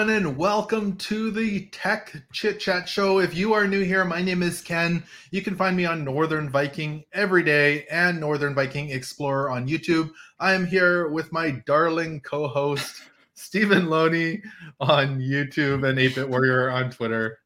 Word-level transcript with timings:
Everyone, 0.00 0.16
and 0.16 0.38
welcome 0.38 0.96
to 0.96 1.30
the 1.30 1.66
Tech 1.66 2.14
Chit 2.32 2.58
Chat 2.58 2.88
Show. 2.88 3.18
If 3.18 3.34
you 3.34 3.52
are 3.52 3.66
new 3.66 3.82
here, 3.82 4.02
my 4.02 4.22
name 4.22 4.42
is 4.42 4.62
Ken. 4.62 5.04
You 5.30 5.42
can 5.42 5.54
find 5.54 5.76
me 5.76 5.84
on 5.84 6.04
Northern 6.04 6.48
Viking 6.48 7.04
every 7.12 7.42
day 7.42 7.84
and 7.90 8.18
Northern 8.18 8.54
Viking 8.54 8.88
Explorer 8.88 9.50
on 9.50 9.68
YouTube. 9.68 10.10
I 10.38 10.54
am 10.54 10.64
here 10.66 11.08
with 11.08 11.30
my 11.32 11.50
darling 11.66 12.22
co 12.22 12.48
host, 12.48 13.02
Stephen 13.34 13.90
Loney 13.90 14.42
on 14.80 15.20
YouTube 15.20 15.86
and 15.86 15.98
8 15.98 16.14
Bit 16.14 16.30
Warrior 16.30 16.70
on 16.70 16.90
Twitter. 16.90 17.40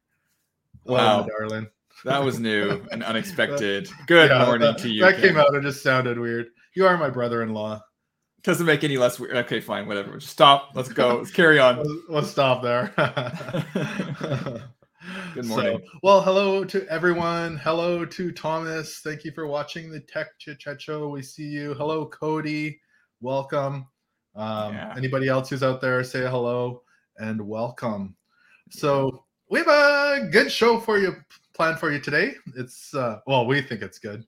Wow. 0.85 1.23
Hello, 1.23 1.27
darling. 1.37 1.67
That 2.05 2.23
was 2.23 2.39
new 2.39 2.85
and 2.89 3.03
unexpected. 3.03 3.89
Good 4.07 4.29
Yeah, 4.29 4.45
morning 4.45 4.67
that, 4.67 4.77
to 4.77 4.89
you. 4.89 5.01
That 5.01 5.19
came 5.19 5.35
out, 5.35 5.53
it 5.53 5.63
just 5.63 5.83
sounded 5.83 6.17
weird. 6.17 6.47
You 6.73 6.87
are 6.87 6.97
my 6.97 7.09
brother 7.09 7.43
in 7.43 7.53
law. 7.53 7.81
Doesn't 8.45 8.67
make 8.67 8.83
any 8.83 8.97
less 8.97 9.19
weird. 9.19 9.35
Okay, 9.37 9.59
fine, 9.59 9.87
whatever. 9.87 10.17
Just 10.19 10.31
stop. 10.31 10.69
Let's 10.75 10.89
go. 10.89 11.17
Let's 11.17 11.31
carry 11.31 11.57
on. 11.57 11.83
We'll 12.07 12.23
stop 12.23 12.61
there. 12.61 12.93
Good 15.33 15.45
morning. 15.45 15.79
So, 15.79 15.99
well, 16.03 16.21
hello 16.21 16.63
to 16.63 16.87
everyone. 16.87 17.57
Hello 17.57 18.05
to 18.05 18.31
Thomas. 18.31 18.99
Thank 18.99 19.23
you 19.23 19.31
for 19.31 19.47
watching 19.47 19.89
the 19.89 19.99
Tech 20.01 20.27
Chit 20.37 20.59
Chat 20.59 20.79
Show. 20.79 21.09
We 21.09 21.23
see 21.23 21.47
you. 21.47 21.73
Hello, 21.73 22.05
Cody. 22.05 22.79
Welcome. 23.19 23.87
Um, 24.35 24.75
Yeah. 24.75 24.93
Anybody 24.95 25.27
else 25.27 25.49
who's 25.49 25.63
out 25.63 25.81
there, 25.81 26.03
say 26.03 26.21
hello 26.21 26.83
and 27.17 27.41
welcome. 27.41 28.15
So 28.69 29.25
we 29.49 29.57
have 29.57 29.67
a 29.67 30.29
good 30.31 30.51
show 30.51 30.79
for 30.79 30.99
you 30.99 31.15
planned 31.55 31.79
for 31.79 31.91
you 31.91 31.99
today. 31.99 32.35
It's 32.55 32.93
uh, 32.93 33.21
well, 33.25 33.47
we 33.47 33.63
think 33.63 33.81
it's 33.81 33.97
good. 33.97 34.23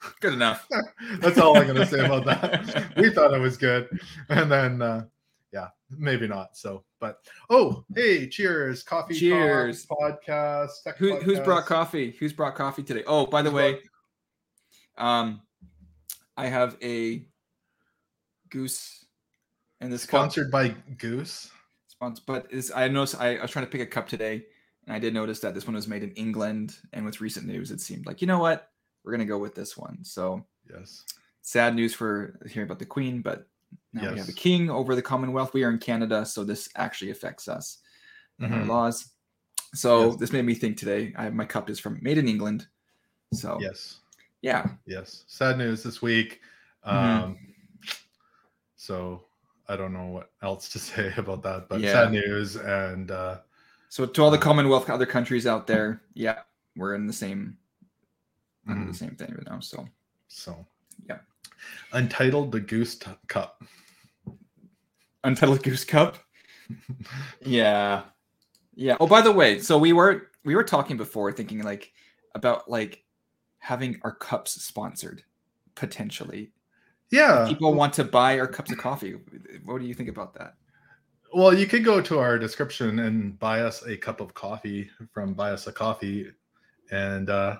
Good 0.20 0.32
enough. 0.32 0.66
That's 1.18 1.38
all 1.38 1.56
I'm 1.56 1.66
gonna 1.66 1.86
say 1.86 2.04
about 2.04 2.24
that. 2.24 2.92
We 2.96 3.10
thought 3.10 3.34
it 3.34 3.40
was 3.40 3.56
good, 3.56 3.88
and 4.28 4.50
then 4.50 4.80
uh, 4.80 5.04
yeah, 5.52 5.68
maybe 5.90 6.26
not. 6.26 6.56
So, 6.56 6.84
but 7.00 7.18
oh, 7.50 7.84
hey, 7.94 8.28
cheers, 8.28 8.82
coffee, 8.82 9.14
Talk 9.14 9.20
Cheers. 9.20 9.86
podcast. 9.86 10.70
Tech 10.84 10.96
Who, 10.96 11.16
who's 11.16 11.40
brought 11.40 11.66
coffee? 11.66 12.16
Who's 12.18 12.32
brought 12.32 12.54
coffee 12.54 12.82
today? 12.82 13.04
Oh, 13.06 13.26
by 13.26 13.42
the 13.42 13.50
Who's 13.50 13.56
way, 13.56 13.78
um, 14.96 15.42
I 16.36 16.46
have 16.46 16.76
a 16.82 17.26
goose 18.48 19.04
in 19.80 19.90
this 19.90 20.06
cup. 20.06 20.20
Sponsored 20.20 20.50
by 20.50 20.74
Goose. 20.98 21.50
Sponsor, 21.88 22.22
but 22.26 22.46
is 22.50 22.72
I 22.74 22.88
noticed 22.88 23.20
I, 23.20 23.36
I 23.36 23.42
was 23.42 23.50
trying 23.50 23.66
to 23.66 23.70
pick 23.70 23.80
a 23.80 23.86
cup 23.86 24.08
today, 24.08 24.44
and 24.86 24.94
I 24.94 24.98
did 24.98 25.12
notice 25.14 25.40
that 25.40 25.54
this 25.54 25.66
one 25.66 25.74
was 25.74 25.88
made 25.88 26.02
in 26.02 26.12
England. 26.12 26.76
And 26.92 27.04
with 27.04 27.20
recent 27.20 27.46
news, 27.46 27.70
it 27.70 27.80
seemed 27.80 28.06
like 28.06 28.20
you 28.20 28.26
know 28.26 28.38
what, 28.38 28.70
we're 29.04 29.12
gonna 29.12 29.24
go 29.24 29.38
with 29.38 29.54
this 29.54 29.76
one. 29.76 30.04
So 30.04 30.44
Yes. 30.68 31.04
sad 31.42 31.74
news 31.74 31.94
for 31.94 32.38
hearing 32.48 32.66
about 32.68 32.78
the 32.78 32.86
Queen, 32.86 33.22
but 33.22 33.48
now 33.92 34.02
we 34.02 34.18
have 34.18 34.26
Yes. 34.26 34.28
a 34.28 34.32
king 34.34 34.70
over 34.70 34.94
the 34.94 35.02
Commonwealth. 35.02 35.54
We 35.54 35.64
are 35.64 35.70
in 35.70 35.78
Canada, 35.78 36.24
so 36.26 36.44
this 36.44 36.68
actually 36.76 37.10
affects 37.10 37.48
us 37.48 37.78
and 38.38 38.52
our 38.54 38.60
Mhm. 38.62 38.68
laws. 38.68 39.12
So 39.74 40.10
Yes. 40.10 40.16
this 40.18 40.32
made 40.32 40.44
me 40.44 40.54
think 40.54 40.76
today. 40.76 41.12
I 41.16 41.30
my 41.30 41.44
cup 41.44 41.70
is 41.70 41.78
from 41.78 41.98
made 42.02 42.18
in 42.18 42.28
England. 42.28 42.66
So 43.32 43.58
Yes. 43.60 44.00
yeah, 44.42 44.66
Yes. 44.86 45.24
Sad 45.28 45.58
news 45.58 45.82
this 45.82 46.02
week. 46.02 46.40
Mhm. 46.84 46.92
Um, 46.92 47.38
so 48.76 49.26
I 49.68 49.76
don't 49.76 49.92
know 49.92 50.06
what 50.06 50.32
else 50.42 50.68
to 50.70 50.78
say 50.78 51.12
about 51.16 51.42
that, 51.44 51.68
but 51.68 51.80
Yeah. 51.80 51.92
sad 51.92 52.12
news. 52.12 52.56
And 52.56 53.10
uh, 53.10 53.40
so 53.88 54.06
to 54.06 54.22
all 54.22 54.30
the 54.30 54.38
Commonwealth 54.38 54.90
other 54.90 55.06
countries 55.06 55.46
out 55.46 55.66
there, 55.66 56.02
yeah, 56.14 56.42
we're 56.76 56.94
in 56.94 57.06
the 57.06 57.12
same 57.12 57.56
mhm. 58.68 58.86
the 58.88 58.94
same 58.94 59.16
thing 59.16 59.34
right 59.34 59.46
now. 59.46 59.60
So 59.60 59.88
so 60.28 60.66
Yeah. 61.08 61.18
Untitled 61.92 62.52
the 62.52 62.60
Goose 62.60 62.96
T- 62.96 63.10
Cup. 63.28 63.62
Untitled 65.24 65.62
Goose 65.62 65.84
Cup. 65.84 66.18
Yeah. 67.44 68.02
Yeah. 68.74 68.96
Oh, 69.00 69.06
by 69.06 69.22
the 69.22 69.32
way, 69.32 69.58
so 69.58 69.76
we 69.76 69.92
were 69.92 70.30
we 70.44 70.54
were 70.54 70.62
talking 70.62 70.96
before 70.96 71.32
thinking 71.32 71.62
like 71.62 71.92
about 72.34 72.70
like 72.70 73.04
having 73.58 73.98
our 74.02 74.14
cups 74.14 74.62
sponsored 74.62 75.24
potentially. 75.74 76.52
Yeah. 77.10 77.46
People 77.48 77.74
want 77.74 77.92
to 77.94 78.04
buy 78.04 78.38
our 78.38 78.46
cups 78.46 78.70
of 78.70 78.78
coffee. 78.78 79.16
What 79.64 79.80
do 79.80 79.86
you 79.86 79.94
think 79.94 80.08
about 80.08 80.32
that? 80.34 80.54
Well, 81.32 81.54
you 81.54 81.66
could 81.66 81.84
go 81.84 82.00
to 82.00 82.18
our 82.18 82.38
description 82.38 83.00
and 83.00 83.38
buy 83.38 83.60
us 83.60 83.84
a 83.86 83.96
cup 83.96 84.20
of 84.20 84.34
coffee 84.34 84.90
from 85.12 85.34
Buy 85.34 85.52
Us 85.52 85.66
a 85.68 85.72
Coffee, 85.72 86.30
and 86.90 87.30
uh, 87.30 87.58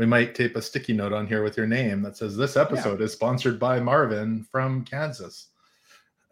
we 0.00 0.06
might 0.06 0.34
tape 0.34 0.56
a 0.56 0.62
sticky 0.62 0.94
note 0.94 1.12
on 1.12 1.26
here 1.26 1.42
with 1.44 1.58
your 1.58 1.66
name 1.66 2.00
that 2.00 2.16
says 2.16 2.34
this 2.34 2.56
episode 2.56 3.02
is 3.02 3.12
sponsored 3.12 3.60
by 3.60 3.78
Marvin 3.78 4.46
from 4.50 4.82
Kansas. 4.82 5.48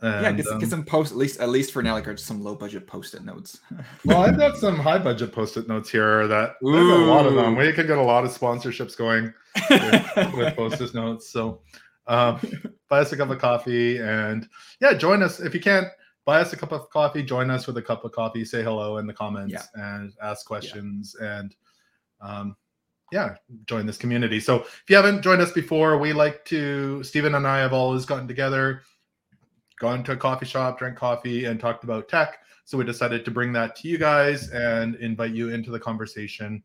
And, 0.01 0.23
yeah, 0.25 0.33
get, 0.33 0.47
um, 0.47 0.59
get 0.59 0.71
some 0.71 0.87
post 0.87 1.13
at 1.13 1.19
least 1.19 1.39
at 1.39 1.51
least 1.51 1.73
for 1.73 1.83
now, 1.83 1.93
like 1.93 2.19
some 2.19 2.43
low 2.43 2.55
budget 2.55 2.87
post-it 2.87 3.27
notes. 3.27 3.61
well, 4.07 4.23
I've 4.23 4.39
got 4.39 4.57
some 4.57 4.79
high 4.79 4.97
budget 4.97 5.33
post-it 5.33 5.69
notes 5.69 5.91
here 5.91 6.27
that 6.29 6.55
I've 6.67 6.75
a 6.75 7.05
lot 7.05 7.27
of 7.27 7.35
them. 7.35 7.57
Ooh. 7.57 7.59
We 7.59 7.71
can 7.75 7.87
get 7.87 7.99
a 7.99 8.03
lot 8.03 8.25
of 8.25 8.31
sponsorships 8.31 8.97
going 8.97 9.35
with, 9.69 10.17
with 10.35 10.57
post-it 10.57 10.95
notes. 10.95 11.29
So 11.29 11.61
um, 12.07 12.41
buy 12.89 13.01
us 13.01 13.13
a 13.13 13.19
cup 13.19 13.29
of 13.29 13.39
coffee 13.39 13.99
and 13.99 14.49
yeah, 14.81 14.95
join 14.95 15.23
us 15.23 15.41
if 15.41 15.53
you 15.53 15.61
can't 15.61 15.89
buy 16.25 16.41
us 16.41 16.55
a 16.55 16.57
cup 16.57 16.73
of 16.73 16.89
coffee. 16.89 17.23
Join 17.23 17.51
us 17.51 17.67
with 17.67 17.77
a 17.77 17.83
cup 17.83 18.07
of 18.07 18.13
coffee. 18.13 18.47
Say 18.47 18.63
hello 18.63 18.97
in 18.97 19.07
the 19.07 19.13
comments 19.13 19.53
Yeah. 19.53 19.99
and 19.99 20.15
ask 20.23 20.47
questions 20.47 21.15
and 21.21 21.55
um, 22.23 22.57
yeah, 23.11 23.35
join 23.67 23.87
this 23.87 23.97
community. 23.97 24.41
So 24.41 24.61
if 24.61 24.85
you 24.89 24.97
haven't 24.97 25.23
joined 25.23 25.41
us 25.41 25.53
before, 25.53 25.99
we 25.99 26.13
like 26.13 26.45
to. 26.47 27.03
Stephen 27.03 27.35
and 27.35 27.47
I 27.47 27.59
have 27.59 27.73
always 27.73 28.05
gotten 28.05 28.29
together, 28.29 28.83
gone 29.81 30.05
to 30.05 30.13
a 30.13 30.17
coffee 30.17 30.47
shop, 30.47 30.79
drank 30.79 30.97
coffee, 30.97 31.47
and 31.47 31.59
talked 31.59 31.85
about 31.85 32.09
tech. 32.09 32.39
So 32.65 32.77
we 32.77 32.85
decided 32.85 33.25
to 33.25 33.31
bring 33.31 33.53
that 33.55 33.77
to 33.77 33.89
you 33.89 33.97
guys 33.97 34.51
and 34.51 34.95
invite 34.97 35.31
you 35.33 35.49
into 35.49 35.71
the 35.71 35.81
conversation. 35.81 36.63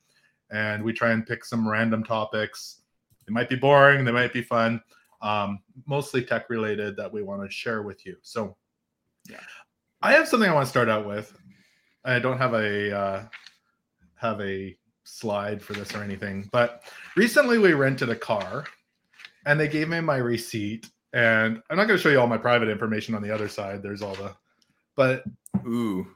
And 0.51 0.83
we 0.83 0.91
try 0.91 1.11
and 1.11 1.25
pick 1.25 1.45
some 1.45 1.67
random 1.67 2.03
topics. 2.03 2.81
They 3.25 3.33
might 3.33 3.49
be 3.49 3.55
boring, 3.55 4.03
they 4.03 4.11
might 4.11 4.33
be 4.33 4.41
fun, 4.41 4.81
um, 5.21 5.59
mostly 5.87 6.23
tech 6.23 6.49
related 6.49 6.97
that 6.97 7.11
we 7.11 7.23
want 7.23 7.41
to 7.41 7.49
share 7.49 7.83
with 7.83 8.05
you. 8.05 8.17
So, 8.21 8.57
Yeah. 9.29 9.39
I 10.01 10.11
have 10.11 10.27
something 10.27 10.49
I 10.49 10.53
want 10.53 10.65
to 10.65 10.69
start 10.69 10.89
out 10.89 11.07
with. 11.07 11.33
I 12.03 12.19
don't 12.19 12.37
have 12.37 12.53
a 12.53 12.93
uh, 12.93 13.23
have 14.15 14.41
a 14.41 14.75
slide 15.03 15.61
for 15.61 15.73
this 15.73 15.93
or 15.95 16.03
anything, 16.03 16.49
but 16.51 16.83
recently 17.15 17.57
we 17.57 17.73
rented 17.73 18.09
a 18.09 18.15
car, 18.15 18.65
and 19.45 19.59
they 19.59 19.67
gave 19.67 19.89
me 19.89 19.99
my 20.01 20.17
receipt. 20.17 20.89
And 21.13 21.61
I'm 21.69 21.77
not 21.77 21.85
going 21.87 21.97
to 21.97 22.01
show 22.01 22.09
you 22.09 22.19
all 22.19 22.27
my 22.27 22.37
private 22.37 22.69
information 22.69 23.13
on 23.13 23.21
the 23.21 23.29
other 23.31 23.47
side. 23.47 23.83
There's 23.83 24.01
all 24.01 24.15
the, 24.15 24.33
but 24.95 25.23
Ooh. 25.67 26.07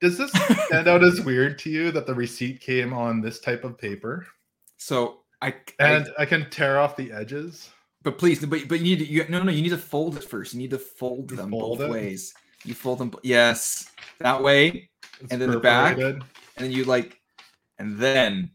does 0.00 0.18
this 0.18 0.30
stand 0.66 0.86
out 0.88 1.02
as 1.02 1.20
weird 1.22 1.58
to 1.60 1.70
you 1.70 1.90
that 1.92 2.06
the 2.06 2.14
receipt 2.14 2.60
came 2.60 2.92
on 2.92 3.20
this 3.22 3.40
type 3.40 3.64
of 3.64 3.78
paper 3.78 4.26
So 4.76 5.20
I, 5.40 5.48
I 5.48 5.84
and 5.86 6.08
I, 6.18 6.26
can 6.26 6.50
tear 6.50 6.78
off 6.78 6.96
the 6.96 7.10
edges? 7.12 7.70
but 8.02 8.18
please, 8.18 8.44
but 8.44 8.68
but 8.68 8.80
you 8.80 8.84
need 8.84 8.98
to, 8.98 9.06
you 9.06 9.24
no 9.28 9.42
no 9.42 9.50
you 9.52 9.62
need 9.62 9.70
to 9.70 9.78
fold 9.78 10.16
it 10.16 10.24
first. 10.24 10.52
You 10.52 10.58
need 10.58 10.70
to 10.72 10.78
fold 10.78 11.30
them 11.30 11.50
fold 11.50 11.78
both 11.78 11.88
it? 11.88 11.90
ways. 11.90 12.34
You 12.64 12.74
fold 12.74 12.98
them. 12.98 13.12
Yes, 13.22 13.90
that 14.18 14.42
way, 14.42 14.90
It's 15.20 15.32
And 15.32 15.40
then 15.40 15.50
the 15.50 15.58
back? 15.60 15.96
and 15.98 16.22
then 16.56 16.70
you 16.72 16.84
like, 16.84 17.18
and 17.82 17.98
then, 17.98 18.48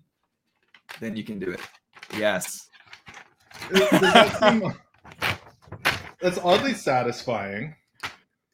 then 1.02 1.18
you 1.18 1.24
can 1.26 1.38
do 1.38 1.52
it. 1.52 1.60
Yes. 2.18 2.70
That 3.72 4.38
seem- 4.40 4.74
That's 6.22 6.38
oddly 6.38 6.74
satisfying. 6.74 7.76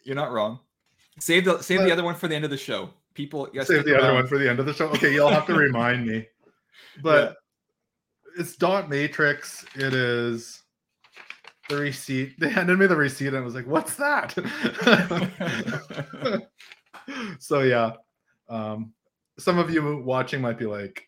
You're 0.04 0.16
not 0.16 0.32
wrong. 0.32 0.60
Save 1.20 1.46
the 1.46 1.62
save 1.62 1.78
But- 1.80 1.86
the 1.86 1.92
other 1.92 2.04
one 2.04 2.16
for 2.16 2.28
the 2.28 2.36
end 2.36 2.44
of 2.44 2.50
the 2.50 2.58
show. 2.58 2.90
People, 3.14 3.48
yes, 3.54 3.68
Save 3.68 3.86
the 3.86 3.96
other 3.96 4.16
one 4.16 4.26
for 4.26 4.40
the 4.40 4.50
end 4.50 4.60
of 4.60 4.66
the 4.66 4.74
show. 4.74 4.88
Okay, 4.88 5.14
you'll 5.14 5.30
have 5.30 5.46
to 5.46 5.54
remind 5.68 6.08
me. 6.08 6.26
But 7.04 7.36
it's 8.40 8.56
dot 8.56 8.90
matrix. 8.90 9.64
It 9.76 9.94
is 9.94 10.64
the 11.70 11.78
receipt. 11.78 12.40
They 12.40 12.50
handed 12.50 12.80
me 12.80 12.88
the 12.88 12.96
receipt 12.96 13.28
and 13.28 13.38
I 13.38 13.42
was 13.42 13.54
like, 13.54 13.68
what's 13.68 13.96
that? 13.98 14.34
so 17.40 17.62
yeah. 17.62 17.92
Um, 18.50 18.94
some 19.38 19.58
of 19.60 19.70
you 19.70 19.98
watching 20.04 20.42
might 20.42 20.58
be 20.58 20.66
like, 20.66 21.08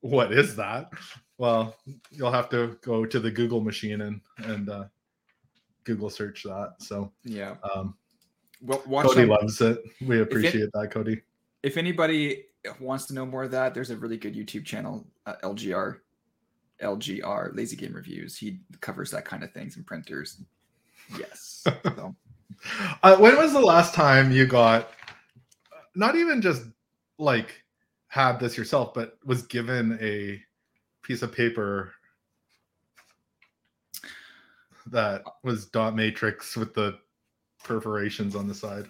what 0.00 0.32
is 0.32 0.56
that? 0.56 0.90
Well, 1.38 1.76
you'll 2.10 2.32
have 2.32 2.48
to 2.50 2.78
go 2.82 3.04
to 3.04 3.20
the 3.20 3.30
Google 3.30 3.60
machine 3.60 4.00
and 4.02 4.20
and 4.38 4.68
uh, 4.68 4.84
Google 5.84 6.10
search 6.10 6.42
that. 6.44 6.74
So 6.78 7.12
Yeah. 7.24 7.56
um, 7.74 7.96
Well, 8.62 8.82
watch 8.86 9.06
Cody 9.06 9.26
loves 9.26 9.60
it. 9.60 9.78
We 10.00 10.20
appreciate 10.20 10.70
that, 10.72 10.90
Cody. 10.90 11.22
if 11.62 11.76
anybody 11.76 12.44
wants 12.80 13.06
to 13.06 13.14
know 13.14 13.26
more 13.26 13.44
of 13.44 13.50
that, 13.52 13.74
there's 13.74 13.90
a 13.90 13.96
really 13.96 14.16
good 14.16 14.34
YouTube 14.34 14.64
channel, 14.64 15.06
uh, 15.26 15.34
LGR, 15.44 15.98
LGR 16.82 17.54
Lazy 17.54 17.76
Game 17.76 17.92
Reviews. 17.92 18.36
He 18.36 18.60
covers 18.80 19.10
that 19.12 19.24
kind 19.24 19.42
of 19.44 19.52
things 19.52 19.76
and 19.76 19.86
printers. 19.86 20.40
Yes. 21.18 21.64
So, 21.64 22.14
Uh, 23.02 23.16
when 23.18 23.36
was 23.36 23.52
the 23.52 23.60
last 23.60 23.92
time 23.94 24.32
you 24.32 24.46
got 24.46 24.90
not 25.94 26.16
even 26.16 26.40
just 26.40 26.62
like 27.18 27.62
had 28.16 28.40
this 28.40 28.56
yourself, 28.56 28.94
but 28.94 29.18
was 29.26 29.42
given 29.42 29.98
a 30.00 30.42
piece 31.02 31.20
of 31.20 31.32
paper 31.32 31.92
that 34.86 35.22
was 35.44 35.66
dot 35.66 35.94
matrix 35.94 36.56
with 36.56 36.72
the 36.72 36.98
perforations 37.62 38.34
on 38.34 38.48
the 38.48 38.54
side? 38.54 38.86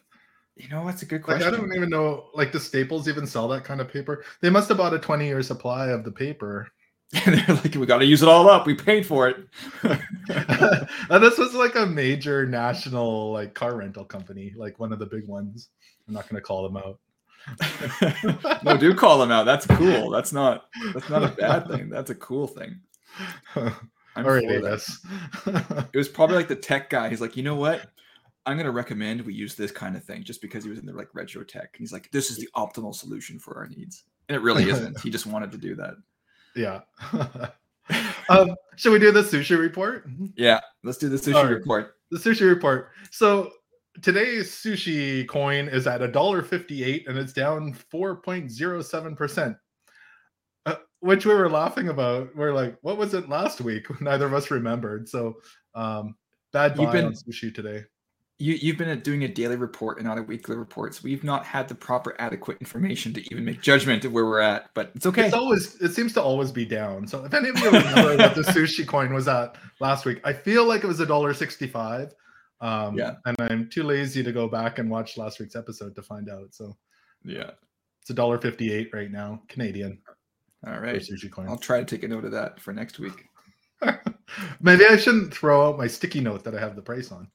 You 0.54 0.68
know, 0.68 0.86
that's 0.86 1.02
a 1.02 1.06
good 1.06 1.22
Like 1.22 1.38
question. 1.38 1.54
I 1.54 1.56
don't 1.56 1.74
even 1.74 1.90
know. 1.90 2.28
Like 2.34 2.52
the 2.52 2.60
Staples 2.60 3.08
even 3.08 3.26
sell 3.26 3.48
that 3.48 3.64
kind 3.64 3.80
of 3.80 3.92
paper? 3.92 4.24
They 4.42 4.48
must 4.48 4.68
have 4.68 4.78
bought 4.78 4.94
a 4.94 4.98
twenty-year 4.98 5.42
supply 5.42 5.88
of 5.88 6.04
the 6.04 6.12
paper. 6.12 6.68
And 7.24 7.36
they're 7.36 7.54
like, 7.54 7.72
we 7.76 7.86
got 7.86 7.98
to 7.98 8.04
use 8.04 8.24
it 8.24 8.28
all 8.28 8.50
up. 8.50 8.66
We 8.66 8.74
paid 8.74 9.06
for 9.06 9.28
it. 9.28 9.36
and 9.84 11.22
this 11.22 11.38
was 11.38 11.54
like 11.54 11.76
a 11.76 11.86
major 11.86 12.44
national 12.44 13.30
like 13.30 13.54
car 13.54 13.76
rental 13.76 14.04
company, 14.04 14.52
like 14.56 14.80
one 14.80 14.92
of 14.92 14.98
the 14.98 15.06
big 15.06 15.28
ones. 15.28 15.68
I'm 16.08 16.14
not 16.14 16.28
going 16.28 16.34
to 16.34 16.44
call 16.44 16.64
them 16.64 16.76
out. 16.76 16.98
no, 18.64 18.76
do 18.76 18.94
call 18.94 19.18
them 19.18 19.30
out. 19.30 19.44
That's 19.44 19.66
cool. 19.66 20.10
That's 20.10 20.32
not. 20.32 20.66
That's 20.92 21.08
not 21.08 21.24
a 21.24 21.28
bad 21.28 21.68
thing. 21.70 21.88
That's 21.88 22.10
a 22.10 22.14
cool 22.14 22.46
thing. 22.46 22.80
I'm 23.56 24.24
All 24.24 24.32
right, 24.32 24.44
for. 24.46 24.52
Amos. 24.52 25.06
It 25.92 25.96
was 25.96 26.08
probably 26.08 26.36
like 26.36 26.48
the 26.48 26.56
tech 26.56 26.90
guy. 26.90 27.08
He's 27.08 27.20
like, 27.20 27.36
you 27.36 27.42
know 27.42 27.54
what? 27.54 27.90
I'm 28.46 28.56
gonna 28.56 28.70
recommend 28.70 29.22
we 29.22 29.34
use 29.34 29.54
this 29.54 29.72
kind 29.72 29.96
of 29.96 30.04
thing 30.04 30.22
just 30.22 30.40
because 30.40 30.64
he 30.64 30.70
was 30.70 30.78
in 30.78 30.86
the 30.86 30.92
like 30.92 31.08
retro 31.14 31.42
tech. 31.42 31.70
And 31.74 31.80
he's 31.80 31.92
like, 31.92 32.10
this 32.12 32.30
is 32.30 32.36
the 32.36 32.48
optimal 32.54 32.94
solution 32.94 33.38
for 33.38 33.56
our 33.56 33.66
needs. 33.66 34.04
And 34.28 34.36
it 34.36 34.40
really 34.40 34.68
isn't. 34.70 35.00
he 35.00 35.10
just 35.10 35.26
wanted 35.26 35.50
to 35.52 35.58
do 35.58 35.74
that. 35.74 35.94
yeah. 36.54 36.80
um, 38.28 38.54
should 38.76 38.92
we 38.92 38.98
do 38.98 39.12
the 39.12 39.22
sushi 39.22 39.58
report? 39.58 40.08
Yeah. 40.36 40.60
Let's 40.82 40.98
do 40.98 41.08
the 41.08 41.16
sushi 41.16 41.34
right. 41.34 41.50
report. 41.50 41.96
The 42.10 42.18
sushi 42.18 42.48
report. 42.48 42.90
So 43.10 43.50
today's 44.02 44.50
sushi 44.50 45.26
coin 45.26 45.68
is 45.68 45.86
at 45.86 46.02
a 46.02 46.08
dollar 46.08 46.42
fifty-eight, 46.42 47.08
and 47.08 47.18
it's 47.18 47.32
down 47.32 47.72
four 47.72 48.16
point 48.16 48.50
zero 48.50 48.82
seven 48.82 49.14
percent. 49.16 49.56
Uh, 50.64 50.76
Which 51.00 51.24
we 51.26 51.34
were 51.34 51.50
laughing 51.50 51.88
about. 51.88 52.34
We're 52.34 52.52
like, 52.54 52.76
what 52.82 52.96
was 52.96 53.14
it 53.14 53.28
last 53.28 53.60
week? 53.60 53.86
Neither 54.00 54.26
of 54.26 54.34
us 54.34 54.50
remembered. 54.50 55.08
So, 55.08 55.34
um, 55.74 56.16
bad 56.52 56.76
You've 56.78 56.86
buy 56.88 56.92
been- 56.92 57.04
on 57.06 57.12
sushi 57.14 57.54
today. 57.54 57.84
You 58.38 58.52
you've 58.52 58.76
been 58.76 59.00
doing 59.00 59.24
a 59.24 59.28
daily 59.28 59.56
report 59.56 59.96
and 59.96 60.06
not 60.06 60.18
a 60.18 60.22
weekly 60.22 60.56
report, 60.56 60.94
so 60.94 61.00
we've 61.04 61.24
not 61.24 61.46
had 61.46 61.68
the 61.68 61.74
proper 61.74 62.14
adequate 62.18 62.58
information 62.60 63.14
to 63.14 63.22
even 63.32 63.46
make 63.46 63.62
judgment 63.62 64.04
of 64.04 64.12
where 64.12 64.26
we're 64.26 64.40
at. 64.40 64.68
But 64.74 64.90
it's 64.94 65.06
okay. 65.06 65.24
It's 65.24 65.34
always 65.34 65.76
it 65.76 65.94
seems 65.94 66.12
to 66.12 66.22
always 66.22 66.52
be 66.52 66.66
down. 66.66 67.06
So 67.06 67.24
if 67.24 67.32
any 67.32 67.48
of 67.48 67.58
you 67.58 67.70
remember 67.70 68.14
what 68.18 68.34
the 68.34 68.42
sushi 68.52 68.86
coin 68.86 69.14
was 69.14 69.26
at 69.26 69.56
last 69.80 70.04
week, 70.04 70.20
I 70.22 70.34
feel 70.34 70.66
like 70.66 70.84
it 70.84 70.86
was 70.86 71.00
a 71.00 71.06
dollar 71.06 71.32
sixty-five. 71.32 72.12
Um, 72.60 72.96
Yeah. 72.96 73.16
and 73.26 73.36
I'm 73.40 73.68
too 73.68 73.82
lazy 73.82 74.22
to 74.22 74.32
go 74.32 74.48
back 74.48 74.78
and 74.78 74.90
watch 74.90 75.16
last 75.18 75.38
week's 75.40 75.56
episode 75.56 75.94
to 75.94 76.02
find 76.02 76.28
out. 76.30 76.54
So 76.54 76.76
yeah. 77.24 77.50
it's 78.00 78.10
a 78.10 78.14
dollar 78.14 78.38
fifty-eight 78.38 78.90
right 78.92 79.10
now, 79.10 79.42
Canadian 79.48 80.00
All 80.66 80.80
right, 80.80 80.96
sushi 80.96 81.30
coin. 81.30 81.48
I'll 81.48 81.58
try 81.58 81.78
to 81.80 81.84
take 81.84 82.02
a 82.02 82.08
note 82.08 82.24
of 82.24 82.32
that 82.32 82.60
for 82.60 82.72
next 82.72 82.98
week. 82.98 83.24
Maybe 84.60 84.86
I 84.86 84.96
shouldn't 84.96 85.32
throw 85.34 85.68
out 85.68 85.78
my 85.78 85.86
sticky 85.86 86.20
note 86.20 86.42
that 86.44 86.54
I 86.54 86.60
have 86.60 86.76
the 86.76 86.82
price 86.82 87.12
on. 87.12 87.28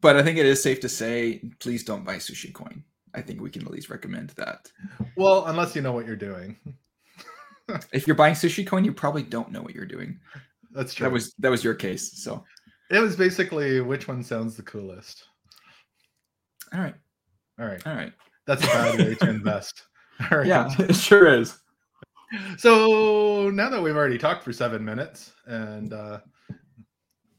But 0.00 0.16
I 0.16 0.22
think 0.22 0.38
it 0.38 0.46
is 0.46 0.62
safe 0.62 0.80
to 0.80 0.88
say, 0.88 1.42
please 1.60 1.84
don't 1.84 2.04
buy 2.04 2.16
sushi 2.16 2.52
coin. 2.52 2.82
I 3.14 3.22
think 3.22 3.40
we 3.40 3.50
can 3.50 3.62
at 3.62 3.70
least 3.70 3.88
recommend 3.90 4.30
that. 4.30 4.70
Well, 5.16 5.46
unless 5.46 5.74
you 5.74 5.82
know 5.82 5.92
what 5.92 6.06
you're 6.06 6.16
doing. 6.16 6.56
If 7.92 8.06
you're 8.06 8.16
buying 8.16 8.34
sushi 8.34 8.66
coin, 8.66 8.84
you 8.84 8.92
probably 8.92 9.22
don't 9.22 9.50
know 9.50 9.62
what 9.62 9.74
you're 9.74 9.86
doing. 9.86 10.20
That's 10.72 10.94
true. 10.94 11.04
That 11.04 11.12
was 11.12 11.32
that 11.38 11.50
was 11.50 11.64
your 11.64 11.74
case. 11.74 12.22
So 12.22 12.44
it 12.90 13.00
was 13.00 13.16
basically 13.16 13.80
which 13.80 14.08
one 14.08 14.22
sounds 14.22 14.56
the 14.56 14.62
coolest. 14.62 15.24
all 16.72 16.80
right, 16.80 16.94
All 17.58 17.66
right. 17.66 17.86
all 17.86 17.94
right. 17.94 18.12
That's 18.46 18.62
a 18.62 18.66
bad 18.66 18.98
way 18.98 19.14
to 19.16 19.28
invest. 19.30 19.82
All 20.30 20.38
right. 20.38 20.46
Yeah, 20.46 20.68
it 20.78 20.94
sure 20.94 21.26
is. 21.26 21.58
So 22.58 23.50
now 23.50 23.68
that 23.68 23.82
we've 23.82 23.96
already 23.96 24.18
talked 24.18 24.44
for 24.44 24.52
seven 24.52 24.84
minutes 24.84 25.32
and 25.46 25.92
uh, 25.92 26.20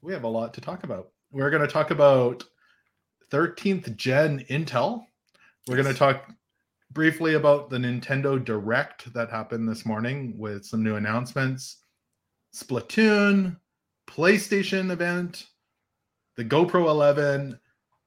we 0.02 0.14
have 0.14 0.26
a 0.26 0.28
lot 0.28 0.54
to 0.56 0.62
talk 0.62 0.84
about, 0.84 1.10
we're 1.32 1.50
going 1.50 1.62
to 1.62 1.68
talk 1.68 1.92
about 1.92 2.44
13th 3.32 3.96
gen 3.96 4.46
Intel. 4.50 5.06
We're 5.68 5.82
going 5.82 5.92
to 5.92 5.98
talk 5.98 6.32
briefly 6.92 7.34
about 7.34 7.70
the 7.70 7.78
Nintendo 7.78 8.44
Direct 8.44 9.12
that 9.14 9.30
happened 9.30 9.68
this 9.68 9.86
morning 9.86 10.38
with 10.38 10.66
some 10.66 10.84
new 10.84 10.96
announcements 10.96 11.78
Splatoon, 12.56 13.58
PlayStation 14.08 14.92
event, 14.92 15.48
the 16.36 16.46
GoPro 16.46 16.88
11, 16.88 17.60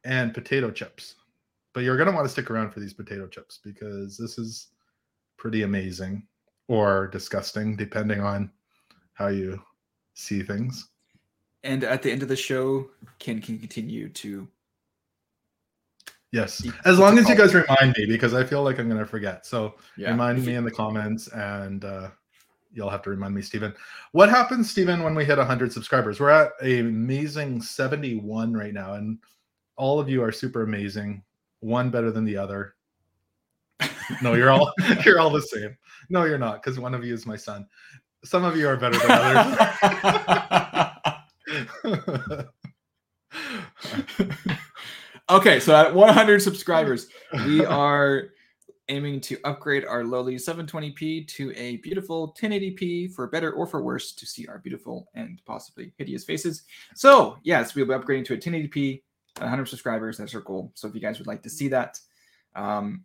and 0.05 0.35
potato 0.35 0.71
chips. 0.71 1.15
But 1.73 1.85
you're 1.85 1.97
going 1.97 2.09
to 2.09 2.15
want 2.15 2.25
to 2.25 2.33
stick 2.33 2.51
around 2.51 2.73
for 2.73 2.81
these 2.81 2.95
potato 2.95 3.29
chips 3.29 3.61
because 3.63 4.17
this 4.17 4.39
is 4.39 4.69
pretty 5.37 5.63
amazing 5.63 6.27
or 6.69 7.09
disgusting, 7.09 7.77
depending 7.77 8.21
on 8.21 8.51
how 9.15 9.29
you 9.29 9.63
see 10.15 10.43
things. 10.43 10.89
And 11.63 11.85
at 11.85 12.03
the 12.03 12.11
end 12.11 12.23
of 12.23 12.29
the 12.29 12.37
show, 12.37 12.89
Ken 13.19 13.41
can 13.41 13.59
continue 13.59 14.09
to. 14.09 14.49
Yes, 16.33 16.65
as 16.85 16.99
long 16.99 17.19
as 17.19 17.29
you 17.29 17.35
guys 17.35 17.55
remind 17.55 17.97
me, 17.99 18.07
because 18.07 18.35
I 18.35 18.45
feel 18.45 18.63
like 18.63 18.79
I'm 18.79 18.89
going 18.89 19.01
to 19.01 19.07
forget. 19.07 19.45
So 19.45 19.75
Yeah, 19.97 20.13
remind 20.13 20.45
me 20.47 20.55
in 20.55 20.65
the 20.65 20.71
comments, 20.71 21.27
and 21.29 21.85
uh, 21.85 22.11
you'll 22.73 22.91
have 22.91 23.03
to 23.03 23.11
remind 23.11 23.35
me, 23.35 23.43
Stephen. 23.43 23.75
What 24.13 24.29
happens, 24.29 24.71
Stephen, 24.71 25.03
when 25.03 25.15
we 25.15 25.25
hit 25.25 25.39
100 25.39 25.73
subscribers? 25.73 26.21
We're 26.21 26.31
at 26.31 26.53
a 26.63 26.81
amazing 26.81 27.63
71 27.63 28.53
right 28.53 28.75
now, 28.75 28.95
and 28.95 29.19
all 29.77 29.99
of 30.01 30.09
you 30.09 30.23
are 30.23 30.33
super 30.33 30.63
amazing. 30.63 31.23
One 31.61 31.91
better 31.91 32.11
than 32.11 32.25
the 32.25 32.37
other. 32.37 32.75
No, 34.23 34.35
you're 34.35 34.51
all 34.51 34.73
you're 35.05 35.21
all 35.21 35.31
the 35.31 35.43
same. 35.43 35.77
No, 36.09 36.25
you're 36.25 36.39
not, 36.39 36.63
because 36.63 36.79
one 36.79 36.95
of 36.95 37.05
you 37.05 37.15
is 37.15 37.27
my 37.27 37.37
son. 37.37 37.67
Some 38.25 38.45
of 38.45 38.57
you 38.57 38.69
are 38.69 38.77
better 38.77 38.99
than 38.99 39.11
others. 39.11 39.67
okay, 45.31 45.61
so 45.61 45.75
at 45.75 45.95
100 45.95 46.43
subscribers, 46.43 47.07
we 47.47 47.65
are 47.65 48.31
aiming 48.91 49.21
to 49.23 49.39
upgrade 49.45 49.85
our 49.85 50.05
lowly 50.05 50.35
720p 50.37 51.27
to 51.29 51.53
a 51.57 51.77
beautiful 51.79 52.35
1080p 52.39 53.15
for 53.15 53.27
better 53.29 53.53
or 53.53 53.67
for 53.67 53.83
worse 53.83 54.13
to 54.13 54.27
see 54.27 54.47
our 54.47 54.59
beautiful 54.59 55.09
and 55.15 55.41
possibly 55.47 55.93
hideous 55.97 56.25
faces. 56.25 56.65
So, 56.95 57.39
yes, 57.43 57.75
we'll 57.75 57.87
be 57.87 57.93
upgrading 57.95 58.27
to 58.27 58.35
a 58.35 58.37
1080p 58.37 59.03
100 59.39 59.67
subscribers. 59.67 60.19
That's 60.19 60.35
our 60.35 60.41
goal. 60.41 60.73
So, 60.75 60.89
if 60.89 60.95
you 60.95 61.01
guys 61.01 61.19
would 61.19 61.29
like 61.29 61.43
to 61.45 61.51
see 61.51 61.69
that, 61.69 61.99
um, 62.55 63.05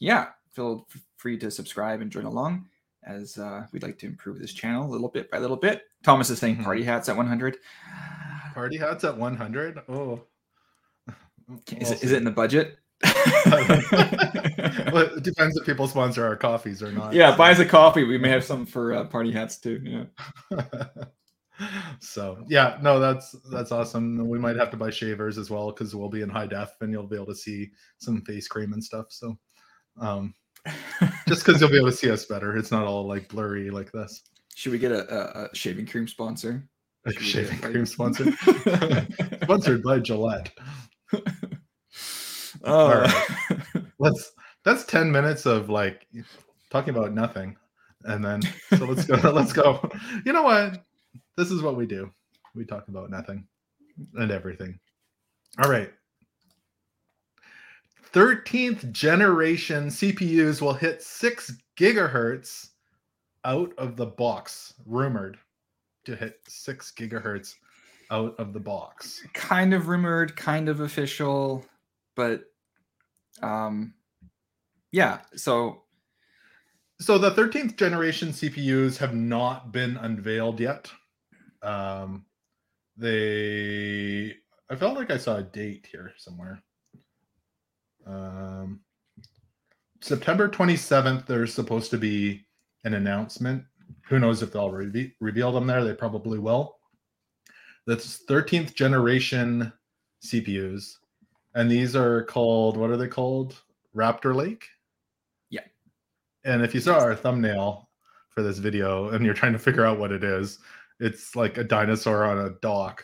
yeah, 0.00 0.28
feel 0.52 0.88
free 1.18 1.38
to 1.38 1.50
subscribe 1.50 2.00
and 2.00 2.10
join 2.10 2.24
along 2.24 2.66
as 3.04 3.38
uh, 3.38 3.64
we'd 3.72 3.82
like 3.84 3.98
to 4.00 4.06
improve 4.06 4.38
this 4.40 4.52
channel 4.52 4.84
a 4.84 4.90
little 4.90 5.08
bit 5.08 5.30
by 5.30 5.38
little 5.38 5.56
bit. 5.56 5.82
Thomas 6.02 6.28
is 6.30 6.38
saying 6.40 6.56
Mhm. 6.56 6.64
party 6.64 6.82
hats 6.82 7.08
at 7.08 7.16
100. 7.16 7.58
Party 8.52 8.78
hats 8.78 9.04
at 9.04 9.16
100. 9.16 9.80
Oh, 9.88 10.22
Is, 11.76 11.92
it, 11.92 12.02
is 12.02 12.10
it 12.12 12.16
in 12.16 12.24
the 12.24 12.30
budget? 12.32 12.78
well, 14.92 15.08
it 15.16 15.22
depends 15.22 15.56
if 15.56 15.66
people 15.66 15.86
sponsor 15.86 16.26
our 16.26 16.36
coffees 16.36 16.82
or 16.82 16.90
not. 16.90 17.12
yeah, 17.12 17.36
buy 17.36 17.50
us 17.50 17.58
a 17.58 17.64
coffee. 17.64 18.04
We 18.04 18.18
may 18.18 18.30
have 18.30 18.44
some 18.44 18.64
for 18.64 18.94
uh, 18.94 19.04
party 19.04 19.32
hats 19.32 19.58
too. 19.58 20.06
Yeah. 20.50 20.64
so 22.00 22.44
yeah, 22.48 22.78
no, 22.80 22.98
that's 22.98 23.32
that's 23.50 23.72
awesome. 23.72 24.26
We 24.28 24.38
might 24.38 24.56
have 24.56 24.70
to 24.70 24.76
buy 24.76 24.90
shavers 24.90 25.36
as 25.36 25.50
well 25.50 25.72
because 25.72 25.94
we'll 25.94 26.08
be 26.08 26.22
in 26.22 26.30
high 26.30 26.46
def 26.46 26.70
and 26.80 26.90
you'll 26.90 27.06
be 27.06 27.16
able 27.16 27.26
to 27.26 27.34
see 27.34 27.70
some 27.98 28.22
face 28.22 28.48
cream 28.48 28.72
and 28.72 28.82
stuff. 28.82 29.06
So, 29.10 29.36
um, 30.00 30.34
just 31.28 31.44
because 31.44 31.60
you'll 31.60 31.70
be 31.70 31.78
able 31.78 31.90
to 31.90 31.96
see 31.96 32.10
us 32.10 32.24
better, 32.24 32.56
it's 32.56 32.72
not 32.72 32.86
all 32.86 33.06
like 33.06 33.28
blurry 33.28 33.70
like 33.70 33.92
this. 33.92 34.22
Should 34.54 34.72
we 34.72 34.78
get 34.78 34.92
a, 34.92 35.14
a, 35.14 35.44
a 35.44 35.54
shaving 35.54 35.86
cream 35.86 36.08
sponsor? 36.08 36.66
Like 37.04 37.18
shaving 37.20 37.58
cream 37.58 37.86
sponsored, 37.86 38.34
sponsored 39.42 39.82
by 39.82 40.00
Gillette. 40.00 40.50
Oh. 42.66 43.06
All 43.74 43.82
let's 43.98 44.32
that's 44.64 44.84
10 44.84 45.10
minutes 45.10 45.46
of 45.46 45.70
like 45.70 46.06
talking 46.70 46.94
about 46.94 47.12
nothing. 47.12 47.56
And 48.04 48.24
then 48.24 48.42
so 48.76 48.84
let's 48.84 49.04
go 49.04 49.14
let's 49.30 49.52
go. 49.52 49.88
You 50.24 50.32
know 50.32 50.42
what? 50.42 50.84
This 51.36 51.50
is 51.50 51.62
what 51.62 51.76
we 51.76 51.86
do. 51.86 52.10
We 52.54 52.64
talk 52.64 52.88
about 52.88 53.10
nothing 53.10 53.46
and 54.14 54.30
everything. 54.30 54.78
All 55.62 55.70
right. 55.70 55.92
13th 58.12 58.90
generation 58.92 59.88
cpus 59.88 60.62
will 60.62 60.72
hit 60.72 61.02
6 61.02 61.52
gigahertz 61.78 62.70
out 63.44 63.72
of 63.76 63.96
the 63.96 64.06
box 64.06 64.72
rumored 64.86 65.38
to 66.04 66.16
hit 66.16 66.40
6 66.48 66.92
gigahertz 66.96 67.54
out 68.10 68.34
of 68.38 68.52
the 68.52 68.60
box. 68.60 69.22
Kind 69.34 69.74
of 69.74 69.88
rumored, 69.88 70.36
kind 70.36 70.68
of 70.68 70.80
official, 70.80 71.64
but 72.14 72.44
um, 73.42 73.94
yeah. 74.92 75.20
So 75.34 75.82
so 76.98 77.18
the 77.18 77.30
13th 77.30 77.76
generation 77.76 78.28
CPUs 78.30 78.96
have 78.96 79.14
not 79.14 79.70
been 79.70 79.98
unveiled 79.98 80.60
yet. 80.60 80.90
Um, 81.62 82.24
they, 82.96 84.34
I 84.70 84.76
felt 84.76 84.96
like 84.96 85.10
I 85.10 85.18
saw 85.18 85.36
a 85.36 85.42
date 85.42 85.86
here 85.90 86.12
somewhere. 86.16 86.62
Um, 88.06 88.80
September 90.00 90.48
27th, 90.48 91.26
there's 91.26 91.52
supposed 91.52 91.90
to 91.90 91.98
be 91.98 92.46
an 92.84 92.94
announcement. 92.94 93.64
Who 94.08 94.18
knows 94.18 94.42
if 94.42 94.52
they'll 94.52 94.70
re- 94.70 95.14
reveal 95.20 95.52
them 95.52 95.66
there? 95.66 95.84
They 95.84 95.92
probably 95.92 96.38
will. 96.38 96.76
That's 97.86 98.24
13th 98.24 98.74
generation 98.74 99.70
CPUs, 100.24 100.94
and 101.56 101.68
these 101.68 101.96
are 101.96 102.22
called 102.24 102.76
what 102.76 102.90
are 102.90 102.96
they 102.96 103.08
called? 103.08 103.60
Raptor 103.96 104.34
Lake. 104.34 104.68
Yeah. 105.50 105.62
And 106.44 106.62
if 106.62 106.72
you 106.74 106.80
saw 106.80 106.98
our 107.00 107.16
thumbnail 107.16 107.88
for 108.30 108.42
this 108.42 108.58
video 108.58 109.08
and 109.08 109.24
you're 109.24 109.34
trying 109.34 109.54
to 109.54 109.58
figure 109.58 109.84
out 109.84 109.98
what 109.98 110.12
it 110.12 110.22
is, 110.22 110.58
it's 111.00 111.34
like 111.34 111.58
a 111.58 111.64
dinosaur 111.64 112.24
on 112.24 112.38
a 112.38 112.50
dock 112.62 113.02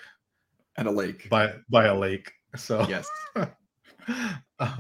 At 0.77 0.87
a 0.87 0.91
lake. 0.91 1.29
by 1.31 1.55
by 1.69 1.87
a 1.87 1.95
lake. 1.99 2.31
So 2.57 2.87
Yes. 2.89 3.09
Uh, 4.59 4.77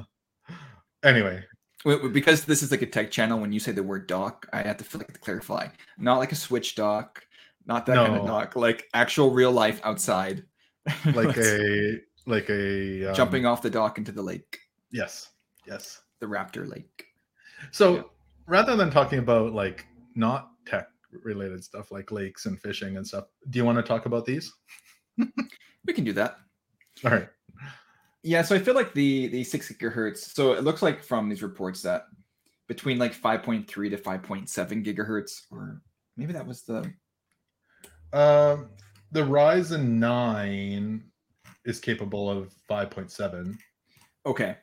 anyway, 1.05 1.43
Wait, 1.85 2.12
because 2.12 2.45
this 2.45 2.62
is 2.62 2.71
like 2.71 2.83
a 2.83 2.87
tech 2.87 3.11
channel, 3.11 3.38
when 3.41 3.52
you 3.52 3.61
say 3.61 3.73
the 3.73 3.83
word 3.83 4.07
dock, 4.07 4.47
I 4.52 4.62
have 4.62 4.76
to 4.79 4.85
feel 4.85 4.99
like 5.00 5.12
to 5.12 5.19
clarify. 5.21 5.69
Not 5.99 6.19
like 6.19 6.33
a 6.33 6.37
switch 6.37 6.75
dock, 6.75 7.25
not 7.67 7.87
that 7.87 7.97
kind 7.97 8.17
of 8.17 8.23
No. 8.23 8.29
dock, 8.29 8.57
like 8.57 8.88
actual 8.95 9.31
real 9.31 9.52
life 9.52 9.81
outside. 9.85 10.45
like 11.14 11.37
a 11.38 12.00
like 12.26 12.49
a 12.50 13.07
um, 13.07 13.14
jumping 13.14 13.47
off 13.47 13.62
the 13.62 13.71
dock 13.71 13.99
into 13.99 14.12
the 14.12 14.23
lake, 14.23 14.59
Yes, 14.91 15.31
yes. 15.67 16.02
the 16.21 16.26
Raptor 16.26 16.69
Lake. 16.69 17.05
So 17.71 17.97
Yeah. 17.97 18.02
rather 18.47 18.76
than 18.76 18.91
talking 18.91 19.19
about 19.19 19.52
like 19.52 19.87
not 20.14 20.50
tech 20.67 20.88
related 21.25 21.62
stuff 21.62 21.91
like 21.93 22.11
lakes 22.12 22.47
and 22.47 22.61
fishing 22.61 22.97
and 22.97 23.07
stuff, 23.07 23.25
do 23.50 23.59
you 23.59 23.64
want 23.64 23.79
to 23.79 23.83
talk 23.83 24.07
about 24.07 24.25
these? 24.25 24.52
We 25.85 25.93
can 25.93 26.05
do 26.05 26.12
that. 26.12 26.37
All 27.05 27.11
right. 27.11 27.29
Yeah, 28.23 28.43
so 28.43 28.55
I 28.55 28.61
feel 28.61 28.75
like 28.76 28.95
the 28.95 29.26
the 29.26 29.43
six 29.43 29.71
gigahertz. 29.73 30.19
So 30.19 30.52
it 30.52 30.62
looks 30.62 30.81
like 30.81 31.02
from 31.02 31.29
these 31.29 31.43
reports 31.43 31.83
that 31.83 32.05
between 32.69 32.99
like 32.99 33.12
5.3 33.12 33.67
to 33.67 33.97
5.7 33.99 34.47
gigahertz, 34.85 35.43
or 35.50 35.83
maybe 36.17 36.33
that 36.35 36.47
was 36.47 36.62
the 36.62 36.93
Um, 38.12 38.71
the 39.11 39.23
Ryzen 39.23 39.88
nine 39.99 41.11
is 41.64 41.81
capable 41.81 42.31
of 42.31 42.52
five 42.69 42.90
point 42.90 43.11
seven. 43.11 43.59
okay. 44.26 44.57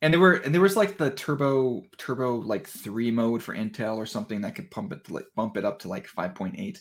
And 0.00 0.12
there 0.12 0.20
were 0.20 0.34
and 0.34 0.52
there 0.52 0.60
was 0.60 0.76
like 0.76 0.98
the 0.98 1.10
turbo 1.10 1.82
turbo 1.96 2.36
like 2.36 2.66
three 2.66 3.12
mode 3.12 3.42
for 3.42 3.54
Intel 3.54 3.96
or 3.96 4.06
something 4.06 4.40
that 4.40 4.56
could 4.56 4.70
pump 4.70 4.92
it 4.92 5.04
to 5.04 5.14
like 5.14 5.26
bump 5.36 5.56
it 5.56 5.64
up 5.64 5.78
to 5.80 5.88
like 5.88 6.08
5.8. 6.08 6.78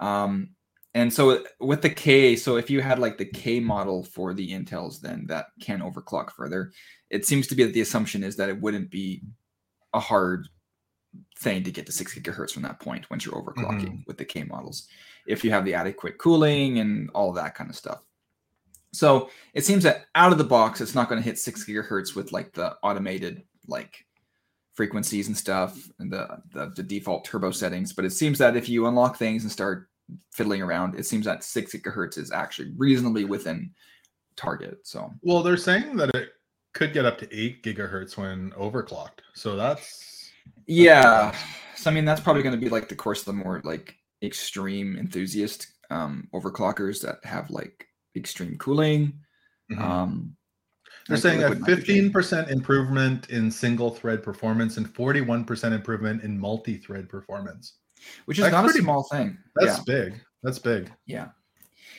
Um 0.00 0.50
and 0.94 1.12
so 1.12 1.44
with 1.60 1.82
the 1.82 1.90
K, 1.90 2.34
so 2.36 2.56
if 2.56 2.70
you 2.70 2.80
had 2.80 2.98
like 2.98 3.18
the 3.18 3.26
K 3.26 3.60
model 3.60 4.02
for 4.02 4.32
the 4.32 4.50
Intels, 4.50 5.00
then 5.00 5.26
that 5.28 5.48
can 5.60 5.80
overclock 5.80 6.30
further. 6.30 6.72
It 7.10 7.26
seems 7.26 7.46
to 7.48 7.54
be 7.54 7.64
that 7.64 7.74
the 7.74 7.82
assumption 7.82 8.24
is 8.24 8.36
that 8.36 8.48
it 8.48 8.60
wouldn't 8.60 8.90
be 8.90 9.22
a 9.92 10.00
hard 10.00 10.48
thing 11.38 11.62
to 11.62 11.70
get 11.70 11.86
to 11.86 11.92
six 11.92 12.14
gigahertz 12.14 12.52
from 12.52 12.62
that 12.62 12.80
point 12.80 13.08
once 13.10 13.24
you're 13.24 13.34
overclocking 13.34 13.84
mm-hmm. 13.84 14.02
with 14.06 14.18
the 14.18 14.24
K 14.24 14.44
models, 14.44 14.88
if 15.26 15.44
you 15.44 15.50
have 15.50 15.64
the 15.64 15.74
adequate 15.74 16.18
cooling 16.18 16.78
and 16.78 17.10
all 17.10 17.32
that 17.32 17.54
kind 17.54 17.70
of 17.70 17.76
stuff. 17.76 18.02
So 18.92 19.30
it 19.54 19.64
seems 19.64 19.82
that 19.84 20.06
out 20.14 20.32
of 20.32 20.38
the 20.38 20.44
box, 20.44 20.80
it's 20.80 20.94
not 20.94 21.08
going 21.08 21.20
to 21.20 21.24
hit 21.24 21.38
six 21.38 21.64
gigahertz 21.64 22.14
with 22.14 22.32
like 22.32 22.52
the 22.52 22.76
automated 22.82 23.42
like 23.66 24.04
frequencies 24.74 25.26
and 25.26 25.36
stuff 25.36 25.90
and 25.98 26.10
the, 26.10 26.40
the 26.52 26.72
the 26.76 26.82
default 26.82 27.24
turbo 27.24 27.50
settings. 27.50 27.92
But 27.92 28.04
it 28.04 28.12
seems 28.12 28.38
that 28.38 28.56
if 28.56 28.68
you 28.68 28.86
unlock 28.86 29.16
things 29.16 29.42
and 29.42 29.52
start 29.52 29.88
fiddling 30.32 30.62
around, 30.62 30.98
it 30.98 31.06
seems 31.06 31.26
that 31.26 31.44
six 31.44 31.74
gigahertz 31.74 32.16
is 32.16 32.32
actually 32.32 32.72
reasonably 32.76 33.24
within 33.24 33.72
target. 34.36 34.78
So 34.84 35.12
Well, 35.20 35.42
they're 35.42 35.56
saying 35.56 35.96
that 35.96 36.14
it 36.14 36.30
could 36.72 36.92
get 36.92 37.04
up 37.04 37.18
to 37.18 37.36
eight 37.36 37.62
gigahertz 37.62 38.16
when 38.16 38.52
overclocked. 38.52 39.20
So 39.34 39.56
that's 39.56 40.17
yeah, 40.68 41.34
so 41.74 41.90
I 41.90 41.94
mean 41.94 42.04
that's 42.04 42.20
probably 42.20 42.42
going 42.42 42.54
to 42.54 42.60
be 42.60 42.68
like 42.68 42.88
the 42.88 42.94
course 42.94 43.20
of 43.20 43.24
the 43.26 43.32
more 43.32 43.60
like 43.64 43.96
extreme 44.22 44.96
enthusiast 44.96 45.66
um, 45.90 46.28
overclockers 46.34 47.00
that 47.02 47.24
have 47.24 47.50
like 47.50 47.86
extreme 48.14 48.56
cooling. 48.58 49.14
Mhm. 49.72 49.80
Um, 49.80 50.36
They're 51.08 51.16
saying 51.16 51.42
a 51.42 51.50
15% 51.50 52.50
improvement 52.50 53.30
in 53.30 53.50
single 53.50 53.90
thread 53.90 54.22
performance 54.22 54.76
and 54.76 54.86
41% 54.86 55.72
improvement 55.72 56.22
in 56.22 56.38
multi 56.38 56.76
thread 56.76 57.08
performance. 57.08 57.74
which 58.26 58.38
is 58.38 58.42
That's 58.42 58.52
not 58.52 58.64
a 58.64 58.68
pretty- 58.68 58.80
small 58.84 59.02
thing. 59.04 59.36
That's 59.56 59.78
yeah. 59.78 59.84
big. 59.86 60.20
That's 60.42 60.58
big. 60.58 60.92
Yeah. 61.06 61.28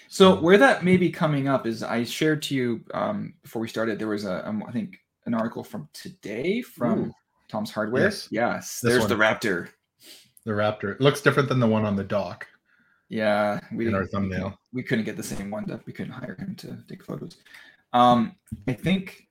So 0.07 0.39
where 0.39 0.57
that 0.57 0.83
may 0.83 0.95
be 0.97 1.09
coming 1.11 1.47
up 1.47 1.67
is 1.67 1.83
I 1.83 2.03
shared 2.03 2.41
to 2.43 2.55
you 2.55 2.81
um, 2.93 3.33
before 3.43 3.61
we 3.61 3.67
started. 3.67 3.99
There 3.99 4.07
was 4.07 4.25
a 4.25 4.47
um, 4.47 4.63
I 4.67 4.71
think 4.71 4.97
an 5.25 5.33
article 5.33 5.63
from 5.63 5.89
today 5.93 6.61
from 6.61 6.99
Ooh. 6.99 7.13
Tom's 7.49 7.71
Hardware. 7.71 8.03
Yes. 8.03 8.27
Yes. 8.31 8.79
This 8.79 8.93
There's 8.93 9.07
the. 9.07 9.15
Raptor. 9.15 9.69
The 10.45 10.51
Raptor. 10.51 10.91
It 10.95 11.01
looks 11.01 11.21
different 11.21 11.49
than 11.49 11.59
the 11.59 11.67
one 11.67 11.83
on 11.85 11.95
the 11.95 12.03
dock. 12.03 12.47
Yeah, 13.09 13.59
we 13.73 13.87
In 13.87 13.95
our 13.95 14.05
thumbnail. 14.05 14.39
couldn't- 14.43 14.57
We 14.71 14.83
couldn't 14.83 15.05
get 15.05 15.17
the 15.17 15.23
same 15.23 15.49
one. 15.49 15.65
To, 15.65 15.79
we 15.85 15.93
couldn't 15.93 16.13
hire 16.13 16.35
him 16.35 16.55
to 16.57 16.77
take 16.87 17.03
photos. 17.03 17.37
Um, 17.91 18.35
I 18.67 18.73
think. 18.73 19.27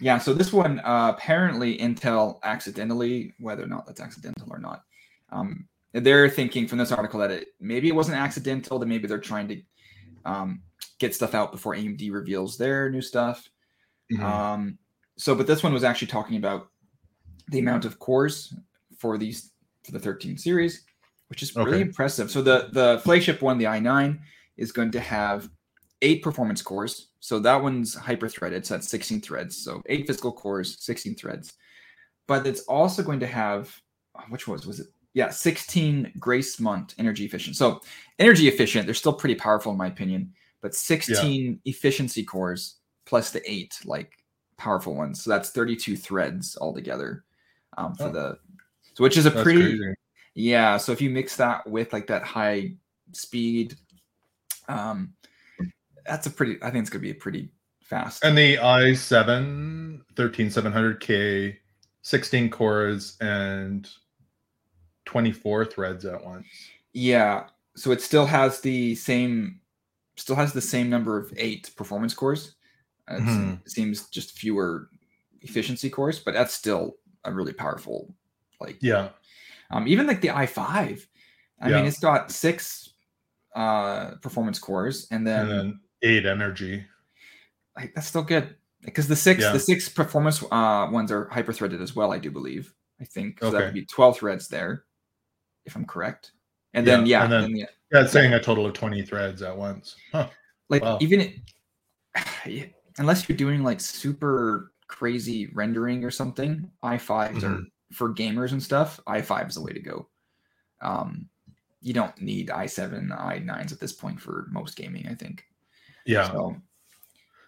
Yeah. 0.00 0.18
So 0.18 0.32
this 0.34 0.52
one 0.52 0.80
uh, 0.80 1.12
apparently 1.16 1.78
Intel 1.78 2.38
accidentally, 2.42 3.34
whether 3.38 3.62
or 3.62 3.66
not 3.66 3.86
that's 3.86 4.00
accidental 4.00 4.48
or 4.50 4.58
not, 4.58 4.82
um, 5.30 5.68
they're 5.92 6.28
thinking 6.28 6.66
from 6.66 6.78
this 6.78 6.92
article 6.92 7.20
that 7.20 7.30
it 7.30 7.48
maybe 7.60 7.88
it 7.88 7.94
wasn't 7.94 8.16
accidental. 8.16 8.78
That 8.78 8.86
maybe 8.86 9.06
they're 9.06 9.18
trying 9.18 9.48
to 9.48 9.62
um, 10.24 10.62
get 10.98 11.14
stuff 11.14 11.34
out 11.34 11.52
before 11.52 11.74
AMD 11.74 12.10
reveals 12.12 12.56
their 12.56 12.90
new 12.90 13.02
stuff. 13.02 13.46
Mhm. 14.12 14.22
Um, 14.22 14.78
so, 15.18 15.34
but 15.34 15.46
this 15.46 15.62
one 15.62 15.72
was 15.72 15.84
actually 15.84 16.08
talking 16.08 16.36
about 16.36 16.68
the 17.48 17.58
amount 17.58 17.84
of 17.84 17.98
cores 17.98 18.54
for 18.98 19.18
these 19.18 19.52
for 19.84 19.92
the 19.92 19.98
13 19.98 20.36
series, 20.38 20.84
which 21.28 21.42
is 21.42 21.54
really 21.54 21.72
Okay. 21.74 21.80
impressive. 21.82 22.30
So 22.30 22.42
the 22.42 22.68
the 22.72 23.00
flagship 23.04 23.42
one, 23.42 23.58
the 23.58 23.66
i9, 23.66 24.18
is 24.56 24.72
going 24.72 24.90
to 24.92 25.00
have 25.00 25.48
eight 26.02 26.22
performance 26.22 26.62
cores. 26.62 27.08
So 27.20 27.38
that 27.40 27.62
one's 27.62 27.94
hyper 27.94 28.28
threaded. 28.28 28.66
So 28.66 28.74
that's 28.74 28.88
16 28.88 29.20
threads. 29.20 29.56
So 29.56 29.82
eight 29.86 30.06
physical 30.06 30.32
cores, 30.32 30.76
16 30.84 31.14
threads. 31.16 31.54
But 32.26 32.46
it's 32.46 32.60
also 32.62 33.02
going 33.02 33.20
to 33.20 33.26
have 33.26 33.74
uh, 34.14 34.22
which 34.28 34.48
was 34.48 34.66
was 34.66 34.80
it? 34.80 34.88
Yeah, 35.14 35.30
16 35.30 36.12
Gracemont 36.18 36.94
energy 36.98 37.24
efficient. 37.24 37.56
So 37.56 37.80
energy 38.18 38.48
efficient, 38.48 38.84
they're 38.86 38.94
still 38.94 39.14
pretty 39.14 39.34
powerful 39.34 39.72
in 39.72 39.78
my 39.78 39.86
opinion, 39.86 40.34
but 40.60 40.74
16 40.74 41.60
efficiency 41.64 42.22
cores 42.22 42.76
plus 43.06 43.30
the 43.30 43.40
eight 43.50 43.78
like 43.86 44.22
powerful 44.58 44.94
ones. 44.94 45.22
So 45.22 45.30
that's 45.30 45.50
32 45.50 45.96
threads 45.96 46.58
altogether 46.60 47.24
um, 47.76 47.94
for 47.94 48.04
Oh. 48.04 48.12
the 48.12 48.38
so 48.94 49.02
which 49.04 49.16
is 49.16 49.26
a 49.26 49.30
That's 49.30 49.42
pretty 49.42 49.60
crazy. 49.78 49.94
yeah. 50.34 50.76
So 50.78 50.92
if 50.92 51.00
you 51.00 51.10
mix 51.10 51.36
that 51.36 51.66
with 51.68 51.92
like 51.92 52.06
that 52.06 52.22
high 52.22 52.74
speed, 53.12 53.76
um, 54.68 55.12
that's 56.06 56.26
a 56.26 56.30
pretty. 56.30 56.56
I 56.62 56.70
think 56.70 56.82
it's 56.82 56.90
gonna 56.90 57.02
be 57.02 57.10
a 57.10 57.14
pretty 57.14 57.50
fast. 57.82 58.24
And 58.24 58.36
the 58.36 58.56
i7 58.56 60.00
13700K, 60.14 61.56
16 62.02 62.50
cores 62.50 63.16
and 63.20 63.88
24 65.04 65.64
threads 65.66 66.04
at 66.04 66.24
once. 66.24 66.46
yeah. 66.92 67.48
So 67.76 67.90
it 67.92 68.00
still 68.00 68.24
has 68.24 68.60
the 68.60 68.94
same, 68.94 69.60
still 70.16 70.34
has 70.36 70.54
the 70.54 70.62
same 70.62 70.88
number 70.88 71.18
of 71.18 71.30
eight 71.36 71.70
performance 71.76 72.14
cores. 72.14 72.54
Uh, 73.06 73.16
Mhm. 73.16 73.60
It 73.66 73.70
seems 73.70 74.08
just 74.08 74.32
fewer 74.38 74.88
efficiency 75.42 75.90
cores, 75.90 76.18
but 76.18 76.32
that's 76.32 76.54
still 76.54 76.96
a 77.26 77.32
really 77.32 77.52
powerful. 77.52 78.14
Like 78.60 78.78
Yeah. 78.80 79.10
Um, 79.70 79.86
even 79.88 80.06
like 80.06 80.20
the 80.20 80.28
i5, 80.28 81.06
I 81.60 81.68
Yeah. 81.68 81.76
mean, 81.76 81.86
it's 81.86 81.98
got 81.98 82.30
six 82.30 82.90
uh, 83.54 84.16
performance 84.16 84.58
cores, 84.58 85.08
and 85.10 85.26
then, 85.26 85.40
And 85.40 85.50
then 85.50 85.80
eight 86.02 86.26
energy. 86.26 86.84
like 87.76 87.94
that's 87.94 88.06
still 88.06 88.22
good 88.22 88.54
because 88.82 89.08
the 89.08 89.16
six 89.16 89.40
Yeah. 89.42 89.52
the 89.52 89.58
six 89.60 89.88
performance 89.88 90.42
uh, 90.50 90.88
ones 90.90 91.10
are 91.10 91.28
hyper 91.30 91.52
threaded 91.52 91.80
as 91.80 91.96
well. 91.96 92.12
I 92.12 92.18
do 92.18 92.30
believe. 92.30 92.72
I 93.00 93.04
think 93.04 93.40
so 93.40 93.50
that 93.50 93.56
Okay. 93.56 93.64
would 93.66 93.74
be 93.74 93.86
twelve 93.86 94.18
threads 94.18 94.48
there, 94.48 94.84
if 95.64 95.74
I'm 95.76 95.84
correct. 95.86 96.32
And 96.74 96.86
then 96.86 97.06
Yeah, 97.06 97.18
yeah, 97.20 97.24
and 97.24 97.32
then- 97.32 97.52
the- 97.52 97.68
Yeah, 97.92 98.02
it's 98.02 98.12
saying 98.12 98.34
a 98.34 98.40
total 98.42 98.66
of 98.66 98.72
20 98.74 99.02
threads 99.02 99.42
at 99.42 99.56
once. 99.56 99.96
Huh. 100.12 100.28
like 100.68 100.82
wow. 100.82 100.98
even 101.00 101.20
it, 101.20 101.34
unless 102.98 103.28
you're 103.28 103.38
doing 103.38 103.62
like 103.62 103.80
super 103.80 104.72
crazy 104.88 105.48
rendering 105.52 106.04
or 106.04 106.10
something, 106.10 106.70
i5s 106.82 107.42
are 107.42 107.48
Mm-hmm. 107.48 107.62
for 107.92 108.14
gamers 108.14 108.52
and 108.52 108.62
stuff. 108.62 109.00
i5 109.06 109.48
is 109.48 109.54
the 109.56 109.62
way 109.62 109.72
to 109.72 109.80
go. 109.80 110.08
Um, 110.82 111.28
you 111.80 111.92
don't 111.92 112.20
need 112.20 112.48
i7, 112.48 113.08
i9s 113.10 113.72
at 113.72 113.80
this 113.80 113.92
point 113.92 114.20
for 114.20 114.46
most 114.50 114.76
gaming, 114.76 115.06
I 115.08 115.14
think. 115.14 115.44
Yeah. 116.04 116.30
So, 116.30 116.56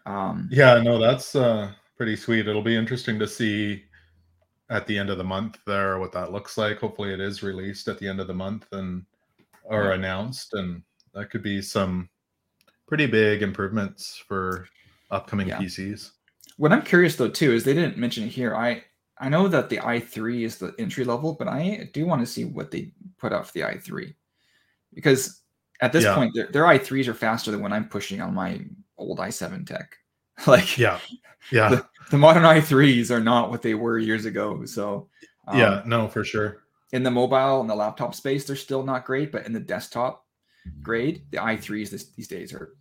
um, 0.06 0.48
Yeah, 0.50 0.80
no, 0.82 0.98
that's 0.98 1.34
uh 1.34 1.72
pretty 1.96 2.16
sweet. 2.16 2.46
It'll 2.48 2.62
be 2.62 2.76
interesting 2.76 3.18
to 3.18 3.26
see 3.28 3.84
at 4.70 4.86
the 4.86 4.96
end 4.98 5.10
of 5.10 5.18
the 5.18 5.24
month 5.24 5.58
there 5.66 5.98
what 5.98 6.12
that 6.12 6.30
looks 6.32 6.56
like. 6.58 6.78
Hopefully 6.78 7.12
it 7.12 7.20
is 7.20 7.42
released 7.42 7.88
at 7.88 7.98
the 7.98 8.06
end 8.08 8.20
of 8.20 8.26
the 8.26 8.34
month 8.34 8.66
and 8.72 9.04
or 9.64 9.84
Yeah. 9.88 9.94
announced 9.94 10.54
and 10.54 10.82
that 11.14 11.30
could 11.30 11.42
be 11.42 11.60
some 11.62 12.08
pretty 12.86 13.06
big 13.06 13.42
improvements 13.42 14.16
for 14.28 14.68
upcoming 15.10 15.48
Yeah. 15.48 15.58
PCs. 15.58 16.12
What 16.58 16.72
I'm 16.72 16.82
curious 16.82 17.16
though 17.16 17.30
too 17.30 17.52
is 17.52 17.64
they 17.64 17.74
didn't 17.74 17.96
mention 17.96 18.24
it 18.24 18.28
here. 18.28 18.54
I 18.54 18.84
I 19.20 19.28
know 19.28 19.48
that 19.48 19.68
the 19.70 19.78
i3 19.78 20.42
is 20.42 20.58
the 20.58 20.74
entry 20.78 21.04
level, 21.04 21.34
but 21.34 21.48
I 21.48 21.88
do 21.92 22.06
want 22.06 22.20
to 22.20 22.26
see 22.26 22.44
what 22.44 22.70
they 22.70 22.92
put 23.18 23.32
out 23.32 23.46
for 23.46 23.52
the 23.52 23.62
i3 23.62 24.14
because 24.94 25.42
at 25.80 25.92
this 25.92 26.04
Yeah. 26.04 26.14
point 26.14 26.34
their, 26.34 26.48
their 26.48 26.64
i3s 26.64 27.08
are 27.08 27.14
faster 27.14 27.50
than 27.50 27.60
when 27.60 27.72
I'm 27.72 27.88
pushing 27.88 28.20
on 28.20 28.34
my 28.34 28.60
old 28.98 29.18
i7 29.18 29.66
tech. 29.66 29.96
like 30.46 30.78
yeah, 30.78 31.00
yeah, 31.50 31.68
the, 31.70 31.86
the 32.10 32.18
modern 32.18 32.44
i3s 32.44 33.10
are 33.10 33.20
not 33.20 33.50
what 33.50 33.62
they 33.62 33.74
were 33.74 33.98
years 33.98 34.24
ago. 34.24 34.64
So 34.66 35.08
um, 35.46 35.58
yeah, 35.58 35.82
no, 35.86 36.08
for 36.08 36.24
sure. 36.24 36.62
In 36.92 37.02
the 37.02 37.10
mobile 37.10 37.60
and 37.60 37.68
the 37.68 37.74
laptop 37.74 38.14
space, 38.14 38.44
they're 38.44 38.56
still 38.56 38.82
not 38.82 39.04
great, 39.04 39.30
but 39.32 39.46
in 39.46 39.52
the 39.52 39.60
desktop 39.60 40.24
grade, 40.82 41.24
the 41.30 41.38
i3s 41.38 41.90
this, 41.90 42.10
these 42.12 42.28
days 42.28 42.52
are 42.52 42.74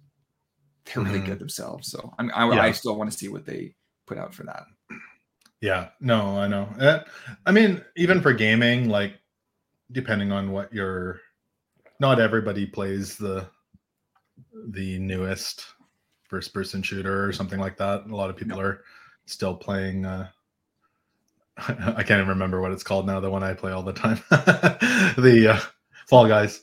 they're 0.93 1.03
really 1.03 1.19
mm-hmm. 1.19 1.27
good 1.27 1.39
themselves. 1.39 1.89
So 1.91 2.13
I, 2.19 2.27
I, 2.29 2.55
yeah. 2.55 2.61
I 2.61 2.71
still 2.71 2.97
want 2.97 3.11
to 3.11 3.17
see 3.17 3.27
what 3.27 3.45
they 3.45 3.73
put 4.05 4.17
out 4.17 4.33
for 4.33 4.43
that. 4.43 4.65
Yeah, 5.61 5.89
no, 5.99 6.37
I 6.37 6.47
know. 6.47 6.69
Uh, 6.79 6.99
I 7.45 7.51
mean, 7.51 7.83
even 7.95 8.21
for 8.21 8.33
gaming, 8.33 8.89
like 8.89 9.13
depending 9.91 10.31
on 10.31 10.51
what 10.51 10.71
your, 10.71 11.19
not 11.99 12.19
everybody 12.19 12.65
plays 12.65 13.17
the 13.17 13.47
the 14.69 14.99
newest 14.99 15.65
first 16.27 16.53
person 16.53 16.81
shooter 16.81 17.25
or 17.25 17.31
something 17.31 17.59
like 17.59 17.77
that. 17.77 18.05
A 18.05 18.15
lot 18.15 18.29
of 18.29 18.35
people 18.35 18.57
no. 18.57 18.63
are 18.63 18.83
still 19.25 19.55
playing. 19.55 20.05
Uh, 20.05 20.27
I 21.57 22.03
can't 22.03 22.19
even 22.19 22.27
remember 22.27 22.61
what 22.61 22.71
it's 22.71 22.83
called 22.83 23.07
now. 23.07 23.19
The 23.19 23.29
one 23.29 23.43
I 23.43 23.53
play 23.53 23.71
all 23.71 23.83
the 23.83 23.93
time, 23.93 24.21
the 24.29 25.55
uh, 25.55 25.59
Fall 26.07 26.27
Guys. 26.27 26.61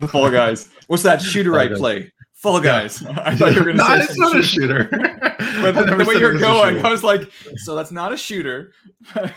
the 0.00 0.08
Fall 0.08 0.30
Guys. 0.30 0.68
What's 0.88 1.02
that 1.04 1.22
shooter 1.22 1.58
I 1.58 1.68
play? 1.68 2.12
Fall 2.44 2.60
Guys. 2.60 3.02
I 3.02 3.34
thought 3.34 3.54
you 3.54 3.60
were 3.60 3.72
going 3.72 3.78
to 3.78 3.84
say 3.84 4.00
it's 4.02 4.18
not 4.18 4.44
shooter. 4.44 4.80
a 4.80 4.88
shooter. 4.90 5.18
but 5.62 5.72
the, 5.72 5.96
the 5.96 6.04
way 6.04 6.16
you're 6.16 6.38
going, 6.38 6.84
I 6.84 6.90
was 6.90 7.02
like, 7.02 7.32
so 7.56 7.74
that's 7.74 7.90
not 7.90 8.12
a 8.12 8.18
shooter. 8.18 8.74
I 9.14 9.30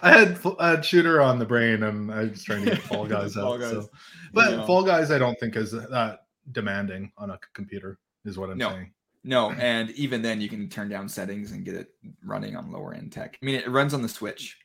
had 0.00 0.38
I 0.60 0.70
had 0.70 0.84
shooter 0.84 1.20
on 1.20 1.40
the 1.40 1.44
brain, 1.44 1.82
and 1.82 2.12
I 2.12 2.26
was 2.26 2.44
trying 2.44 2.64
to 2.66 2.70
get 2.70 2.78
Fall 2.78 3.04
Guys 3.04 3.34
Fall 3.34 3.54
out. 3.54 3.60
Guys. 3.60 3.70
So. 3.72 3.90
But 4.32 4.64
Fall 4.64 4.84
Guys, 4.84 5.10
I 5.10 5.18
don't 5.18 5.38
think 5.40 5.56
is 5.56 5.72
that 5.72 6.20
demanding 6.52 7.10
on 7.18 7.30
a 7.30 7.38
computer. 7.52 7.98
Is 8.24 8.38
what 8.38 8.50
I'm 8.50 8.58
no. 8.58 8.68
saying. 8.70 8.92
No, 9.24 9.50
and 9.50 9.90
even 9.90 10.22
then, 10.22 10.40
you 10.40 10.48
can 10.48 10.68
turn 10.68 10.88
down 10.88 11.08
settings 11.08 11.50
and 11.50 11.64
get 11.64 11.74
it 11.74 11.88
running 12.24 12.54
on 12.54 12.70
lower 12.70 12.94
end 12.94 13.10
tech. 13.10 13.38
I 13.42 13.44
mean, 13.44 13.56
it 13.56 13.68
runs 13.68 13.92
on 13.92 14.02
the 14.02 14.08
Switch, 14.08 14.58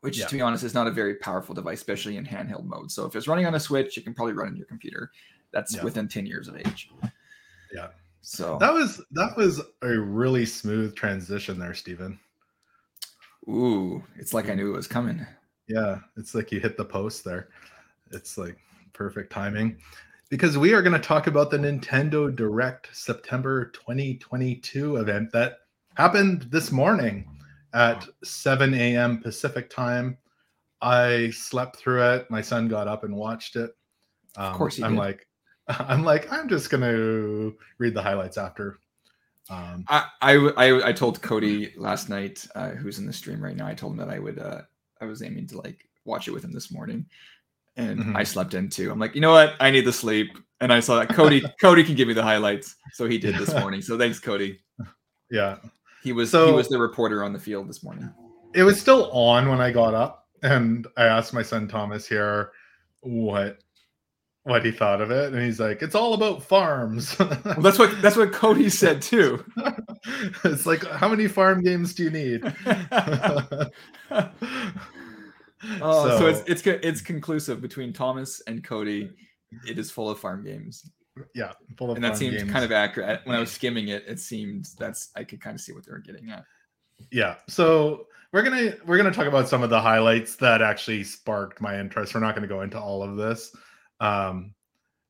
which, 0.00 0.18
yeah. 0.18 0.26
to 0.26 0.34
be 0.34 0.42
honest, 0.42 0.62
is 0.62 0.74
not 0.74 0.86
a 0.86 0.90
very 0.90 1.14
powerful 1.14 1.54
device, 1.54 1.78
especially 1.78 2.18
in 2.18 2.26
handheld 2.26 2.64
mode. 2.64 2.90
So 2.90 3.06
if 3.06 3.16
it's 3.16 3.28
running 3.28 3.46
on 3.46 3.54
a 3.54 3.60
Switch, 3.60 3.96
it 3.96 4.04
can 4.04 4.12
probably 4.12 4.34
run 4.34 4.48
on 4.48 4.56
your 4.56 4.66
computer 4.66 5.10
that's 5.54 5.76
yeah. 5.76 5.82
within 5.82 6.08
10 6.08 6.26
years 6.26 6.48
of 6.48 6.56
age. 6.56 6.90
Yeah. 7.72 7.88
So 8.20 8.56
that 8.58 8.72
was 8.72 9.02
that 9.10 9.36
was 9.36 9.60
a 9.82 9.88
really 9.88 10.46
smooth 10.46 10.94
transition 10.94 11.58
there, 11.58 11.74
Stephen. 11.74 12.18
Ooh, 13.48 14.02
it's 14.16 14.32
like 14.32 14.48
I 14.48 14.54
knew 14.54 14.72
it 14.72 14.76
was 14.76 14.86
coming. 14.86 15.26
Yeah, 15.68 15.98
it's 16.16 16.34
like 16.34 16.50
you 16.50 16.60
hit 16.60 16.76
the 16.76 16.84
post 16.84 17.24
there. 17.24 17.48
It's 18.12 18.38
like 18.38 18.56
perfect 18.94 19.30
timing 19.30 19.76
because 20.30 20.56
we 20.56 20.72
are 20.72 20.82
going 20.82 20.94
to 20.94 20.98
talk 20.98 21.26
about 21.26 21.50
the 21.50 21.58
Nintendo 21.58 22.34
Direct 22.34 22.88
September 22.96 23.66
2022 23.66 24.96
event 24.96 25.30
that 25.32 25.58
happened 25.96 26.46
this 26.50 26.72
morning 26.72 27.28
at 27.74 28.06
7 28.22 28.72
a.m. 28.74 29.20
Pacific 29.20 29.68
time. 29.68 30.16
I 30.80 31.30
slept 31.30 31.76
through 31.76 32.02
it. 32.02 32.30
My 32.30 32.40
son 32.40 32.68
got 32.68 32.88
up 32.88 33.04
and 33.04 33.14
watched 33.14 33.56
it. 33.56 33.72
Um, 34.36 34.46
of 34.46 34.56
course, 34.56 34.80
I'm 34.80 34.92
did. 34.92 34.98
like, 34.98 35.26
I'm 35.68 36.04
like, 36.04 36.30
I'm 36.32 36.48
just 36.48 36.70
gonna 36.70 37.52
read 37.78 37.94
the 37.94 38.02
highlights 38.02 38.38
after. 38.38 38.78
Um, 39.50 39.84
I, 39.88 40.06
I, 40.22 40.34
I 40.56 40.88
I 40.88 40.92
told 40.92 41.20
Cody 41.20 41.72
last 41.76 42.08
night, 42.08 42.46
uh, 42.54 42.70
who's 42.70 42.98
in 42.98 43.06
the 43.06 43.12
stream 43.12 43.42
right 43.42 43.56
now. 43.56 43.66
I 43.66 43.74
told 43.74 43.92
him 43.92 43.98
that 43.98 44.08
I 44.08 44.18
would. 44.18 44.38
Uh, 44.38 44.62
I 45.00 45.04
was 45.06 45.22
aiming 45.22 45.46
to 45.48 45.58
like 45.58 45.88
watch 46.04 46.28
it 46.28 46.32
with 46.32 46.44
him 46.44 46.52
this 46.52 46.70
morning, 46.70 47.06
and 47.76 47.98
mm-hmm. 47.98 48.16
I 48.16 48.24
slept 48.24 48.54
in 48.54 48.68
too. 48.68 48.90
I'm 48.90 48.98
like, 48.98 49.14
you 49.14 49.20
know 49.20 49.32
what? 49.32 49.54
I 49.60 49.70
need 49.70 49.84
the 49.84 49.92
sleep, 49.92 50.38
and 50.60 50.72
I 50.72 50.80
saw 50.80 50.98
that 50.98 51.14
Cody. 51.14 51.42
Cody 51.60 51.84
can 51.84 51.94
give 51.94 52.08
me 52.08 52.14
the 52.14 52.22
highlights, 52.22 52.76
so 52.92 53.06
he 53.06 53.18
did 53.18 53.36
this 53.36 53.52
morning. 53.54 53.82
So 53.82 53.98
thanks, 53.98 54.18
Cody. 54.18 54.60
Yeah, 55.30 55.56
he 56.02 56.12
was 56.12 56.30
so, 56.30 56.46
he 56.46 56.52
was 56.52 56.68
the 56.68 56.78
reporter 56.78 57.24
on 57.24 57.32
the 57.32 57.38
field 57.38 57.66
this 57.66 57.82
morning. 57.82 58.12
It 58.54 58.62
was 58.62 58.78
still 58.78 59.10
on 59.10 59.48
when 59.48 59.60
I 59.60 59.72
got 59.72 59.94
up, 59.94 60.28
and 60.42 60.86
I 60.98 61.06
asked 61.06 61.32
my 61.32 61.42
son 61.42 61.66
Thomas 61.66 62.06
here 62.06 62.52
what 63.00 63.63
what 64.44 64.64
he 64.64 64.70
thought 64.70 65.00
of 65.00 65.10
it, 65.10 65.32
and 65.32 65.42
he's 65.42 65.58
like, 65.58 65.82
"It's 65.82 65.94
all 65.94 66.14
about 66.14 66.42
farms." 66.42 67.18
well, 67.20 67.60
that's 67.60 67.78
what 67.78 68.00
that's 68.00 68.16
what 68.16 68.32
Cody 68.32 68.68
said 68.68 69.02
too. 69.02 69.44
it's 70.44 70.66
like, 70.66 70.86
how 70.86 71.08
many 71.08 71.26
farm 71.26 71.62
games 71.62 71.94
do 71.94 72.04
you 72.04 72.10
need? 72.10 72.54
oh, 72.70 73.68
so, 75.80 76.18
so, 76.18 76.26
it's 76.26 76.42
it's 76.46 76.66
it's 76.66 77.00
conclusive 77.00 77.60
between 77.60 77.92
Thomas 77.92 78.42
and 78.46 78.62
Cody. 78.62 79.10
It 79.66 79.78
is 79.78 79.90
full 79.90 80.10
of 80.10 80.20
farm 80.20 80.44
games. 80.44 80.90
Yeah, 81.34 81.52
full 81.78 81.90
of 81.90 81.96
and 81.96 82.04
that 82.04 82.18
seemed 82.18 82.36
games. 82.36 82.50
kind 82.50 82.64
of 82.64 82.72
accurate. 82.72 83.20
When 83.24 83.36
I 83.36 83.40
was 83.40 83.50
skimming 83.50 83.88
it, 83.88 84.04
it 84.06 84.20
seemed 84.20 84.68
that's 84.78 85.10
I 85.16 85.24
could 85.24 85.40
kind 85.40 85.54
of 85.54 85.60
see 85.60 85.72
what 85.72 85.86
they 85.86 85.92
were 85.92 86.00
getting 86.00 86.30
at. 86.30 86.44
Yeah, 87.10 87.36
so 87.48 88.08
we're 88.32 88.42
gonna 88.42 88.74
we're 88.84 88.98
gonna 88.98 89.10
talk 89.10 89.26
about 89.26 89.48
some 89.48 89.62
of 89.62 89.70
the 89.70 89.80
highlights 89.80 90.36
that 90.36 90.60
actually 90.60 91.02
sparked 91.04 91.62
my 91.62 91.80
interest. 91.80 92.14
We're 92.14 92.20
not 92.20 92.34
gonna 92.34 92.46
go 92.46 92.60
into 92.60 92.78
all 92.78 93.02
of 93.02 93.16
this. 93.16 93.50
Um, 94.00 94.54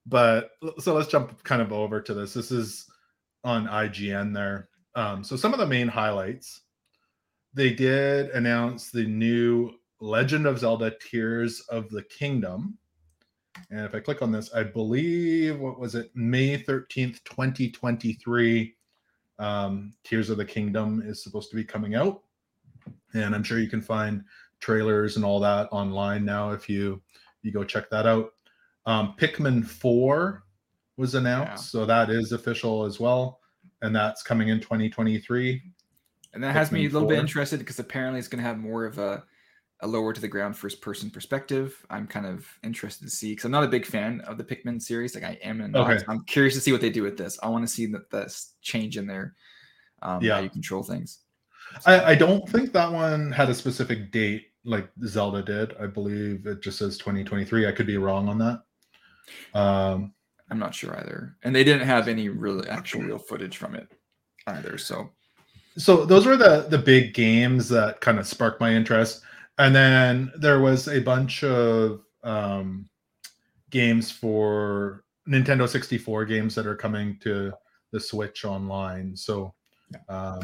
but 0.07 0.51
so 0.79 0.95
let's 0.95 1.09
jump 1.09 1.43
kind 1.45 1.63
of 1.63 1.73
over 1.73 2.01
to 2.01 2.15
this. 2.15 2.35
This 2.35 2.51
is 2.51 2.87
on 3.43 3.67
IGN 3.67 4.35
there. 4.35 4.69
Um, 4.95 5.25
so 5.25 5.37
some 5.37 5.53
of 5.53 5.59
the 5.59 5.67
main 5.67 5.89
highlights 5.89 6.63
they 7.55 7.73
did 7.73 8.31
announce 8.31 8.91
the 8.91 9.05
new 9.05 9.75
Legend 10.01 10.47
of 10.47 10.59
Zelda 10.59 10.93
Tears 11.01 11.61
of 11.71 11.89
the 11.89 12.03
Kingdom. 12.03 12.77
And 13.71 13.81
if 13.81 13.95
I 13.95 14.01
click 14.01 14.23
on 14.23 14.33
this, 14.33 14.53
I 14.53 14.65
believe 14.65 15.61
what 15.61 15.79
was 15.79 15.95
it, 15.95 16.11
May 16.15 16.59
13th, 16.59 17.23
2023. 17.25 18.75
Um, 19.39 19.95
Tears 20.03 20.31
of 20.31 20.37
the 20.37 20.45
Kingdom 20.45 21.03
is 21.07 21.23
supposed 21.23 21.51
to 21.51 21.57
be 21.57 21.65
coming 21.65 21.95
out. 21.95 22.23
And 23.15 23.35
I'm 23.35 23.45
sure 23.45 23.61
you 23.61 23.71
can 23.71 23.81
find 23.81 24.25
trailers 24.59 25.17
and 25.17 25.25
all 25.25 25.39
that 25.41 25.69
online 25.71 26.25
now 26.25 26.51
if 26.51 26.69
you 26.69 27.01
you 27.43 27.53
go 27.53 27.63
check 27.63 27.89
that 27.91 28.07
out. 28.07 28.34
Um, 28.87 29.15
Pikmin 29.19 29.67
4 29.67 30.45
was 30.97 31.15
announced, 31.15 31.75
yeah. 31.75 31.81
so 31.81 31.87
that 31.87 32.11
is 32.11 32.33
official 32.33 32.85
as 32.85 33.01
well, 33.01 33.41
and 33.83 33.95
that's 33.95 34.23
coming 34.23 34.49
in 34.49 34.61
2023. 34.61 35.63
And 36.33 36.43
that 36.43 36.49
Pikmin 36.49 36.53
has 36.53 36.73
me 36.73 36.81
a 36.81 36.89
little 36.89 37.03
4. 37.03 37.09
bit 37.09 37.19
interested 37.19 37.59
because 37.59 37.79
apparently 37.79 38.19
it's 38.19 38.29
going 38.29 38.43
to 38.43 38.49
have 38.49 38.59
more 38.59 38.85
of 38.85 38.99
a, 38.99 39.25
a 39.81 39.87
lower 39.87 40.13
to 40.13 40.21
the 40.21 40.29
ground 40.29 40.57
first 40.57 40.81
person 40.81 41.11
perspective. 41.11 41.85
I'm 41.91 42.07
kind 42.07 42.27
of 42.27 42.47
interested 42.63 43.05
to 43.05 43.11
see 43.11 43.33
because 43.33 43.45
I'm 43.45 43.53
not 43.53 43.65
a 43.65 43.69
big 43.69 43.87
fan 43.87 44.21
of 44.23 44.39
the 44.39 44.45
Pikmin 44.45 44.81
series. 44.81 45.15
Like 45.15 45.25
I 45.25 45.39
am, 45.43 45.61
and 45.61 45.75
okay. 45.77 46.03
I'm 46.09 46.25
curious 46.25 46.55
to 46.55 46.61
see 46.61 46.73
what 46.73 46.81
they 46.81 46.91
do 46.91 47.03
with 47.03 47.17
this. 47.17 47.39
I 47.43 47.49
want 47.49 47.67
to 47.67 47.73
see 47.73 47.87
that 47.87 48.11
this 48.11 48.55
change 48.63 48.97
in 48.97 49.07
there. 49.07 49.35
Um, 50.03 50.23
yeah, 50.23 50.35
how 50.35 50.41
you 50.41 50.51
control 50.51 50.83
things. 50.83 51.21
I, 51.87 52.13
I 52.13 52.15
don't 52.15 52.49
think 52.49 52.73
that 52.73 52.93
one 52.93 53.33
had 53.33 53.49
a 53.49 53.55
specific 53.55 54.13
date 54.13 54.49
like 54.65 54.89
Zelda 55.07 55.43
did. 55.43 55.75
I 55.81 55.87
believe 55.87 56.47
it 56.47 56.63
just 56.63 56.79
says 56.79 56.99
2023. 56.99 57.67
I 57.67 57.73
could 57.73 57.87
be 57.87 57.97
wrong 57.97 58.29
on 58.29 58.39
that. 58.39 58.63
Um, 59.55 60.13
I'm 60.51 60.59
not 60.59 60.75
sure 60.75 60.97
either, 60.99 61.37
and 61.43 61.55
they 61.55 61.65
didn't 61.65 61.87
have 61.87 62.09
any 62.09 62.29
real 62.29 62.65
actual 62.69 63.03
real 63.03 63.19
footage 63.19 63.57
from 63.57 63.75
it 63.75 63.89
either. 64.47 64.79
So, 64.79 65.11
so 65.77 66.05
those 66.05 66.27
were 66.27 66.37
the 66.37 66.67
the 66.69 66.79
big 66.79 67.15
games 67.15 67.69
that 67.71 68.01
kind 68.01 68.19
of 68.19 68.27
sparked 68.27 68.61
my 68.61 68.73
interest, 68.73 69.23
and 69.59 69.75
then 69.75 70.33
there 70.37 70.61
was 70.61 70.89
a 70.89 71.01
bunch 71.01 71.43
of 71.45 72.03
um, 72.23 72.89
games 73.71 74.11
for 74.11 75.05
Nintendo 75.29 75.69
64 75.69 76.25
games 76.27 76.55
that 76.55 76.67
are 76.67 76.77
coming 76.77 77.19
to 77.23 77.53
the 77.93 78.01
Switch 78.01 78.45
online. 78.45 79.17
So, 79.17 79.55
um, 80.09 80.41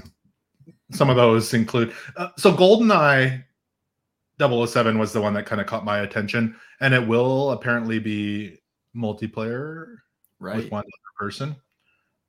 some 0.90 1.10
of 1.10 1.16
those 1.16 1.52
include 1.52 1.92
uh, 2.16 2.28
so 2.36 2.52
GoldenEye 2.52 3.44
007 4.38 4.98
was 4.98 5.12
the 5.12 5.20
one 5.20 5.34
that 5.34 5.44
kind 5.46 5.60
of 5.60 5.66
caught 5.66 5.84
my 5.84 6.00
attention, 6.00 6.56
and 6.80 6.94
it 6.94 7.06
will 7.06 7.50
apparently 7.50 7.98
be 7.98 8.56
multiplayer 8.96 9.96
right. 10.38 10.56
with 10.56 10.70
one 10.70 10.80
other 10.80 11.28
person. 11.28 11.56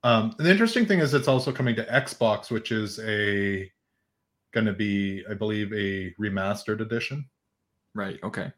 Um, 0.04 0.34
and 0.38 0.46
the 0.46 0.50
interesting 0.50 0.86
thing 0.86 1.00
is 1.00 1.14
it's 1.14 1.28
also 1.28 1.52
coming 1.52 1.76
to 1.76 1.84
Xbox, 1.84 2.50
which 2.50 2.72
is 2.72 2.98
a 3.00 3.70
going 4.52 4.66
to 4.66 4.72
be, 4.72 5.24
I 5.30 5.34
believe, 5.34 5.72
a 5.72 6.12
remastered 6.20 6.80
edition. 6.80 7.28
Right. 7.94 8.18
Okay. 8.22 8.52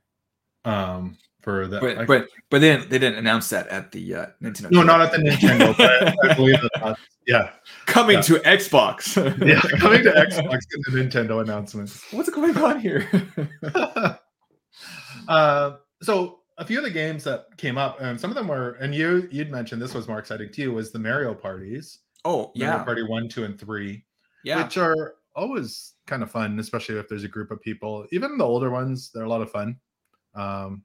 Um, 0.65 1.17
for 1.45 1.69
that, 1.69 1.83
but 1.83 1.99
I, 1.99 2.05
but 2.07 2.29
but 2.51 2.63
then 2.63 2.89
they 2.89 2.99
didn't 2.99 3.19
announce 3.19 3.51
that 3.51 3.69
at 3.69 3.93
the 3.93 4.15
uh, 4.15 4.27
Nintendo. 4.43 4.71
No, 4.71 4.83
not 4.83 5.03
at 5.03 5.13
the 5.13 5.19
Nintendo. 5.19 5.77
but 5.77 6.31
I 6.31 6.35
believe 6.37 6.57
that. 6.59 6.97
yeah, 7.27 7.51
coming 7.85 8.17
yeah. 8.17 8.23
to 8.23 8.35
Xbox. 8.39 9.15
yeah, 9.47 9.61
coming 9.79 10.03
to 10.05 10.11
Xbox 10.11 10.61
in 10.73 10.81
the 10.87 11.03
Nintendo 11.03 11.43
announcement. 11.43 11.95
What's 12.13 12.31
going 12.31 12.57
on 12.57 12.81
here? 12.81 13.07
uh, 15.29 15.77
so 16.01 16.39
a 16.59 16.65
few 16.65 16.79
of 16.79 16.85
the 16.85 16.91
games 16.91 17.25
that 17.25 17.57
came 17.57 17.77
up, 17.79 18.01
and 18.01 18.21
some 18.21 18.31
of 18.31 18.37
them 18.37 18.49
were, 18.49 18.73
and 18.75 18.95
you 18.95 19.29
you'd 19.31 19.51
mentioned 19.51 19.83
this 19.83 19.95
was 19.95 20.09
more 20.09 20.19
exciting 20.19 20.51
to 20.53 20.63
you, 20.63 20.73
was 20.73 20.93
the 20.93 20.99
Mario 20.99 21.35
parties. 21.35 22.01
Oh 22.25 22.53
yeah, 22.55 22.71
Mario 22.71 22.85
Party 22.85 23.03
one, 23.03 23.29
two, 23.29 23.45
and 23.45 23.59
three. 23.59 24.05
Yeah, 24.45 24.63
which 24.63 24.77
are 24.77 25.17
always 25.35 25.95
kind 26.07 26.23
of 26.23 26.31
fun, 26.31 26.59
especially 26.59 26.97
if 26.99 27.09
there's 27.09 27.25
a 27.25 27.29
group 27.29 27.51
of 27.51 27.61
people. 27.61 28.07
Even 28.13 28.39
the 28.39 28.45
older 28.45 28.71
ones, 28.71 29.11
they're 29.13 29.25
a 29.25 29.29
lot 29.29 29.43
of 29.43 29.51
fun. 29.51 29.81
Um, 30.35 30.85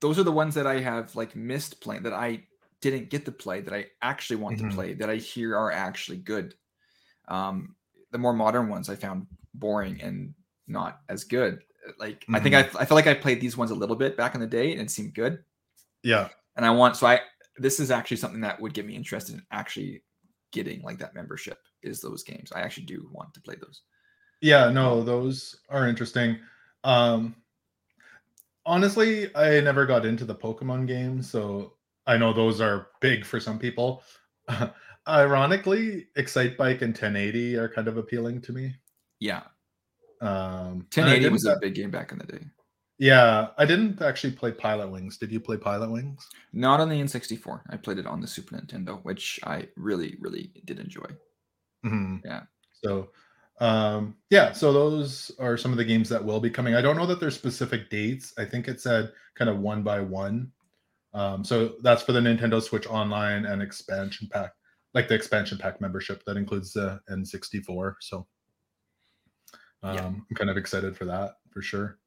Those 0.00 0.18
are 0.18 0.22
the 0.22 0.32
ones 0.32 0.54
that 0.54 0.66
I 0.66 0.80
have 0.80 1.14
like 1.16 1.34
missed 1.36 1.80
playing 1.80 2.04
that 2.04 2.12
I 2.12 2.46
didn't 2.80 3.10
get 3.10 3.24
to 3.26 3.32
play 3.32 3.60
that 3.60 3.74
I 3.74 3.86
actually 4.00 4.36
want 4.36 4.58
Mhm. 4.58 4.70
to 4.70 4.74
play 4.74 4.94
that 4.94 5.10
I 5.10 5.16
hear 5.16 5.56
are 5.56 5.70
actually 5.70 6.18
good. 6.18 6.54
Um, 7.28 7.76
the 8.10 8.18
more 8.18 8.32
modern 8.32 8.68
ones 8.68 8.88
I 8.88 8.96
found 8.96 9.26
boring 9.54 10.00
and 10.00 10.34
not 10.66 11.00
as 11.08 11.24
good. 11.24 11.62
Like 11.98 12.24
I 12.32 12.40
think 12.40 12.54
I, 12.54 12.60
I 12.60 12.84
felt 12.84 12.92
like 12.92 13.06
I 13.06 13.14
played 13.14 13.40
these 13.40 13.56
ones 13.56 13.70
a 13.70 13.74
little 13.74 13.96
bit 13.96 14.16
back 14.16 14.34
in 14.34 14.40
the 14.40 14.46
day 14.46 14.72
and 14.72 14.80
it 14.80 14.90
seemed 14.90 15.14
good. 15.14 15.42
Yeah. 16.02 16.28
And 16.56 16.64
I 16.66 16.70
want 16.70 16.96
so 16.96 17.06
I 17.06 17.20
this 17.56 17.80
is 17.80 17.90
actually 17.90 18.18
something 18.18 18.40
that 18.40 18.60
would 18.60 18.74
get 18.74 18.86
me 18.86 18.94
interested 18.94 19.34
in 19.34 19.42
actually 19.50 20.02
getting 20.52 20.82
like 20.82 20.98
that 20.98 21.14
membership 21.14 21.58
is 21.82 22.00
those 22.00 22.22
games. 22.22 22.52
I 22.52 22.60
actually 22.60 22.86
do 22.86 23.08
want 23.12 23.32
to 23.34 23.40
play 23.40 23.56
those. 23.60 23.82
Yeah, 24.40 24.70
no, 24.70 25.02
those 25.02 25.60
are 25.68 25.88
interesting. 25.88 26.38
Um 26.84 27.36
honestly, 28.66 29.34
I 29.34 29.60
never 29.60 29.86
got 29.86 30.06
into 30.06 30.24
the 30.24 30.34
Pokemon 30.34 30.86
games, 30.86 31.30
so 31.30 31.74
I 32.06 32.16
know 32.16 32.32
those 32.32 32.60
are 32.60 32.88
big 33.00 33.24
for 33.24 33.40
some 33.40 33.58
people. 33.58 34.02
Ironically, 35.08 36.08
Excitebike 36.16 36.82
and 36.82 36.92
1080 36.92 37.56
are 37.56 37.68
kind 37.68 37.88
of 37.88 37.96
appealing 37.96 38.40
to 38.42 38.52
me. 38.52 38.74
Yeah. 39.18 39.42
Um 40.20 40.86
1080 40.94 41.28
was 41.30 41.46
a 41.46 41.52
a- 41.54 41.58
big 41.60 41.74
game 41.74 41.90
back 41.90 42.12
in 42.12 42.18
the 42.18 42.26
day. 42.26 42.44
yeah, 42.98 43.48
I 43.56 43.64
didn't 43.64 44.02
actually 44.02 44.32
play 44.34 44.52
Pilotwings. 44.52 45.18
Did 45.18 45.32
you 45.32 45.40
play 45.40 45.56
Pilotwings? 45.56 46.20
Not 46.52 46.80
on 46.80 46.88
the 46.90 46.96
N64. 47.00 47.62
I 47.70 47.76
played 47.78 47.98
it 47.98 48.06
on 48.06 48.20
the 48.20 48.26
Super 48.26 48.56
Nintendo, 48.56 49.02
which 49.04 49.40
I 49.44 49.68
really, 49.76 50.16
really 50.20 50.52
did 50.66 50.78
enjoy. 50.78 51.06
Mhm. 51.86 52.20
Yeah. 52.24 52.42
So, 52.84 53.10
um, 53.60 54.16
yeah. 54.28 54.52
So 54.52 54.72
those 54.72 55.30
are 55.38 55.56
some 55.56 55.70
of 55.72 55.78
the 55.78 55.84
games 55.84 56.08
that 56.10 56.22
will 56.22 56.40
be 56.40 56.50
coming. 56.50 56.74
I 56.74 56.82
don't 56.82 56.96
know 56.96 57.06
that 57.06 57.20
there's 57.20 57.34
specific 57.34 57.88
dates. 57.88 58.34
I 58.36 58.44
think 58.44 58.68
it 58.68 58.80
said 58.80 59.12
kind 59.34 59.48
of 59.50 59.58
one 59.60 59.82
by 59.82 60.00
one. 60.00 60.52
Um, 61.14 61.42
so 61.42 61.76
that's 61.82 62.02
for 62.02 62.12
the 62.12 62.20
Nintendo 62.20 62.62
Switch 62.62 62.86
Online 62.86 63.46
and 63.46 63.62
expansion 63.62 64.28
pack, 64.30 64.52
like 64.94 65.08
the 65.08 65.14
expansion 65.14 65.56
pack 65.58 65.80
membership 65.80 66.22
that 66.26 66.36
includes 66.36 66.72
the 66.74 67.00
N64. 67.10 67.94
So, 68.00 68.26
um, 69.82 69.94
Yeah. 69.94 70.06
I'm 70.06 70.26
kind 70.34 70.50
of 70.50 70.56
excited 70.56 70.96
for 70.96 71.04
that 71.06 71.36
for 71.50 71.62
sure. 71.62 71.98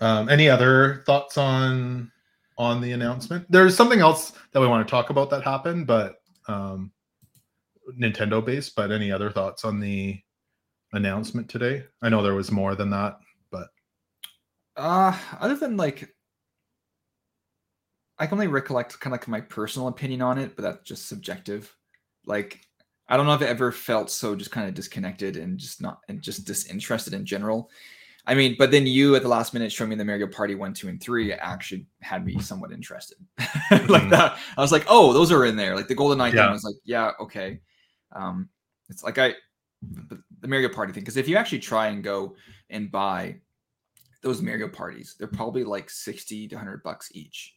Um, 0.00 0.28
any 0.28 0.48
other 0.48 1.02
thoughts 1.06 1.38
on 1.38 2.10
on 2.58 2.80
the 2.80 2.92
announcement? 2.92 3.46
There's 3.50 3.76
something 3.76 4.00
else 4.00 4.32
that 4.52 4.60
we 4.60 4.66
want 4.66 4.86
to 4.86 4.90
talk 4.90 5.10
about 5.10 5.30
that 5.30 5.42
happened, 5.42 5.86
but 5.86 6.16
um, 6.48 6.92
Nintendo 7.98 8.44
based. 8.44 8.74
But 8.76 8.92
any 8.92 9.10
other 9.10 9.30
thoughts 9.30 9.64
on 9.64 9.80
the 9.80 10.20
announcement 10.92 11.48
today? 11.48 11.84
I 12.02 12.08
know 12.08 12.22
there 12.22 12.34
was 12.34 12.50
more 12.52 12.74
than 12.74 12.90
that, 12.90 13.18
but 13.50 13.68
Uh, 14.76 15.16
other 15.40 15.56
than 15.56 15.76
like, 15.76 16.14
I 18.18 18.26
can 18.26 18.34
only 18.36 18.46
recollect 18.46 19.00
kind 19.00 19.12
of 19.14 19.20
like 19.20 19.28
my 19.28 19.40
personal 19.40 19.88
opinion 19.88 20.22
on 20.22 20.38
it, 20.38 20.54
but 20.54 20.62
that's 20.62 20.82
just 20.88 21.08
subjective. 21.08 21.74
Like, 22.26 22.60
I 23.08 23.16
don't 23.16 23.26
know 23.26 23.34
if 23.34 23.42
I 23.42 23.46
ever 23.46 23.70
felt 23.72 24.10
so 24.10 24.34
just 24.34 24.50
kind 24.50 24.66
of 24.68 24.74
disconnected 24.74 25.36
and 25.36 25.58
just 25.58 25.82
not 25.82 26.00
and 26.08 26.22
just 26.22 26.46
disinterested 26.46 27.12
in 27.14 27.26
general. 27.26 27.70
I 28.26 28.34
mean, 28.34 28.56
but 28.58 28.70
then 28.70 28.86
you 28.86 29.14
at 29.16 29.22
the 29.22 29.28
last 29.28 29.52
minute 29.52 29.70
showing 29.70 29.90
me 29.90 29.96
the 29.96 30.04
Mario 30.04 30.26
Party 30.26 30.54
one, 30.54 30.72
two, 30.72 30.88
and 30.88 30.98
three 31.00 31.30
actually 31.34 31.86
had 32.00 32.24
me 32.24 32.38
somewhat 32.40 32.72
interested. 32.72 33.18
like 33.70 34.04
Mhm. 34.04 34.10
that, 34.10 34.38
I 34.56 34.60
was 34.62 34.72
like, 34.72 34.84
oh, 34.88 35.12
those 35.12 35.30
are 35.30 35.44
in 35.44 35.56
there. 35.56 35.76
Like 35.76 35.88
the 35.88 35.94
GoldenEye 35.94 36.32
Yeah. 36.32 36.44
thing 36.44 36.52
was 36.52 36.64
like, 36.64 36.76
yeah, 36.84 37.10
okay. 37.20 37.60
Um, 38.12 38.48
it's 38.88 39.02
like 39.04 39.18
I, 39.18 39.34
the 40.40 40.48
Mario 40.48 40.70
Party 40.70 40.92
thing 40.94 41.02
because 41.02 41.18
if 41.18 41.28
you 41.28 41.36
actually 41.36 41.58
try 41.58 41.88
and 41.88 42.02
go 42.02 42.34
and 42.70 42.90
buy 42.90 43.36
those 44.22 44.40
Mario 44.40 44.68
parties, 44.68 45.16
they're 45.18 45.28
probably 45.28 45.64
like 45.64 45.90
60 45.90 46.48
to 46.48 46.54
100 46.54 46.82
bucks 46.82 47.10
each. 47.12 47.53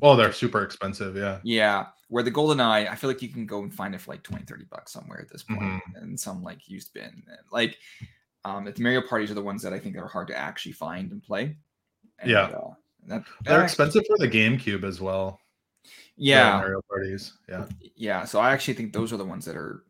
Oh, 0.00 0.16
they're 0.16 0.32
super 0.32 0.62
expensive. 0.62 1.16
Yeah, 1.16 1.40
Yeah. 1.44 1.86
Where 2.08 2.22
the 2.22 2.30
GoldenEye, 2.30 2.88
I 2.90 2.94
feel 2.94 3.08
like 3.10 3.22
you 3.22 3.28
can 3.28 3.46
go 3.46 3.62
and 3.62 3.72
find 3.72 3.94
it 3.94 4.00
for 4.00 4.10
like 4.12 4.22
20, 4.22 4.44
30 4.44 4.64
bucks 4.70 4.92
somewhere 4.92 5.20
at 5.20 5.30
this 5.30 5.42
point, 5.42 5.60
Mhm. 5.60 5.80
and 5.96 6.18
some 6.18 6.42
like 6.42 6.68
used 6.68 6.92
bin. 6.94 7.22
Like, 7.50 7.76
um, 8.44 8.64
the 8.64 8.74
Mario 8.82 9.02
parties 9.06 9.30
are 9.30 9.34
the 9.34 9.42
ones 9.42 9.62
that 9.62 9.72
I 9.72 9.78
think 9.78 9.96
are 9.96 10.08
hard 10.08 10.28
to 10.28 10.36
actually 10.36 10.72
find 10.72 11.10
and 11.12 11.22
play. 11.22 11.56
And, 12.18 12.30
Yeah. 12.30 12.42
Uh, 12.48 12.74
that, 13.06 13.24
they're 13.44 13.58
that- 13.58 13.64
expensive 13.64 14.04
for 14.06 14.18
the 14.18 14.28
GameCube 14.28 14.84
as 14.84 15.00
well. 15.00 15.40
Yeah. 16.16 16.58
Mario 16.58 16.80
parties. 16.88 17.32
Yeah, 17.48 17.66
Yeah. 17.96 18.24
So 18.24 18.40
I 18.40 18.52
actually 18.52 18.74
think 18.74 18.92
those 18.92 19.12
are 19.12 19.16
the 19.16 19.24
ones 19.24 19.44
that 19.46 19.56
are 19.56 19.84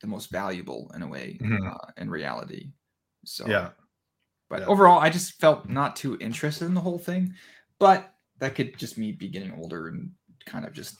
the 0.00 0.06
most 0.06 0.30
valuable 0.30 0.90
in 0.94 1.02
a 1.02 1.06
way 1.08 1.38
Mhm. 1.40 1.72
uh, 1.72 1.92
in 1.96 2.10
reality. 2.10 2.72
So, 3.24 3.46
yeah. 3.48 3.70
But 4.48 4.60
Yeah. 4.60 4.66
overall, 4.66 4.98
I 4.98 5.10
just 5.10 5.34
felt 5.40 5.68
not 5.68 5.94
too 5.94 6.16
interested 6.20 6.64
in 6.64 6.74
the 6.74 6.80
whole 6.80 6.98
thing. 6.98 7.34
But 7.78 8.12
that 8.40 8.54
could 8.54 8.76
just 8.78 8.98
me 8.98 9.12
be 9.12 9.28
getting 9.28 9.52
older 9.54 9.88
and 9.88 10.10
kind 10.46 10.64
of 10.66 10.72
just 10.72 10.96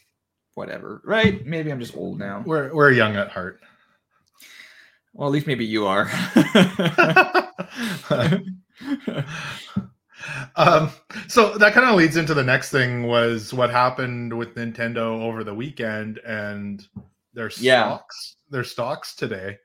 whatever, 0.55 1.03
right? 1.05 1.45
Maybe 1.45 1.71
I'm 1.73 1.81
just 1.81 1.97
old 1.97 2.19
now. 2.19 2.43
We're 2.47 2.73
we're 2.75 2.93
young 2.93 3.17
at 3.17 3.31
heart. 3.31 3.61
Well, 5.13 5.29
at 5.29 5.33
least 5.33 5.47
maybe 5.49 5.65
you 5.65 5.87
are. 5.87 6.09
um, 10.57 10.91
so 11.29 11.57
that 11.59 11.73
kind 11.73 11.89
of 11.89 11.97
leads 11.97 12.17
into 12.17 12.35
the 12.35 12.45
next 12.45 12.71
thing 12.71 13.07
was 13.07 13.53
what 13.53 13.71
happened 13.71 14.37
with 14.37 14.55
Nintendo 14.55 15.23
over 15.23 15.43
the 15.43 15.55
weekend 15.55 16.19
and 16.19 16.87
their 17.33 17.51
Yeah. 17.59 17.89
stocks, 17.89 18.37
their 18.51 18.65
stocks 18.65 19.15
today. 19.15 19.59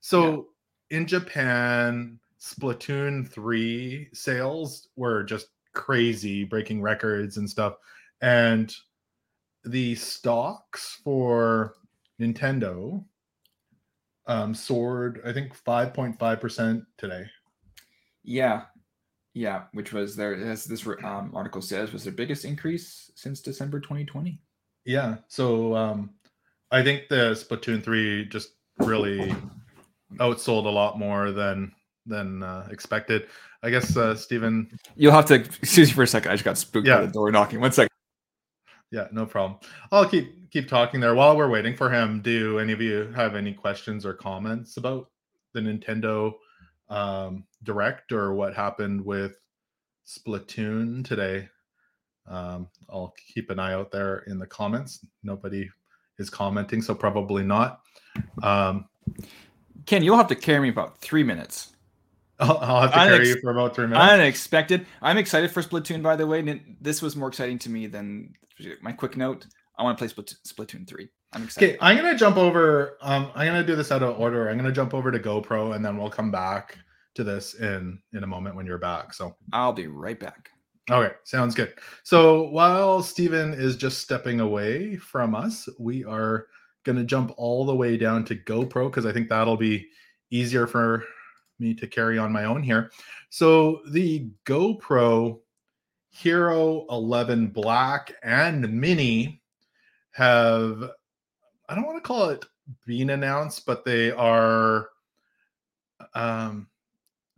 So 0.00 0.48
in 0.90 1.06
Japan, 1.06 2.18
Splatoon 2.40 3.30
3 3.30 4.08
sales 4.12 4.88
were 4.96 5.22
just 5.22 5.48
crazy, 5.72 6.44
breaking 6.44 6.82
records 6.82 7.36
and 7.36 7.48
stuff. 7.48 7.74
And 8.20 8.74
the 9.64 9.94
stocks 9.94 11.00
for 11.04 11.74
Nintendo 12.20 13.04
um, 14.26 14.54
soared, 14.54 15.22
I 15.26 15.32
think, 15.32 15.56
5.5% 15.64 16.86
today. 16.96 17.24
yeah, 18.22 18.62
yeah. 19.34 19.64
Which 19.72 19.92
was 19.92 20.14
their, 20.14 20.34
as 20.34 20.64
this 20.64 20.86
um, 21.04 21.32
article 21.34 21.62
says, 21.62 21.92
was 21.92 22.04
their 22.04 22.12
biggest 22.12 22.44
increase 22.44 23.10
since 23.14 23.40
December 23.40 23.80
2020. 23.80 24.40
Yeah. 24.84 25.16
So 25.28 25.74
um, 25.74 26.10
I 26.70 26.82
think 26.82 27.08
the 27.08 27.32
Splatoon 27.32 27.82
3 27.82 28.26
just 28.26 28.50
really 28.78 29.34
outsold 30.16 30.66
a 30.66 30.70
lot 30.70 30.98
more 30.98 31.30
than 31.30 31.72
than 32.06 32.42
uh, 32.42 32.66
expected. 32.70 33.26
I 33.62 33.70
guess 33.70 33.96
uh, 33.96 34.14
Stephen. 34.16 34.76
You'll 34.96 35.12
have 35.12 35.26
to 35.26 35.34
excuse 35.34 35.88
me 35.88 35.94
for 35.94 36.02
a 36.02 36.06
second. 36.06 36.30
I 36.30 36.34
just 36.34 36.44
got 36.44 36.58
spooked 36.58 36.86
Yeah. 36.86 36.98
by 36.98 37.06
the 37.06 37.12
door 37.12 37.30
knocking. 37.30 37.60
One 37.60 37.72
second. 37.72 37.90
Yeah, 38.90 39.06
no 39.12 39.24
problem. 39.24 39.58
I'll 39.90 40.08
keep 40.08 40.50
keep 40.50 40.68
talking 40.68 41.00
there 41.00 41.14
while 41.14 41.36
we're 41.36 41.48
waiting 41.48 41.74
for 41.76 41.88
him. 41.90 42.20
Do 42.20 42.58
any 42.58 42.72
of 42.72 42.80
you 42.80 43.10
have 43.16 43.34
any 43.36 43.52
questions 43.54 44.04
or 44.04 44.12
comments 44.12 44.76
about 44.76 45.08
the 45.54 45.60
Nintendo 45.60 46.32
um, 46.90 47.44
Direct 47.62 48.12
or 48.12 48.34
what 48.34 48.54
happened 48.54 49.02
with 49.02 49.36
Splatoon 50.06 51.04
today? 51.06 51.48
Um, 52.26 52.68
I'll 52.90 53.14
keep 53.32 53.48
an 53.50 53.58
eye 53.58 53.72
out 53.72 53.90
there 53.90 54.18
in 54.26 54.38
the 54.38 54.46
comments. 54.46 55.04
Nobody 55.22 55.68
is 56.18 56.28
commenting, 56.28 56.82
so 56.82 56.94
probably 56.94 57.42
not. 57.44 57.80
Um, 58.42 58.86
Ken, 59.86 60.02
you'll 60.04 60.16
have 60.18 60.28
to 60.28 60.34
carry 60.36 60.60
me 60.60 60.68
about 60.68 60.98
three 60.98 61.22
minutes. 61.24 61.72
I'll, 62.42 62.58
I'll 62.58 62.80
have 62.82 62.92
to 62.92 62.98
Unex- 62.98 63.08
carry 63.08 63.28
you 63.28 63.40
for 63.40 63.50
about 63.50 63.74
three 63.74 63.86
minutes. 63.86 64.12
Unexpected. 64.12 64.86
I'm 65.00 65.18
excited 65.18 65.50
for 65.50 65.62
Splatoon, 65.62 66.02
by 66.02 66.16
the 66.16 66.26
way. 66.26 66.60
This 66.80 67.00
was 67.02 67.16
more 67.16 67.28
exciting 67.28 67.58
to 67.60 67.70
me 67.70 67.86
than 67.86 68.34
my 68.80 68.92
quick 68.92 69.16
note. 69.16 69.46
I 69.78 69.82
want 69.82 69.96
to 69.96 70.02
play 70.02 70.08
Splat- 70.08 70.34
Splatoon 70.46 70.86
3. 70.86 71.08
I'm 71.32 71.44
excited. 71.44 71.70
Okay, 71.70 71.78
I'm 71.80 71.96
gonna 71.96 72.16
jump 72.16 72.36
over. 72.36 72.98
Um, 73.00 73.30
I'm 73.34 73.46
gonna 73.46 73.64
do 73.64 73.74
this 73.74 73.90
out 73.90 74.02
of 74.02 74.20
order. 74.20 74.48
I'm 74.50 74.56
gonna 74.58 74.70
jump 74.72 74.92
over 74.92 75.10
to 75.10 75.18
GoPro, 75.18 75.74
and 75.74 75.84
then 75.84 75.96
we'll 75.96 76.10
come 76.10 76.30
back 76.30 76.76
to 77.14 77.24
this 77.24 77.54
in 77.54 77.98
in 78.12 78.22
a 78.22 78.26
moment 78.26 78.54
when 78.56 78.66
you're 78.66 78.78
back. 78.78 79.14
So, 79.14 79.36
I'll 79.52 79.72
be 79.72 79.86
right 79.86 80.20
back. 80.20 80.50
okay, 80.90 81.14
sounds 81.24 81.54
good. 81.54 81.72
So 82.02 82.48
while 82.50 83.02
Stephen 83.02 83.54
is 83.54 83.76
just 83.76 84.00
stepping 84.00 84.40
away 84.40 84.96
from 84.96 85.34
us, 85.34 85.68
we 85.78 86.04
are 86.04 86.48
gonna 86.84 87.04
jump 87.04 87.32
all 87.38 87.64
the 87.64 87.74
way 87.74 87.96
down 87.96 88.24
to 88.26 88.34
GoPro 88.36 88.90
because 88.90 89.06
I 89.06 89.12
think 89.12 89.28
that'll 89.30 89.56
be 89.56 89.86
easier 90.30 90.66
for 90.66 91.04
me 91.62 91.72
to 91.74 91.86
carry 91.86 92.18
on 92.18 92.32
my 92.32 92.44
own 92.44 92.62
here. 92.62 92.90
So 93.30 93.80
the 93.88 94.28
GoPro 94.44 95.40
Hero 96.10 96.84
11 96.90 97.46
Black 97.48 98.14
and 98.22 98.70
Mini 98.70 99.40
have 100.10 100.90
I 101.68 101.74
don't 101.74 101.86
want 101.86 102.02
to 102.02 102.06
call 102.06 102.28
it 102.28 102.44
being 102.86 103.10
announced, 103.10 103.64
but 103.64 103.84
they 103.84 104.10
are 104.10 104.90
um 106.14 106.66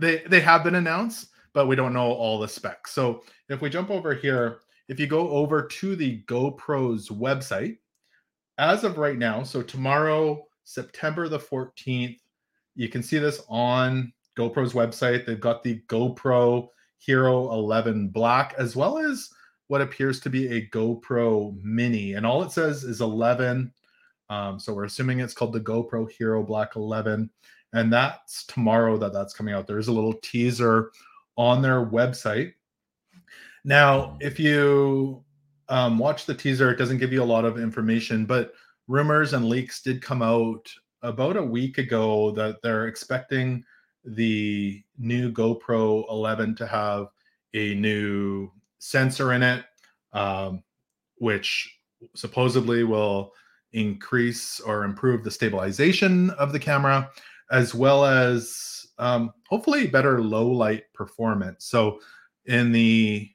they 0.00 0.24
they 0.26 0.40
have 0.40 0.64
been 0.64 0.74
announced, 0.74 1.28
but 1.52 1.66
we 1.66 1.76
don't 1.76 1.92
know 1.92 2.12
all 2.12 2.40
the 2.40 2.48
specs. 2.48 2.90
So 2.90 3.22
if 3.48 3.60
we 3.60 3.70
jump 3.70 3.90
over 3.90 4.12
here, 4.12 4.58
if 4.88 4.98
you 4.98 5.06
go 5.06 5.28
over 5.30 5.62
to 5.62 5.94
the 5.94 6.22
GoPro's 6.22 7.10
website, 7.10 7.78
as 8.58 8.84
of 8.84 8.98
right 8.98 9.18
now, 9.18 9.42
so 9.42 9.62
tomorrow, 9.62 10.46
September 10.64 11.28
the 11.28 11.38
14th, 11.38 12.18
you 12.74 12.88
can 12.88 13.02
see 13.02 13.18
this 13.18 13.40
on 13.48 14.12
GoPro's 14.36 14.72
website. 14.72 15.26
They've 15.26 15.40
got 15.40 15.62
the 15.62 15.80
GoPro 15.88 16.68
Hero 16.98 17.52
11 17.52 18.08
Black 18.08 18.54
as 18.58 18.74
well 18.74 18.98
as 18.98 19.30
what 19.68 19.80
appears 19.80 20.20
to 20.20 20.30
be 20.30 20.48
a 20.48 20.68
GoPro 20.68 21.58
Mini, 21.62 22.14
and 22.14 22.26
all 22.26 22.42
it 22.42 22.52
says 22.52 22.84
is 22.84 23.00
11. 23.00 23.72
Um, 24.30 24.58
so 24.58 24.74
we're 24.74 24.84
assuming 24.84 25.20
it's 25.20 25.34
called 25.34 25.52
the 25.52 25.60
GoPro 25.60 26.10
Hero 26.10 26.42
Black 26.42 26.76
11, 26.76 27.30
and 27.72 27.92
that's 27.92 28.44
tomorrow 28.46 28.96
that 28.98 29.12
that's 29.12 29.34
coming 29.34 29.54
out. 29.54 29.66
There's 29.66 29.88
a 29.88 29.92
little 29.92 30.14
teaser 30.14 30.90
on 31.36 31.62
their 31.62 31.84
website. 31.84 32.52
Now, 33.64 34.16
if 34.20 34.38
you 34.38 35.24
um, 35.68 35.98
watch 35.98 36.26
the 36.26 36.34
teaser, 36.34 36.70
it 36.70 36.76
doesn't 36.76 36.98
give 36.98 37.12
you 37.12 37.22
a 37.22 37.24
lot 37.24 37.44
of 37.44 37.58
information, 37.58 38.26
but 38.26 38.52
rumors 38.86 39.32
and 39.32 39.48
leaks 39.48 39.82
did 39.82 40.02
come 40.02 40.22
out 40.22 40.70
about 41.04 41.36
a 41.36 41.42
week 41.42 41.78
ago 41.78 42.32
that 42.32 42.62
they're 42.62 42.88
expecting 42.88 43.62
the 44.04 44.82
new 44.98 45.30
GoPro 45.30 46.04
11 46.10 46.56
to 46.56 46.66
have 46.66 47.06
a 47.54 47.74
new 47.74 48.50
sensor 48.78 49.32
in 49.32 49.42
it, 49.42 49.64
um, 50.12 50.62
which 51.18 51.78
supposedly 52.14 52.84
will 52.84 53.32
increase 53.72 54.60
or 54.60 54.84
improve 54.84 55.22
the 55.22 55.30
stabilization 55.30 56.30
of 56.30 56.52
the 56.52 56.58
camera, 56.58 57.10
as 57.50 57.74
well 57.74 58.04
as 58.04 58.86
um, 58.98 59.32
hopefully 59.48 59.86
better 59.86 60.20
low 60.22 60.48
light 60.48 60.84
performance. 60.94 61.66
So, 61.66 62.00
in 62.46 62.72
the 62.72 63.30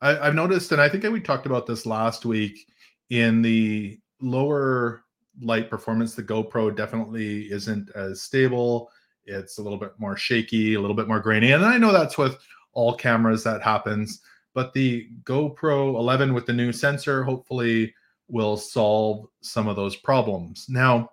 I, 0.00 0.26
I've 0.26 0.34
noticed, 0.34 0.72
and 0.72 0.80
I 0.80 0.88
think 0.88 1.04
we 1.04 1.20
talked 1.20 1.46
about 1.46 1.66
this 1.66 1.86
last 1.86 2.24
week, 2.24 2.66
in 3.10 3.42
the 3.42 3.98
lower 4.20 5.02
light 5.40 5.70
performance, 5.70 6.14
the 6.14 6.22
GoPro 6.22 6.74
definitely 6.74 7.50
isn't 7.52 7.90
as 7.94 8.22
stable. 8.22 8.90
It's 9.24 9.58
a 9.58 9.62
little 9.62 9.78
bit 9.78 9.92
more 9.98 10.16
shaky, 10.16 10.74
a 10.74 10.80
little 10.80 10.96
bit 10.96 11.08
more 11.08 11.20
grainy. 11.20 11.52
And 11.52 11.64
I 11.64 11.78
know 11.78 11.92
that's 11.92 12.18
with 12.18 12.38
all 12.72 12.94
cameras 12.94 13.42
that 13.44 13.62
happens, 13.62 14.20
but 14.54 14.72
the 14.72 15.08
GoPro 15.24 15.96
11 15.96 16.32
with 16.34 16.46
the 16.46 16.52
new 16.52 16.72
sensor 16.72 17.24
hopefully 17.24 17.94
will 18.28 18.56
solve 18.56 19.26
some 19.40 19.68
of 19.68 19.76
those 19.76 19.96
problems. 19.96 20.66
Now, 20.68 21.10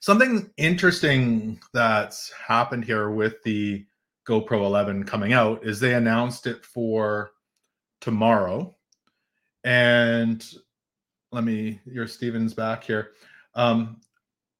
something 0.00 0.50
interesting 0.56 1.60
that's 1.72 2.32
happened 2.32 2.84
here 2.84 3.10
with 3.10 3.42
the 3.42 3.84
GoPro 4.26 4.64
11 4.64 5.04
coming 5.04 5.32
out 5.32 5.64
is 5.64 5.80
they 5.80 5.94
announced 5.94 6.46
it 6.46 6.64
for 6.64 7.30
tomorrow. 8.00 8.76
And 9.64 10.44
let 11.32 11.44
me, 11.44 11.80
your 11.84 12.06
Stephen's 12.06 12.54
back 12.54 12.84
here. 12.84 13.12
Um, 13.54 14.00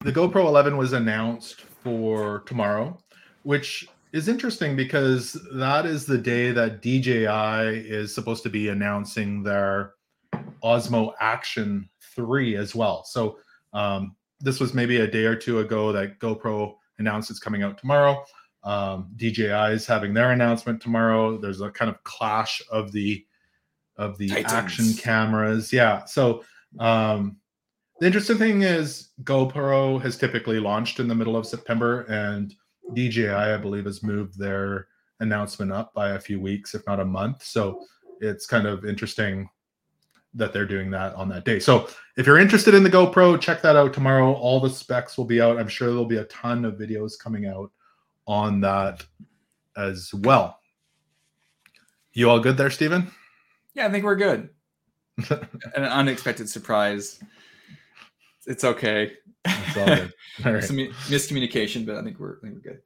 the 0.00 0.12
GoPro 0.12 0.46
11 0.46 0.76
was 0.76 0.92
announced 0.92 1.62
for 1.62 2.40
tomorrow, 2.40 2.98
which 3.42 3.88
is 4.12 4.28
interesting 4.28 4.76
because 4.76 5.37
that 5.54 5.87
is 5.87 6.07
the 6.07 6.18
day 6.18 6.52
that 6.52 6.83
DJI 6.83 7.88
is 7.88 8.14
supposed 8.14 8.42
to 8.44 8.50
be 8.50 8.68
announcing 8.68 9.42
their 9.42 9.94
Osmo 10.62 11.12
Action 11.20 11.88
3 12.14 12.57
as 12.57 12.74
well. 12.74 13.04
So 13.04 13.38
um, 13.72 14.14
this 14.40 14.61
was 14.61 14.74
maybe 14.74 14.98
a 14.98 15.07
day 15.07 15.24
or 15.24 15.37
two 15.37 15.61
ago 15.61 15.92
that 15.92 16.18
GoPro 16.18 16.74
announced 16.98 17.31
it's 17.31 17.40
coming 17.40 17.62
out 17.62 17.78
tomorrow. 17.78 18.24
Um, 18.64 19.11
DJI 19.16 19.72
is 19.72 19.87
having 19.87 20.14
their 20.14 20.33
announcement 20.33 20.81
tomorrow. 20.81 21.38
There's 21.38 21.61
a 21.61 21.70
kind 21.70 21.90
of 21.90 22.02
clash 22.04 22.62
of 22.70 22.92
the 22.92 23.24
of 23.96 24.16
the 24.16 24.28
Titans. 24.28 24.52
action 24.52 24.94
cameras. 24.94 25.72
Yeah. 25.72 26.04
So 26.04 26.44
um, 26.78 27.37
the 28.00 28.07
interesting 28.07 28.38
thing 28.38 28.62
is 28.62 29.11
GoPro 29.24 30.00
has 30.02 30.16
typically 30.16 30.61
launched 30.61 31.00
in 31.00 31.09
the 31.09 31.14
middle 31.14 31.37
of 31.37 31.46
September, 31.46 32.02
and 32.02 32.54
DJI, 32.94 33.28
I 33.28 33.57
believe, 33.57 33.85
has 33.87 34.02
moved 34.02 34.38
their 34.38 34.88
announcement 35.20 35.72
up 35.72 35.92
by 35.94 36.11
a 36.11 36.20
few 36.20 36.40
weeks, 36.40 36.74
if 36.74 36.87
not 36.87 37.00
a 37.00 37.04
month. 37.04 37.42
So 37.42 37.85
it's 38.20 38.46
kind 38.46 38.66
of 38.66 38.85
interesting 38.85 39.48
that 40.35 40.52
they're 40.52 40.66
doing 40.66 40.90
that 40.90 41.14
on 41.14 41.28
that 41.31 41.44
day. 41.44 41.59
So 41.59 41.88
if 42.16 42.26
you're 42.26 42.38
interested 42.38 42.74
in 42.74 42.83
the 42.83 42.90
GoPro, 42.90 43.40
check 43.40 43.62
that 43.62 43.76
out 43.76 43.92
tomorrow. 43.92 44.33
All 44.33 44.61
the 44.61 44.70
specs 44.70 45.18
will 45.18 45.24
be 45.24 45.40
out. 45.40 45.59
I'm 45.59 45.68
sure 45.68 45.88
there'll 45.88 46.04
be 46.04 46.18
a 46.18 46.24
ton 46.24 46.64
of 46.64 46.74
videos 46.74 47.18
coming 47.18 47.46
out 47.46 47.72
on 48.26 48.61
that 48.61 49.04
as 49.76 50.12
well. 50.12 50.61
You 52.12 52.31
all 52.31 52.40
good 52.40 52.57
there, 52.57 52.70
Stephen? 52.70 53.11
Yeah, 53.74 53.87
I 53.87 53.90
think 53.90 54.04
we're 54.04 54.16
good. 54.16 54.50
An 55.74 55.85
unexpected 55.85 56.48
surprise. 56.48 57.20
It's 58.46 58.64
okay. 58.64 59.12
It's 59.44 59.76
all 59.76 59.87
good. 59.87 60.12
All 60.44 60.52
right. 60.54 60.64
Some 60.64 60.76
miscommunication, 60.76 61.85
but 61.85 61.96
I 61.96 62.02
think 62.02 62.18
we're, 62.18 62.37
I 62.38 62.40
think 62.42 62.54
we're 62.54 62.72
good. 62.72 62.81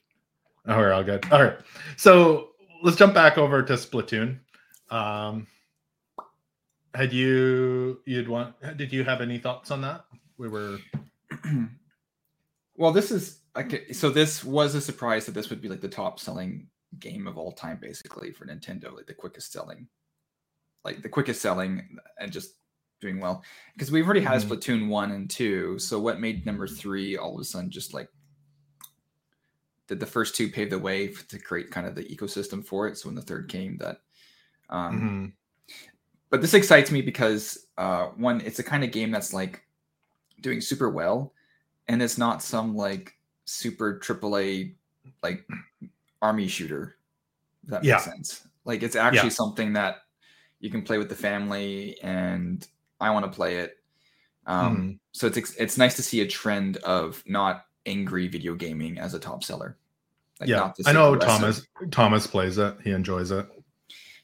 Oh, 0.66 0.76
we're 0.76 0.92
all 0.92 1.02
good. 1.02 1.26
All 1.32 1.42
right. 1.42 1.58
So 1.96 2.50
let's 2.82 2.96
jump 2.96 3.14
back 3.14 3.36
over 3.36 3.62
to 3.62 3.72
Splatoon. 3.74 4.38
Um, 4.90 5.46
had 6.94 7.12
you 7.12 8.00
you'd 8.06 8.28
want 8.28 8.54
did 8.76 8.92
you 8.92 9.02
have 9.04 9.20
any 9.20 9.38
thoughts 9.38 9.70
on 9.70 9.80
that? 9.82 10.04
We 10.38 10.48
were 10.48 10.78
well, 12.76 12.92
this 12.92 13.10
is 13.10 13.40
okay. 13.56 13.92
So 13.92 14.08
this 14.10 14.44
was 14.44 14.74
a 14.74 14.80
surprise 14.80 15.26
that 15.26 15.32
this 15.32 15.50
would 15.50 15.60
be 15.60 15.68
like 15.68 15.80
the 15.80 15.88
top 15.88 16.20
selling 16.20 16.68
game 16.98 17.26
of 17.26 17.38
all 17.38 17.52
time, 17.52 17.78
basically 17.80 18.32
for 18.32 18.46
Nintendo, 18.46 18.94
like 18.94 19.06
the 19.06 19.14
quickest 19.14 19.52
selling 19.52 19.88
like 20.84 21.02
the 21.02 21.08
quickest 21.08 21.40
selling 21.40 21.98
and 22.18 22.32
just 22.32 22.54
doing 23.00 23.20
well 23.20 23.42
because 23.74 23.90
we've 23.90 24.04
already 24.04 24.20
had 24.20 24.40
mm-hmm. 24.40 24.52
Splatoon 24.52 24.88
one 24.88 25.12
and 25.12 25.28
two. 25.28 25.78
So 25.78 25.98
what 25.98 26.20
made 26.20 26.46
number 26.46 26.66
three 26.66 27.16
all 27.16 27.34
of 27.34 27.40
a 27.40 27.44
sudden 27.44 27.70
just 27.70 27.92
like 27.92 28.08
did 29.92 30.00
the 30.00 30.06
first 30.06 30.34
two 30.34 30.48
pave 30.48 30.70
the 30.70 30.78
way 30.78 31.08
to 31.08 31.38
create 31.38 31.70
kind 31.70 31.86
of 31.86 31.94
the 31.94 32.04
ecosystem 32.04 32.64
for 32.64 32.88
it? 32.88 32.96
So 32.96 33.08
when 33.08 33.14
the 33.14 33.22
third 33.22 33.48
came, 33.48 33.76
that. 33.78 34.00
Um, 34.70 34.94
mm-hmm. 34.94 35.26
But 36.30 36.40
this 36.40 36.54
excites 36.54 36.90
me 36.90 37.02
because 37.02 37.66
uh, 37.76 38.06
one, 38.16 38.40
it's 38.40 38.58
a 38.58 38.62
kind 38.62 38.84
of 38.84 38.90
game 38.90 39.10
that's 39.10 39.34
like 39.34 39.62
doing 40.40 40.62
super 40.62 40.88
well, 40.88 41.34
and 41.88 42.00
it's 42.00 42.16
not 42.16 42.42
some 42.42 42.74
like 42.74 43.18
super 43.44 44.00
AAA 44.02 44.76
like 45.22 45.46
army 46.22 46.48
shooter. 46.48 46.96
that 47.64 47.84
yeah. 47.84 47.94
makes 47.94 48.04
sense. 48.04 48.48
Like 48.64 48.82
it's 48.82 48.96
actually 48.96 49.24
yeah. 49.24 49.34
something 49.34 49.74
that 49.74 50.01
you 50.62 50.70
can 50.70 50.80
play 50.80 50.96
with 50.96 51.10
the 51.10 51.16
family, 51.16 51.98
and 52.02 52.66
I 53.00 53.10
want 53.10 53.26
to 53.26 53.30
play 53.30 53.56
it. 53.58 53.76
Um, 54.46 54.76
mm. 54.76 54.98
So 55.10 55.26
it's 55.26 55.54
it's 55.56 55.76
nice 55.76 55.96
to 55.96 56.02
see 56.02 56.20
a 56.22 56.26
trend 56.26 56.78
of 56.78 57.22
not 57.26 57.66
angry 57.84 58.28
video 58.28 58.54
gaming 58.54 58.98
as 58.98 59.12
a 59.12 59.18
top 59.18 59.44
seller. 59.44 59.76
Like 60.40 60.48
yeah, 60.48 60.72
I 60.86 60.92
know 60.92 61.16
Thomas. 61.16 61.66
Thomas 61.90 62.26
plays 62.26 62.58
it. 62.58 62.76
He 62.82 62.92
enjoys 62.92 63.32
it. 63.32 63.46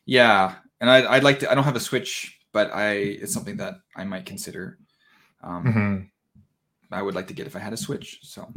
Yeah, 0.06 0.54
and 0.80 0.88
I'd, 0.88 1.04
I'd 1.04 1.24
like 1.24 1.40
to. 1.40 1.50
I 1.50 1.56
don't 1.56 1.64
have 1.64 1.76
a 1.76 1.80
Switch, 1.80 2.40
but 2.52 2.72
I 2.72 2.92
it's 2.92 3.34
something 3.34 3.56
that 3.56 3.74
I 3.96 4.04
might 4.04 4.24
consider. 4.24 4.78
Um, 5.42 5.64
mm-hmm. 5.64 6.94
I 6.94 7.02
would 7.02 7.16
like 7.16 7.26
to 7.28 7.34
get 7.34 7.48
if 7.48 7.56
I 7.56 7.58
had 7.58 7.72
a 7.72 7.76
Switch. 7.76 8.20
So. 8.22 8.48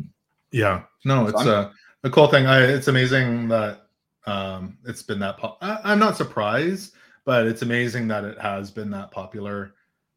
Yeah. 0.52 0.84
No, 1.04 1.26
so 1.26 1.30
it's 1.30 1.46
a 1.48 1.74
a 2.04 2.10
cool 2.12 2.28
thing. 2.28 2.46
I, 2.46 2.62
it's 2.62 2.88
amazing 2.88 3.48
that 3.48 3.88
um, 4.28 4.78
it's 4.86 5.02
been 5.02 5.20
that. 5.20 5.38
Po- 5.38 5.58
I, 5.62 5.94
am 5.94 6.00
not 6.00 6.16
surprised 6.16 6.94
but 7.26 7.48
it's 7.48 7.62
amazing 7.62 8.08
that 8.10 8.24
it 8.24 8.40
has 8.40 8.72
been 8.72 8.90
that 8.92 9.12
popular 9.12 9.74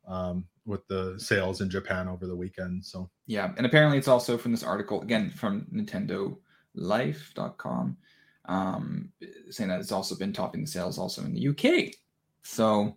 um, 0.06 0.44
with 0.66 0.86
the 0.88 1.14
sales 1.18 1.60
in 1.60 1.68
Japan 1.70 2.08
over 2.08 2.26
the 2.26 2.36
weekend. 2.36 2.84
So 2.84 3.10
yeah, 3.26 3.52
and 3.56 3.66
apparently 3.66 3.98
it's 3.98 4.08
also 4.08 4.38
from 4.38 4.52
this 4.52 4.62
article 4.62 5.02
again 5.02 5.30
from 5.30 5.66
Nintendo 5.72 6.36
Life.com, 6.74 7.96
um, 8.46 9.12
saying 9.50 9.70
that 9.70 9.80
it's 9.80 9.92
also 9.92 10.16
been 10.16 10.32
topping 10.32 10.62
the 10.62 10.66
sales 10.66 10.98
also 10.98 11.22
in 11.22 11.34
the 11.34 11.48
UK. 11.48 11.94
So 12.42 12.96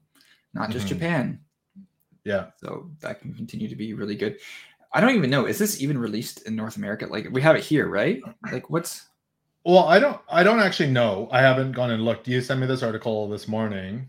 not 0.53 0.69
just 0.69 0.85
mm-hmm. 0.85 0.95
Japan. 0.95 1.39
Yeah. 2.23 2.47
So 2.57 2.91
that 2.99 3.21
can 3.21 3.33
continue 3.33 3.69
to 3.69 3.75
be 3.75 3.93
really 3.93 4.15
good. 4.15 4.37
I 4.93 5.01
don't 5.01 5.15
even 5.15 5.29
know. 5.29 5.45
Is 5.45 5.59
this 5.59 5.81
even 5.81 5.97
released 5.97 6.47
in 6.47 6.55
North 6.55 6.77
America? 6.77 7.05
Like 7.05 7.29
we 7.31 7.41
have 7.41 7.55
it 7.55 7.63
here, 7.63 7.87
right? 7.87 8.21
Like 8.51 8.69
what's 8.69 9.07
well, 9.67 9.83
I 9.83 9.99
don't. 9.99 10.19
I 10.29 10.43
don't 10.43 10.61
actually 10.61 10.89
know. 10.89 11.27
I 11.29 11.41
haven't 11.41 11.73
gone 11.73 11.91
and 11.91 12.05
looked. 12.05 12.25
You 12.25 12.39
sent 12.39 12.61
me 12.61 12.67
this 12.67 12.81
article 12.81 13.27
this 13.27 13.49
morning. 13.49 14.07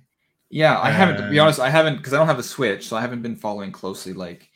Yeah, 0.51 0.79
I 0.79 0.93
haven't. 0.93 1.21
To 1.21 1.29
be 1.29 1.41
honest, 1.41 1.59
I 1.59 1.69
haven't 1.69 1.97
because 1.97 2.15
I 2.15 2.17
don't 2.17 2.29
have 2.29 2.39
a 2.39 2.45
Switch, 2.45 2.87
so 2.87 2.97
I 2.97 3.01
haven't 3.01 3.23
been 3.23 3.35
following 3.35 3.73
closely. 3.73 4.13
Like, 4.13 4.51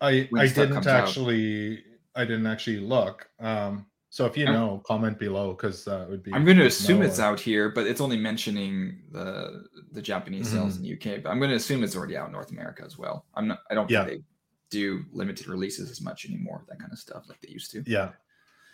I 0.00 0.28
I 0.36 0.48
didn't 0.48 0.84
actually. 0.84 1.78
Out. 1.78 1.82
I 2.16 2.24
didn't 2.24 2.48
actually 2.48 2.80
look. 2.80 3.28
Um, 3.38 3.86
so 4.10 4.26
if 4.26 4.36
you 4.36 4.46
I'm, 4.46 4.52
know, 4.52 4.82
comment 4.84 5.16
below 5.16 5.52
because 5.52 5.84
that 5.84 6.10
would 6.10 6.24
be. 6.24 6.34
I'm 6.34 6.44
going 6.44 6.58
to 6.58 6.66
assume 6.66 7.02
it's 7.02 7.20
out 7.20 7.38
here, 7.38 7.70
but 7.70 7.86
it's 7.86 8.00
only 8.00 8.16
mentioning 8.16 8.98
the 9.12 9.66
the 9.92 10.02
Japanese 10.02 10.48
mm-hmm. 10.48 10.56
sales 10.56 10.76
in 10.76 10.82
the 10.82 10.92
UK. 10.94 11.22
But 11.22 11.30
I'm 11.30 11.38
going 11.38 11.50
to 11.50 11.56
assume 11.56 11.84
it's 11.84 11.94
already 11.94 12.16
out 12.16 12.26
in 12.26 12.32
North 12.32 12.50
America 12.50 12.82
as 12.84 12.98
well. 12.98 13.26
I'm 13.36 13.46
not. 13.46 13.60
I 13.70 13.74
don't 13.74 13.88
yeah. 13.88 14.04
think 14.04 14.22
they 14.22 14.24
do 14.70 15.04
limited 15.12 15.46
releases 15.46 15.88
as 15.88 16.00
much 16.00 16.26
anymore. 16.26 16.64
That 16.68 16.80
kind 16.80 16.92
of 16.92 16.98
stuff 16.98 17.28
like 17.28 17.40
they 17.40 17.50
used 17.50 17.70
to. 17.70 17.84
Yeah, 17.86 18.10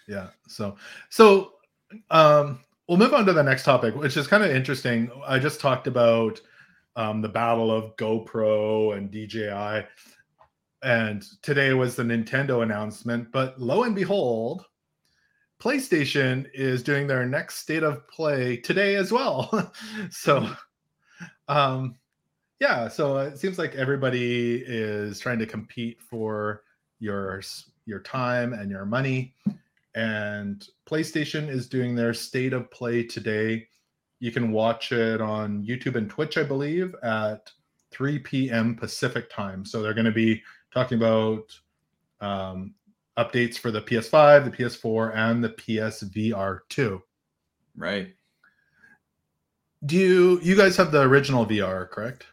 yeah. 0.08 0.28
So 0.48 0.76
so 1.10 1.52
um, 2.10 2.60
we'll 2.88 2.98
move 2.98 3.14
on 3.14 3.26
to 3.26 3.32
the 3.32 3.42
next 3.42 3.64
topic, 3.64 3.94
which 3.94 4.16
is 4.16 4.26
kind 4.26 4.44
of 4.44 4.50
interesting. 4.50 5.10
I 5.26 5.38
just 5.38 5.60
talked 5.60 5.86
about 5.86 6.40
um, 6.96 7.22
the 7.22 7.28
battle 7.28 7.70
of 7.70 7.96
GoPro 7.96 8.96
and 8.96 9.10
DJI, 9.10 9.86
and 10.82 11.24
today 11.42 11.72
was 11.74 11.96
the 11.96 12.02
Nintendo 12.02 12.62
announcement. 12.62 13.30
But 13.32 13.60
lo 13.60 13.84
and 13.84 13.94
behold, 13.94 14.64
PlayStation 15.60 16.46
is 16.54 16.82
doing 16.82 17.06
their 17.06 17.26
next 17.26 17.58
state 17.58 17.82
of 17.82 18.06
play 18.08 18.56
today 18.56 18.96
as 18.96 19.12
well. 19.12 19.72
so 20.10 20.48
um, 21.48 21.96
yeah, 22.60 22.88
so 22.88 23.18
it 23.18 23.38
seems 23.38 23.58
like 23.58 23.74
everybody 23.74 24.62
is 24.66 25.20
trying 25.20 25.38
to 25.38 25.46
compete 25.46 26.00
for 26.02 26.62
your 27.00 27.42
your 27.86 28.00
time 28.00 28.52
and 28.52 28.70
your 28.70 28.84
money. 28.84 29.34
And 29.94 30.66
PlayStation 30.88 31.48
is 31.48 31.68
doing 31.68 31.94
their 31.94 32.14
state 32.14 32.52
of 32.52 32.70
play 32.70 33.02
today. 33.02 33.66
You 34.20 34.32
can 34.32 34.52
watch 34.52 34.92
it 34.92 35.20
on 35.20 35.64
YouTube 35.64 35.96
and 35.96 36.10
Twitch, 36.10 36.36
I 36.36 36.42
believe, 36.42 36.94
at 37.02 37.50
3 37.90 38.18
p.m. 38.20 38.74
Pacific 38.74 39.30
time. 39.30 39.64
So 39.64 39.82
they're 39.82 39.94
going 39.94 40.04
to 40.04 40.12
be 40.12 40.42
talking 40.72 40.98
about 40.98 41.44
um, 42.20 42.74
updates 43.18 43.58
for 43.58 43.70
the 43.70 43.82
PS5, 43.82 44.44
the 44.44 44.50
PS4, 44.50 45.16
and 45.16 45.42
the 45.42 45.50
PSVR 45.50 46.60
2. 46.68 47.02
Right. 47.76 48.14
Do 49.86 49.96
you 49.96 50.40
you 50.42 50.56
guys 50.56 50.76
have 50.76 50.90
the 50.90 51.02
original 51.02 51.46
VR, 51.46 51.88
correct? 51.88 52.26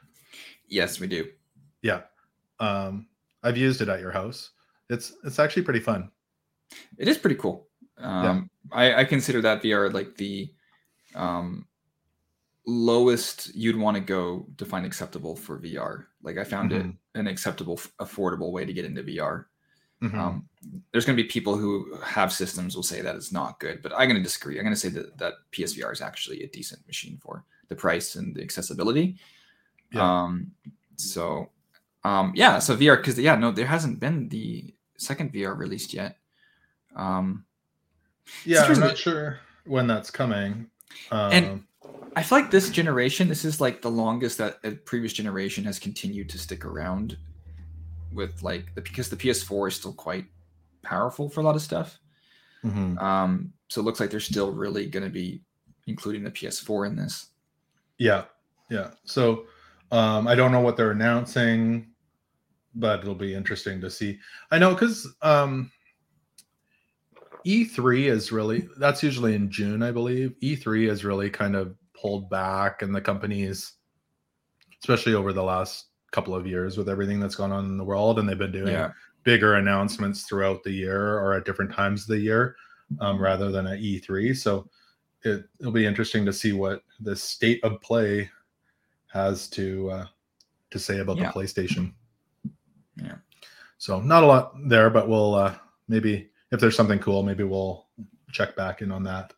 Yes, 0.67 0.99
we 0.99 1.07
do. 1.07 1.29
Yeah. 1.83 2.01
Um, 2.59 3.07
I've 3.43 3.57
used 3.57 3.81
it 3.81 3.89
at 3.89 3.99
your 3.99 4.11
house. 4.11 4.51
It's 4.89 5.13
it's 5.23 5.37
actually 5.37 5.61
pretty 5.61 5.79
fun. 5.79 6.09
It 6.97 7.07
is 7.07 7.17
pretty 7.17 7.35
cool. 7.35 7.67
Um, 7.97 8.49
yeah. 8.71 8.77
I, 8.77 9.01
I 9.01 9.05
consider 9.05 9.41
that 9.41 9.61
VR 9.61 9.93
like 9.93 10.15
the 10.15 10.51
um, 11.13 11.65
lowest 12.65 13.53
you'd 13.55 13.77
want 13.77 13.95
to 13.95 14.01
go 14.01 14.47
to 14.57 14.65
find 14.65 14.85
acceptable 14.85 15.35
for 15.35 15.59
VR. 15.59 16.05
Like 16.21 16.37
I 16.37 16.43
found 16.43 16.71
mm-hmm. 16.71 16.89
it 16.89 16.95
an 17.19 17.27
acceptable, 17.27 17.77
affordable 17.99 18.51
way 18.51 18.65
to 18.65 18.73
get 18.73 18.85
into 18.85 19.03
VR. 19.03 19.45
Mm-hmm. 20.03 20.19
Um, 20.19 20.49
there's 20.91 21.05
going 21.05 21.15
to 21.15 21.23
be 21.23 21.29
people 21.29 21.57
who 21.57 21.97
have 22.03 22.31
systems 22.31 22.75
will 22.75 22.83
say 22.83 23.01
that 23.01 23.15
it's 23.15 23.31
not 23.31 23.59
good, 23.59 23.81
but 23.81 23.93
I'm 23.93 24.09
going 24.09 24.17
to 24.17 24.23
disagree. 24.23 24.57
I'm 24.57 24.65
going 24.65 24.73
to 24.75 24.79
say 24.79 24.89
that 24.89 25.17
that 25.17 25.33
PSVR 25.51 25.91
is 25.91 26.01
actually 26.01 26.43
a 26.43 26.47
decent 26.47 26.85
machine 26.85 27.17
for 27.21 27.45
the 27.69 27.75
price 27.75 28.15
and 28.15 28.35
the 28.35 28.41
accessibility. 28.41 29.17
Yeah. 29.91 30.23
Um, 30.23 30.51
so, 30.97 31.49
um, 32.03 32.33
yeah, 32.35 32.59
so 32.59 32.75
VR 32.75 32.97
because 32.97 33.17
yeah, 33.17 33.35
no, 33.35 33.51
there 33.51 33.65
hasn't 33.65 33.99
been 33.99 34.27
the 34.29 34.73
second 34.97 35.33
VR 35.33 35.57
released 35.57 35.93
yet. 35.93 36.17
Um, 36.95 37.45
yeah, 38.45 38.63
I'm 38.63 38.79
not 38.79 38.97
sure 38.97 39.39
when 39.65 39.87
that's 39.87 40.09
coming. 40.11 40.67
Um, 41.11 41.31
and 41.31 41.63
I 42.15 42.23
feel 42.23 42.39
like 42.39 42.51
this 42.51 42.69
generation, 42.69 43.27
this 43.27 43.45
is 43.45 43.59
like 43.59 43.81
the 43.81 43.91
longest 43.91 44.37
that 44.37 44.57
a 44.63 44.71
previous 44.71 45.13
generation 45.13 45.63
has 45.65 45.79
continued 45.79 46.29
to 46.29 46.37
stick 46.37 46.65
around 46.65 47.17
with 48.13 48.41
like 48.41 48.73
the 48.75 48.81
because 48.81 49.09
the 49.09 49.17
PS4 49.17 49.67
is 49.67 49.75
still 49.75 49.93
quite 49.93 50.25
powerful 50.81 51.29
for 51.29 51.41
a 51.41 51.43
lot 51.43 51.55
of 51.55 51.61
stuff. 51.61 51.99
Mm-hmm. 52.63 52.97
Um, 52.97 53.53
so 53.67 53.81
it 53.81 53.83
looks 53.83 53.99
like 53.99 54.09
they're 54.09 54.19
still 54.19 54.51
really 54.51 54.87
going 54.87 55.03
to 55.03 55.09
be 55.09 55.41
including 55.87 56.23
the 56.23 56.31
PS4 56.31 56.87
in 56.87 56.95
this. 56.95 57.27
Yeah, 57.97 58.23
yeah. 58.69 58.91
So 59.03 59.45
um, 59.91 60.27
I 60.27 60.35
don't 60.35 60.51
know 60.51 60.61
what 60.61 60.77
they're 60.77 60.91
announcing, 60.91 61.87
but 62.73 63.01
it'll 63.01 63.15
be 63.15 63.33
interesting 63.33 63.81
to 63.81 63.89
see. 63.89 64.17
I 64.51 64.57
know 64.57 64.73
because 64.73 65.07
um, 65.21 65.71
E3 67.45 68.05
is 68.05 68.31
really 68.31 68.67
that's 68.77 69.03
usually 69.03 69.35
in 69.35 69.49
June, 69.51 69.83
I 69.83 69.91
believe. 69.91 70.33
E3 70.41 70.89
is 70.89 71.05
really 71.05 71.29
kind 71.29 71.55
of 71.55 71.75
pulled 71.93 72.29
back, 72.29 72.81
and 72.81 72.93
the 72.93 73.01
companies, 73.01 73.73
especially 74.81 75.13
over 75.13 75.31
the 75.31 75.43
last 75.43 75.87
couple 76.11 76.33
of 76.35 76.47
years 76.47 76.77
with 76.77 76.89
everything 76.89 77.19
that's 77.19 77.35
gone 77.35 77.51
on 77.51 77.65
in 77.65 77.77
the 77.77 77.83
world, 77.83 78.19
and 78.19 78.27
they've 78.27 78.37
been 78.37 78.51
doing 78.51 78.73
yeah. 78.73 78.91
bigger 79.23 79.55
announcements 79.55 80.23
throughout 80.23 80.63
the 80.63 80.71
year 80.71 81.19
or 81.19 81.33
at 81.33 81.45
different 81.45 81.73
times 81.73 82.03
of 82.03 82.07
the 82.07 82.19
year 82.19 82.55
um, 82.99 83.21
rather 83.21 83.51
than 83.51 83.67
at 83.67 83.79
E3. 83.79 84.35
So 84.35 84.67
it, 85.23 85.45
will 85.59 85.71
be 85.71 85.85
interesting 85.85 86.25
to 86.25 86.33
see 86.33 86.53
what 86.53 86.83
the 86.99 87.15
state 87.15 87.63
of 87.63 87.81
play 87.81 88.29
has 89.11 89.47
to 89.49 89.89
uh, 89.91 90.05
to 90.71 90.79
say 90.79 90.99
about 90.99 91.17
yeah. 91.17 91.31
the 91.31 91.39
PlayStation. 91.39 91.93
Yeah. 92.97 93.15
So 93.77 93.99
not 93.99 94.23
a 94.23 94.27
lot 94.27 94.53
there, 94.67 94.89
but 94.89 95.07
we'll 95.07 95.35
uh, 95.35 95.55
maybe 95.87 96.29
if 96.55 96.61
there's 96.61 96.75
something 96.75 96.99
cool, 96.99 97.21
maybe 97.21 97.43
we'll 97.43 97.85
check 98.31 98.55
back 98.55 98.81
in 98.81 98.91
on 98.91 99.03
that 99.03 99.33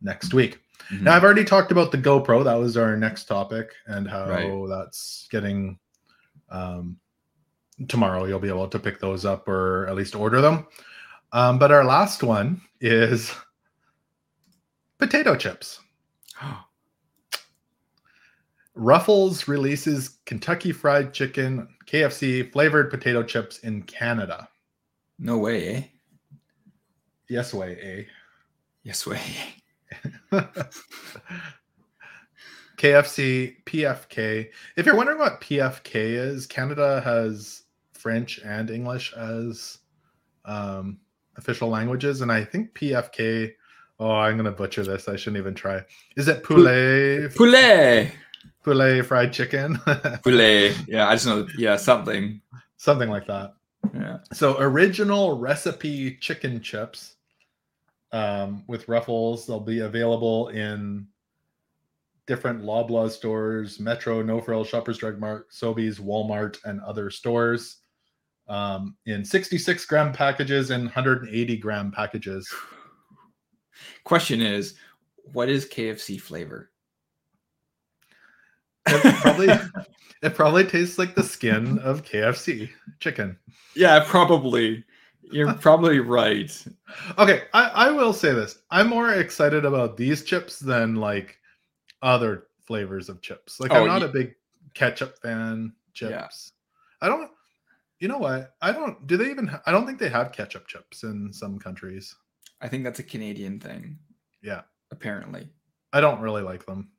next 0.00 0.32
week. 0.32 0.60
Mm-hmm. 0.90 1.04
Now 1.04 1.16
I've 1.16 1.24
already 1.24 1.44
talked 1.44 1.70
about 1.70 1.92
the 1.92 1.98
GoPro. 1.98 2.42
That 2.44 2.54
was 2.54 2.76
our 2.76 2.96
next 2.96 3.24
topic, 3.24 3.72
and 3.86 4.08
how 4.08 4.28
right. 4.28 4.68
that's 4.68 5.28
getting. 5.30 5.78
Um, 6.48 6.96
tomorrow 7.88 8.26
you'll 8.26 8.40
be 8.40 8.48
able 8.48 8.68
to 8.68 8.78
pick 8.78 9.00
those 9.00 9.24
up 9.24 9.48
or 9.48 9.86
at 9.86 9.94
least 9.94 10.14
order 10.14 10.40
them. 10.40 10.66
Um, 11.32 11.58
but 11.58 11.72
our 11.72 11.84
last 11.84 12.22
one 12.22 12.60
is 12.80 13.32
potato 14.98 15.36
chips. 15.36 15.80
Ruffles 18.74 19.48
releases 19.48 20.18
Kentucky 20.26 20.72
Fried 20.72 21.12
Chicken 21.12 21.68
KFC 21.86 22.50
flavored 22.52 22.90
potato 22.90 23.22
chips 23.22 23.58
in 23.58 23.82
Canada. 23.82 24.48
No 25.18 25.38
way, 25.38 25.68
eh? 25.68 25.82
Yes 27.30 27.54
way, 27.54 27.78
eh? 27.80 28.02
Yes 28.82 29.06
way. 29.06 29.20
KFC, 32.76 33.62
PFK. 33.64 34.48
If 34.76 34.84
you're 34.84 34.96
wondering 34.96 35.18
what 35.18 35.40
PFK 35.40 35.94
is, 35.94 36.48
Canada 36.48 37.00
has 37.02 37.62
French 37.92 38.40
and 38.44 38.68
English 38.68 39.12
as 39.12 39.78
um, 40.44 40.98
official 41.36 41.68
languages, 41.68 42.20
and 42.22 42.32
I 42.32 42.42
think 42.42 42.74
PFK. 42.74 43.52
Oh, 44.00 44.10
I'm 44.10 44.36
gonna 44.36 44.50
butcher 44.50 44.82
this. 44.82 45.06
I 45.06 45.14
shouldn't 45.14 45.38
even 45.38 45.54
try. 45.54 45.82
Is 46.16 46.26
it 46.26 46.42
poulet? 46.42 47.32
Poulet. 47.36 48.10
Poulet 48.64 49.06
fried 49.06 49.32
chicken. 49.32 49.76
poulet. 50.24 50.76
Yeah, 50.88 51.08
I 51.08 51.14
just 51.14 51.26
know. 51.26 51.46
Yeah, 51.56 51.76
something. 51.76 52.40
Something 52.76 53.08
like 53.08 53.28
that. 53.28 53.54
Yeah. 53.94 54.18
So 54.32 54.56
original 54.58 55.38
recipe 55.38 56.16
chicken 56.16 56.60
chips 56.60 57.14
um, 58.12 58.64
with 58.66 58.88
Ruffles. 58.88 59.46
They'll 59.46 59.60
be 59.60 59.80
available 59.80 60.48
in 60.48 61.06
different 62.26 62.62
Loblaw 62.62 63.10
stores, 63.10 63.80
Metro, 63.80 64.22
No 64.22 64.40
Frills, 64.40 64.68
Shoppers 64.68 64.98
Drug 64.98 65.18
Mart, 65.18 65.50
Sobeys, 65.50 66.00
Walmart, 66.00 66.58
and 66.64 66.80
other 66.80 67.10
stores. 67.10 67.78
Um, 68.48 68.96
in 69.06 69.24
66 69.24 69.84
gram 69.86 70.12
packages 70.12 70.70
and 70.70 70.84
180 70.84 71.56
gram 71.56 71.90
packages. 71.92 72.52
Question 74.04 74.40
is, 74.40 74.74
what 75.32 75.48
is 75.48 75.66
KFC 75.66 76.20
flavor? 76.20 76.70
It 78.86 79.14
probably 79.16 79.48
it 80.22 80.34
probably 80.34 80.64
tastes 80.64 80.98
like 80.98 81.14
the 81.14 81.22
skin 81.22 81.78
of 81.80 82.04
KFC 82.04 82.70
chicken. 82.98 83.38
Yeah, 83.74 84.04
probably. 84.06 84.84
You're 85.30 85.54
probably 85.54 86.00
right. 86.00 86.52
Okay, 87.18 87.42
I, 87.54 87.68
I 87.68 87.90
will 87.90 88.12
say 88.12 88.32
this. 88.32 88.58
I'm 88.70 88.88
more 88.88 89.14
excited 89.14 89.64
about 89.64 89.96
these 89.96 90.24
chips 90.24 90.58
than 90.58 90.96
like 90.96 91.38
other 92.02 92.48
flavors 92.66 93.08
of 93.08 93.20
chips. 93.20 93.60
Like 93.60 93.72
oh, 93.72 93.82
I'm 93.82 93.86
not 93.86 94.02
a 94.02 94.08
big 94.08 94.34
ketchup 94.74 95.18
fan 95.22 95.72
chips. 95.92 96.10
Yeah. 97.02 97.06
I 97.06 97.08
don't 97.08 97.30
you 97.98 98.08
know 98.08 98.18
what? 98.18 98.54
I 98.62 98.72
don't 98.72 99.06
do 99.06 99.16
they 99.16 99.30
even 99.30 99.50
I 99.66 99.72
don't 99.72 99.86
think 99.86 99.98
they 99.98 100.08
have 100.08 100.32
ketchup 100.32 100.66
chips 100.66 101.02
in 101.02 101.32
some 101.32 101.58
countries. 101.58 102.14
I 102.60 102.68
think 102.68 102.84
that's 102.84 102.98
a 102.98 103.04
Canadian 103.04 103.60
thing. 103.60 103.98
Yeah. 104.42 104.62
Apparently. 104.90 105.48
I 105.92 106.00
don't 106.00 106.20
really 106.20 106.42
like 106.42 106.66
them. 106.66 106.90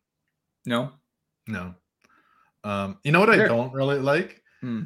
No. 0.66 0.91
No. 1.47 1.74
Um, 2.64 2.99
you 3.03 3.12
know 3.12 3.20
what 3.20 3.30
I 3.30 3.47
don't 3.47 3.74
really 3.74 3.99
like? 3.99 4.43
Hmm. 4.62 4.84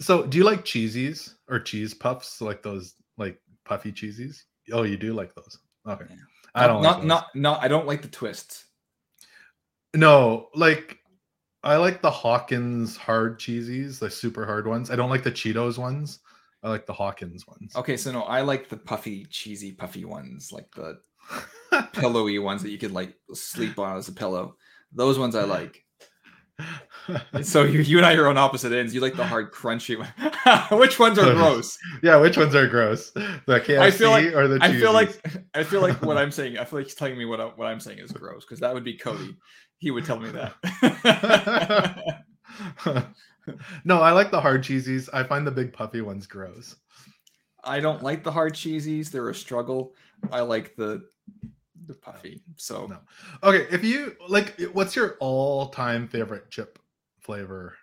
So, 0.00 0.24
do 0.26 0.38
you 0.38 0.44
like 0.44 0.64
cheesies 0.64 1.34
or 1.48 1.58
cheese 1.58 1.94
puffs, 1.94 2.40
like 2.40 2.62
those 2.62 2.94
like 3.16 3.38
puffy 3.64 3.92
cheesies? 3.92 4.42
Oh, 4.72 4.84
you 4.84 4.96
do 4.96 5.12
like 5.12 5.34
those. 5.34 5.58
Okay. 5.86 6.04
Yeah. 6.08 6.16
I 6.54 6.66
don't 6.66 6.82
not 6.82 6.98
like 6.98 7.06
not 7.06 7.26
not 7.34 7.62
I 7.62 7.68
don't 7.68 7.86
like 7.86 8.02
the 8.02 8.08
twists. 8.08 8.64
No, 9.94 10.48
like 10.54 10.98
I 11.62 11.76
like 11.76 12.02
the 12.02 12.10
Hawkins 12.10 12.96
hard 12.96 13.38
cheesies, 13.38 13.98
the 13.98 14.10
super 14.10 14.46
hard 14.46 14.66
ones. 14.66 14.90
I 14.90 14.96
don't 14.96 15.10
like 15.10 15.24
the 15.24 15.32
Cheetos 15.32 15.78
ones. 15.78 16.20
I 16.62 16.68
like 16.68 16.86
the 16.86 16.92
Hawkins 16.92 17.46
ones. 17.46 17.74
Okay, 17.76 17.96
so 17.96 18.12
no, 18.12 18.22
I 18.22 18.42
like 18.42 18.68
the 18.68 18.76
puffy, 18.76 19.26
cheesy, 19.26 19.72
puffy 19.72 20.04
ones, 20.04 20.52
like 20.52 20.70
the 20.74 21.00
pillowy 21.92 22.38
ones 22.38 22.62
that 22.62 22.70
you 22.70 22.78
could 22.78 22.92
like 22.92 23.14
sleep 23.32 23.78
on 23.78 23.96
as 23.96 24.08
a 24.08 24.12
pillow. 24.12 24.56
Those 24.92 25.18
ones 25.18 25.34
I 25.34 25.44
like 25.44 25.84
so 27.42 27.62
you, 27.62 27.80
you 27.80 27.96
and 27.98 28.06
I 28.06 28.14
are 28.14 28.26
on 28.28 28.36
opposite 28.36 28.72
ends. 28.72 28.94
You 28.94 29.00
like 29.00 29.14
the 29.14 29.26
hard 29.26 29.52
crunchy 29.52 29.98
one. 29.98 30.08
which 30.78 30.98
ones 30.98 31.18
are 31.18 31.32
gross? 31.32 31.78
Yeah, 32.02 32.16
which 32.16 32.36
ones 32.36 32.54
are 32.54 32.66
gross? 32.66 33.10
The 33.10 33.60
KFC 33.60 33.78
I 33.78 33.90
feel 33.90 34.10
like, 34.10 34.26
or 34.34 34.48
the 34.48 34.58
I 34.60 34.72
feel 34.72 34.92
like 34.92 35.20
I 35.54 35.62
feel 35.62 35.80
like 35.80 36.02
what 36.02 36.18
I'm 36.18 36.30
saying. 36.30 36.58
I 36.58 36.64
feel 36.64 36.80
like 36.80 36.86
he's 36.86 36.94
telling 36.94 37.16
me 37.16 37.24
what 37.24 37.40
I, 37.40 37.44
what 37.46 37.66
I'm 37.66 37.80
saying 37.80 37.98
is 37.98 38.12
gross 38.12 38.44
because 38.44 38.60
that 38.60 38.74
would 38.74 38.84
be 38.84 38.94
Cody. 38.94 39.36
He 39.78 39.90
would 39.90 40.04
tell 40.04 40.18
me 40.18 40.30
that. 40.30 40.54
no, 43.84 44.00
I 44.00 44.12
like 44.12 44.30
the 44.30 44.40
hard 44.40 44.62
cheesies. 44.62 45.08
I 45.12 45.22
find 45.22 45.46
the 45.46 45.52
big 45.52 45.72
puffy 45.72 46.00
ones 46.00 46.26
gross. 46.26 46.76
I 47.62 47.80
don't 47.80 48.02
like 48.02 48.24
the 48.24 48.32
hard 48.32 48.54
cheesies. 48.54 49.10
They're 49.10 49.28
a 49.28 49.34
struggle. 49.34 49.94
I 50.32 50.40
like 50.40 50.74
the 50.76 51.04
the 51.86 51.94
puffy. 51.94 52.42
So 52.56 52.86
no. 52.86 52.98
Okay, 53.42 53.66
if 53.74 53.84
you 53.84 54.16
like, 54.28 54.58
what's 54.72 54.96
your 54.96 55.16
all-time 55.20 56.08
favorite 56.08 56.50
chip 56.50 56.78
flavor? 57.20 57.76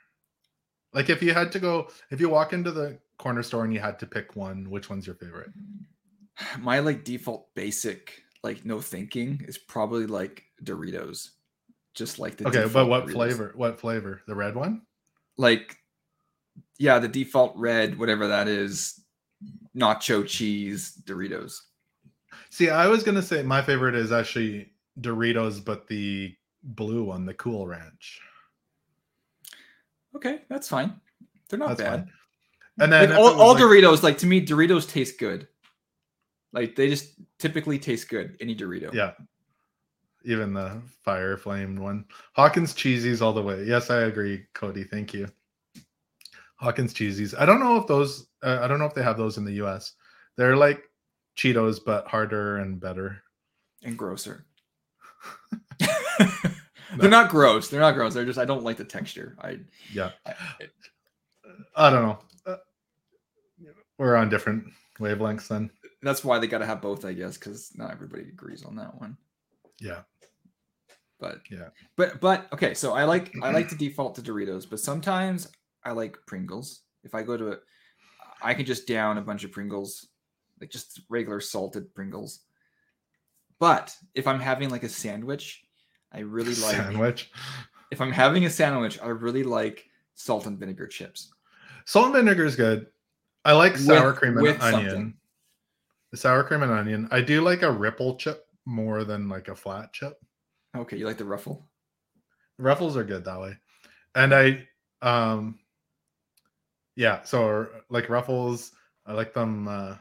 Like 0.94 1.10
if 1.10 1.22
you 1.22 1.34
had 1.34 1.52
to 1.54 1.60
go, 1.60 1.90
if 2.10 2.20
you 2.20 2.30
walk 2.30 2.54
into 2.54 2.72
the 2.72 2.98
corner 3.18 3.44
store 3.44 3.64
and 3.64 3.74
you 3.74 3.80
had 3.80 4.00
to 4.00 4.06
pick 4.06 4.36
one, 4.36 4.70
which 4.70 4.90
one's 4.90 5.06
your 5.06 5.16
favorite? 5.16 5.52
My 6.60 6.80
like 6.80 7.04
default 7.04 7.54
basic, 7.56 8.22
like 8.44 8.66
no 8.66 8.80
thinking, 8.80 9.42
is 9.48 9.58
probably 9.58 10.08
like 10.08 10.44
Doritos. 10.64 11.30
Just 11.94 12.20
like 12.20 12.38
the 12.38 12.48
Okay, 12.48 12.66
but 12.72 12.88
what 12.88 13.06
Doritos. 13.06 13.12
flavor? 13.14 13.54
What 13.56 13.80
flavor? 13.80 14.22
The 14.28 14.36
red 14.36 14.56
one? 14.56 14.82
Like, 15.38 15.78
yeah, 16.78 17.00
the 17.00 17.08
default 17.08 17.56
red, 17.58 17.98
whatever 17.98 18.28
that 18.30 18.48
is, 18.48 19.00
nacho 19.76 20.28
cheese 20.28 20.94
Doritos. 21.06 21.56
See, 22.56 22.70
I 22.70 22.88
was 22.88 23.04
gonna 23.04 23.22
say 23.22 23.44
my 23.44 23.62
favorite 23.62 23.96
is 23.96 24.14
actually 24.14 24.70
Doritos, 25.02 25.60
but 25.64 25.88
the 25.88 26.34
blue 26.64 27.04
one, 27.04 27.26
the 27.26 27.34
Cool 27.34 27.68
Ranch. 27.68 28.22
Okay, 30.16 30.40
that's 30.48 30.70
fine. 30.70 30.94
They're 31.50 31.60
not 31.60 31.76
That's 31.76 31.82
bad. 31.82 32.00
fine. 32.06 32.12
And 32.80 32.94
then 32.94 33.10
Like, 33.10 33.20
all, 33.20 33.42
all 33.42 33.54
like- 33.56 33.62
Doritos, 33.62 34.04
like 34.04 34.18
to 34.20 34.26
me, 34.26 34.46
Doritos 34.46 34.90
taste 34.90 35.20
good. 35.20 35.50
Like 36.54 36.78
they 36.78 36.88
just 36.88 37.16
typically 37.40 37.78
taste 37.78 38.08
good. 38.08 38.38
Any 38.40 38.56
Dorito. 38.56 38.94
Yeah. 38.94 39.12
Even 40.24 40.54
the 40.54 40.82
fire 41.04 41.36
flamed 41.36 41.78
one. 41.78 42.06
Hawkins 42.38 42.74
cheesies 42.74 43.22
all 43.22 43.34
the 43.34 43.42
way. 43.44 43.66
Yes, 43.66 43.90
I 43.90 44.04
agree, 44.04 44.46
Cody. 44.54 44.86
Thank 44.86 45.14
you. 45.14 45.28
Hawkins 46.56 46.94
cheesies. 46.94 47.38
I 47.38 47.46
don't 47.46 47.60
know 47.60 47.76
if 47.76 47.86
those 47.86 48.28
uh, 48.44 48.60
I 48.62 48.68
don't 48.70 48.80
know 48.80 48.86
if 48.86 48.94
they 48.94 49.04
have 49.04 49.18
those 49.18 49.38
in 49.38 49.44
the 49.44 49.62
US. 49.66 49.92
They're 50.38 50.56
like 50.56 50.84
Cheetos 51.38 51.80
but 51.86 52.08
harder 52.08 52.58
and 52.58 52.80
better. 52.80 53.22
and 53.84 53.98
grosser. 53.98 54.46
They're 56.98 57.10
not 57.10 57.30
gross. 57.30 57.68
They're 57.70 57.82
not 57.82 57.96
gross. 57.96 58.14
They're 58.14 58.26
just 58.26 58.40
I 58.40 58.46
don't 58.46 58.64
like 58.64 58.78
the 58.78 58.86
texture. 58.86 59.36
I 59.42 59.60
Yeah. 59.92 60.12
I- 60.26 60.34
I 61.76 61.90
don't 61.90 62.04
know. 62.04 62.20
Uh, 62.46 62.58
We're 63.98 64.16
on 64.16 64.30
different 64.30 64.66
wavelengths 65.00 65.48
then. 65.48 65.70
that's 66.02 66.24
why 66.24 66.38
they 66.40 66.48
got 66.48 66.58
to 66.60 66.66
have 66.66 66.82
both, 66.82 67.06
I 67.06 67.14
guess, 67.14 67.38
because 67.38 67.72
not 67.76 67.92
everybody 67.92 68.24
agrees 68.24 68.64
on 68.66 68.76
that 68.78 69.00
one. 69.00 69.18
Yeah. 69.80 70.02
But 71.20 71.40
Yeah. 71.50 71.70
but 71.96 72.20
but 72.20 72.48
okay. 72.54 72.74
So 72.74 72.94
I 72.94 73.04
like 73.06 73.34
I 73.42 73.52
like 73.52 73.70
to 73.70 73.76
default 73.76 74.16
to 74.16 74.22
Doritos, 74.22 74.70
but 74.70 74.80
sometimes 74.80 75.50
I 75.84 75.92
like 75.92 76.18
Pringles. 76.28 76.82
If 77.04 77.16
I 77.16 77.24
go 77.24 77.38
to 77.38 77.52
a, 77.54 77.58
I 78.42 78.54
can 78.54 78.66
just 78.66 78.86
down 78.88 79.18
a 79.18 79.22
bunch 79.22 79.44
of 79.46 79.52
Pringles, 79.52 80.08
like 80.60 80.70
just 80.70 81.02
regular 81.10 81.40
salted 81.42 81.94
Pringles. 81.94 82.42
But 83.60 83.96
if 84.14 84.28
I'm 84.28 84.40
having 84.40 84.70
like 84.70 84.84
a 84.84 84.90
sandwich, 84.90 85.64
I 86.12 86.20
really 86.20 86.56
like 86.56 86.76
Sandwich. 86.76 87.32
if 87.92 88.02
I'm 88.02 88.12
having 88.12 88.46
a 88.46 88.50
sandwich, 88.50 89.00
I 89.02 89.08
really 89.08 89.44
like 89.44 89.86
salt 90.16 90.46
and 90.46 90.58
vinegar 90.60 90.88
chips. 90.88 91.32
Salt 91.86 92.06
and 92.08 92.16
vinegar 92.16 92.46
is 92.46 92.56
good. 92.56 92.88
I 93.44 93.54
like 93.54 93.78
sour 93.78 94.08
With- 94.08 94.18
cream 94.18 94.38
and 94.38 94.48
onion. 94.62 94.62
something. 94.90 95.14
The 96.12 96.18
sour 96.18 96.44
cream 96.44 96.64
and 96.64 96.72
onion. 96.72 97.08
I 97.12 97.22
do 97.22 97.42
like 97.42 97.62
a 97.62 97.72
ripple 97.72 98.16
chip 98.16 98.48
more 98.66 99.04
than 99.04 99.28
like 99.30 99.48
a 99.50 99.56
flat 99.56 99.92
chip. 99.94 100.18
Okay, 100.76 100.98
you 100.98 101.06
like 101.06 101.18
the 101.18 101.26
ruffle? 101.26 101.68
Ruffles 102.58 102.96
are 102.98 103.04
good 103.04 103.26
that 103.26 103.40
way. 103.40 103.58
And 104.16 104.34
I 104.34 104.68
um 105.02 105.60
yeah, 106.96 107.22
so 107.24 107.68
like 107.90 108.10
ruffles, 108.10 108.72
I 109.06 109.14
like 109.14 109.34
them 109.34 109.68
uh 109.68 109.96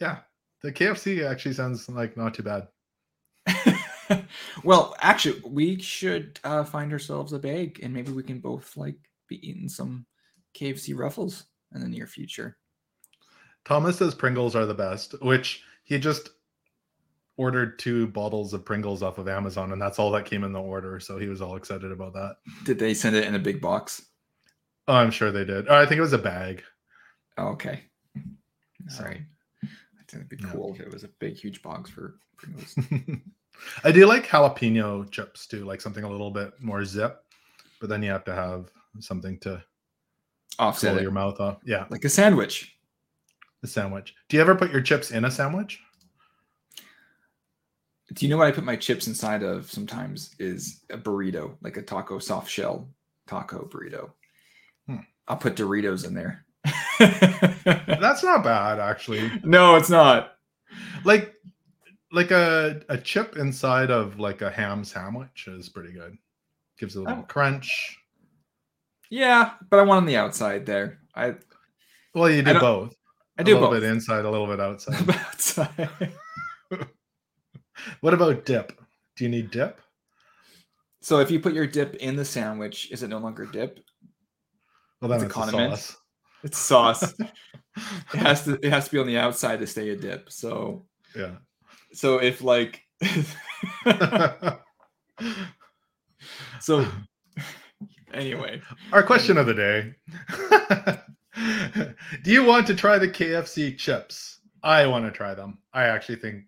yeah. 0.00 0.18
The 0.62 0.72
KFC 0.72 1.28
actually 1.28 1.54
sounds 1.54 1.88
like 1.88 2.16
not 2.16 2.34
too 2.34 2.42
bad. 2.42 2.68
well, 4.64 4.96
actually, 5.00 5.40
we 5.44 5.78
should 5.80 6.40
uh, 6.44 6.64
find 6.64 6.92
ourselves 6.92 7.32
a 7.32 7.38
bag, 7.38 7.80
and 7.82 7.92
maybe 7.92 8.12
we 8.12 8.22
can 8.22 8.40
both 8.40 8.76
like 8.76 8.96
be 9.28 9.46
eating 9.48 9.68
some 9.68 10.06
KFC 10.58 10.96
ruffles 10.96 11.44
in 11.74 11.80
the 11.80 11.88
near 11.88 12.06
future. 12.06 12.56
Thomas 13.64 13.98
says 13.98 14.14
Pringles 14.14 14.56
are 14.56 14.66
the 14.66 14.74
best, 14.74 15.20
which 15.22 15.62
he 15.84 15.98
just 15.98 16.30
ordered 17.36 17.78
two 17.78 18.06
bottles 18.08 18.54
of 18.54 18.64
Pringles 18.64 19.02
off 19.02 19.18
of 19.18 19.28
Amazon, 19.28 19.72
and 19.72 19.80
that's 19.82 19.98
all 19.98 20.10
that 20.12 20.24
came 20.24 20.44
in 20.44 20.52
the 20.52 20.60
order. 20.60 20.98
So 21.00 21.18
he 21.18 21.28
was 21.28 21.42
all 21.42 21.56
excited 21.56 21.92
about 21.92 22.14
that. 22.14 22.36
Did 22.64 22.78
they 22.78 22.94
send 22.94 23.14
it 23.16 23.24
in 23.24 23.34
a 23.34 23.40
big 23.40 23.60
box? 23.60 24.06
Oh, 24.88 24.94
I'm 24.94 25.10
sure 25.10 25.30
they 25.32 25.44
did. 25.44 25.66
Oh, 25.68 25.76
I 25.76 25.84
think 25.84 25.98
it 25.98 26.02
was 26.02 26.12
a 26.12 26.18
bag. 26.18 26.62
Oh, 27.36 27.48
okay. 27.48 27.82
So- 28.88 29.02
All 29.04 29.10
right. 29.10 29.22
It'd 30.12 30.28
be 30.28 30.36
Yeah. 30.40 30.50
cool 30.52 30.74
if 30.74 30.80
it 30.80 30.92
was 30.92 31.04
a 31.04 31.08
big, 31.18 31.36
huge 31.36 31.62
box 31.62 31.90
for 31.90 32.18
Pringles. 32.36 32.76
I 33.84 33.90
do 33.92 34.06
like 34.06 34.26
jalapeno 34.26 35.10
chips 35.10 35.46
too, 35.46 35.64
like 35.64 35.80
something 35.80 36.04
a 36.04 36.10
little 36.10 36.30
bit 36.30 36.52
more 36.60 36.84
zip, 36.84 37.22
but 37.80 37.88
then 37.88 38.02
you 38.02 38.10
have 38.10 38.24
to 38.24 38.34
have 38.34 38.70
something 39.00 39.38
to 39.40 39.62
Offset 40.58 41.02
your 41.02 41.10
mouth 41.10 41.38
off. 41.40 41.58
Yeah, 41.64 41.84
like 41.90 42.04
a 42.04 42.08
sandwich. 42.08 42.78
the 43.62 43.68
sandwich. 43.68 44.14
Do 44.28 44.36
you 44.36 44.40
ever 44.42 44.54
put 44.54 44.70
your 44.72 44.80
chips 44.80 45.10
in 45.10 45.24
a 45.26 45.30
sandwich? 45.30 45.80
Do 48.14 48.24
you 48.24 48.30
know 48.30 48.38
what 48.38 48.46
I 48.46 48.52
put 48.52 48.64
my 48.64 48.76
chips 48.76 49.06
inside 49.08 49.42
of 49.42 49.70
sometimes 49.70 50.34
is 50.38 50.80
a 50.90 50.96
burrito, 50.96 51.56
like 51.60 51.76
a 51.76 51.82
taco 51.82 52.18
soft 52.18 52.48
shell 52.50 52.88
taco 53.26 53.66
burrito. 53.66 54.12
Hmm. 54.86 54.98
I'll 55.26 55.36
put 55.36 55.56
Doritos 55.56 56.06
in 56.06 56.14
there. 56.14 56.45
That's 56.98 58.22
not 58.22 58.42
bad 58.44 58.78
actually. 58.78 59.30
no, 59.44 59.76
it's 59.76 59.90
not. 59.90 60.32
Like 61.04 61.34
like 62.12 62.30
a 62.30 62.80
a 62.88 62.96
chip 62.98 63.36
inside 63.36 63.90
of 63.90 64.18
like 64.18 64.42
a 64.42 64.50
ham 64.50 64.84
sandwich 64.84 65.46
is 65.48 65.68
pretty 65.68 65.92
good. 65.92 66.16
Gives 66.78 66.96
it 66.96 67.00
a 67.00 67.02
little 67.02 67.18
Oh. 67.20 67.26
crunch. 67.26 67.98
Yeah, 69.10 69.52
but 69.70 69.78
I 69.78 69.82
want 69.82 69.98
on 69.98 70.06
the 70.06 70.16
outside 70.16 70.66
there. 70.66 70.98
I 71.14 71.34
Well, 72.14 72.28
you 72.30 72.40
I 72.40 72.42
do 72.44 72.52
don't- 72.54 72.60
both. 72.60 72.94
I 73.38 73.42
do 73.42 73.52
both. 73.54 73.58
a 73.58 73.60
little 73.64 73.74
both. 73.74 73.80
bit 73.82 73.90
inside, 73.92 74.24
a 74.24 74.30
little 74.30 74.46
bit 74.46 74.60
outside. 74.60 75.10
outside. 75.10 76.12
what 78.00 78.14
about 78.14 78.44
dip? 78.44 78.72
Do 79.16 79.24
you 79.24 79.30
need 79.30 79.50
dip? 79.50 79.80
so 81.02 81.20
if 81.20 81.30
you 81.30 81.38
put 81.38 81.52
your 81.52 81.66
dip 81.68 81.94
in 81.96 82.16
the 82.16 82.24
sandwich, 82.24 82.90
is 82.90 83.02
it 83.04 83.08
no 83.08 83.18
longer 83.18 83.46
dip? 83.46 83.78
Well, 85.00 85.08
then 85.10 85.20
it's, 85.20 85.30
a 85.30 85.32
condiment. 85.32 85.72
sauce. 85.78 85.96
It's 86.46 86.58
sauce. 86.58 87.12
it 87.18 87.28
has 88.14 88.44
to 88.44 88.52
it 88.64 88.70
has 88.70 88.84
to 88.84 88.92
be 88.92 88.98
on 89.00 89.08
the 89.08 89.18
outside 89.18 89.58
to 89.58 89.66
stay 89.66 89.88
a 89.90 89.96
dip. 89.96 90.30
So 90.30 90.86
yeah. 91.16 91.38
so 91.92 92.18
if 92.18 92.40
like 92.40 92.82
so 96.60 96.86
anyway, 98.14 98.62
Our 98.92 99.02
question 99.02 99.38
of 99.38 99.46
the 99.46 99.54
day. 99.54 99.92
Do 102.22 102.30
you 102.32 102.44
want 102.44 102.68
to 102.68 102.76
try 102.76 102.96
the 102.98 103.08
KFC 103.08 103.76
chips? 103.76 104.38
I 104.62 104.86
want 104.86 105.04
to 105.04 105.10
try 105.10 105.34
them. 105.34 105.58
I 105.74 105.86
actually 105.86 106.16
think 106.16 106.44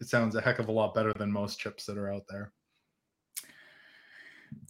it 0.00 0.06
sounds 0.06 0.36
a 0.36 0.40
heck 0.40 0.60
of 0.60 0.68
a 0.68 0.72
lot 0.72 0.94
better 0.94 1.12
than 1.12 1.32
most 1.32 1.58
chips 1.58 1.86
that 1.86 1.98
are 1.98 2.12
out 2.12 2.22
there. 2.28 2.52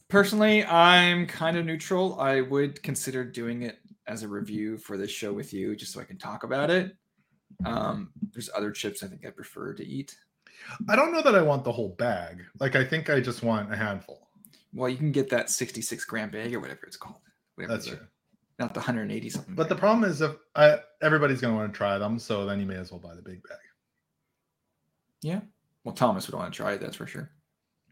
personally, 0.08 0.64
I'm 0.64 1.26
kind 1.26 1.58
of 1.58 1.66
neutral. 1.66 2.18
I 2.18 2.40
would 2.40 2.82
consider 2.82 3.24
doing 3.24 3.62
it 3.62 3.78
as 4.06 4.22
a 4.22 4.28
review 4.28 4.76
for 4.78 4.96
this 4.96 5.10
show 5.10 5.32
with 5.32 5.52
you, 5.52 5.74
just 5.76 5.92
so 5.92 6.00
I 6.00 6.04
can 6.04 6.18
talk 6.18 6.44
about 6.44 6.70
it. 6.70 6.96
Um, 7.64 8.10
there's 8.32 8.50
other 8.54 8.70
chips 8.70 9.02
I 9.02 9.06
think 9.06 9.24
I 9.26 9.30
prefer 9.30 9.74
to 9.74 9.86
eat. 9.86 10.16
I 10.88 10.96
don't 10.96 11.12
know 11.12 11.22
that 11.22 11.34
I 11.34 11.42
want 11.42 11.64
the 11.64 11.72
whole 11.72 11.94
bag. 11.98 12.42
Like 12.60 12.76
I 12.76 12.84
think 12.84 13.10
I 13.10 13.20
just 13.20 13.42
want 13.42 13.72
a 13.72 13.76
handful. 13.76 14.28
Well, 14.72 14.88
you 14.88 14.96
can 14.96 15.12
get 15.12 15.30
that 15.30 15.50
66 15.50 16.04
gram 16.04 16.30
bag 16.30 16.54
or 16.54 16.60
whatever 16.60 16.80
it's 16.86 16.96
called. 16.96 17.20
Whatever 17.54 17.74
That's 17.74 17.86
true. 17.86 17.98
Not 18.58 18.74
the 18.74 18.80
180 18.80 19.30
something. 19.30 19.54
But 19.54 19.68
the 19.68 19.74
problem 19.74 20.08
is 20.08 20.20
if 20.20 20.32
I, 20.54 20.78
everybody's 21.02 21.40
going 21.40 21.54
to 21.54 21.58
want 21.58 21.72
to 21.72 21.76
try 21.76 21.98
them, 21.98 22.18
so 22.18 22.46
then 22.46 22.60
you 22.60 22.66
may 22.66 22.76
as 22.76 22.90
well 22.90 23.00
buy 23.00 23.14
the 23.14 23.22
big 23.22 23.42
bag. 23.42 23.58
yeah. 25.22 25.40
Well, 25.84 25.94
Thomas 25.94 26.26
would 26.26 26.36
want 26.38 26.52
to 26.52 26.56
try 26.56 26.72
it. 26.72 26.80
That's 26.80 26.96
for 26.96 27.06
sure. 27.06 27.30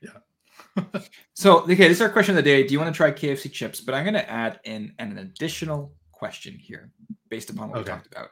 Yeah. 0.00 1.00
So, 1.34 1.60
okay, 1.62 1.74
this 1.74 1.96
is 1.98 2.02
our 2.02 2.10
question 2.10 2.36
of 2.36 2.44
the 2.44 2.50
day. 2.50 2.66
Do 2.66 2.72
you 2.72 2.78
want 2.78 2.94
to 2.94 2.96
try 2.96 3.10
KFC 3.10 3.50
chips? 3.50 3.80
But 3.80 3.94
I'm 3.94 4.04
going 4.04 4.14
to 4.14 4.30
add 4.30 4.60
in 4.64 4.94
an 4.98 5.18
additional 5.18 5.92
question 6.22 6.54
here 6.54 6.88
based 7.30 7.50
upon 7.50 7.68
what 7.68 7.80
Okay. 7.80 7.90
we 7.90 7.96
talked 7.96 8.12
about. 8.12 8.28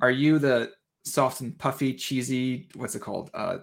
Are 0.00 0.10
you 0.10 0.38
the 0.38 0.72
soft 1.04 1.42
and 1.42 1.58
puffy, 1.58 1.92
cheesy, 1.92 2.70
what's 2.74 2.94
it 2.94 3.00
called? 3.00 3.30
Uh, 3.34 3.58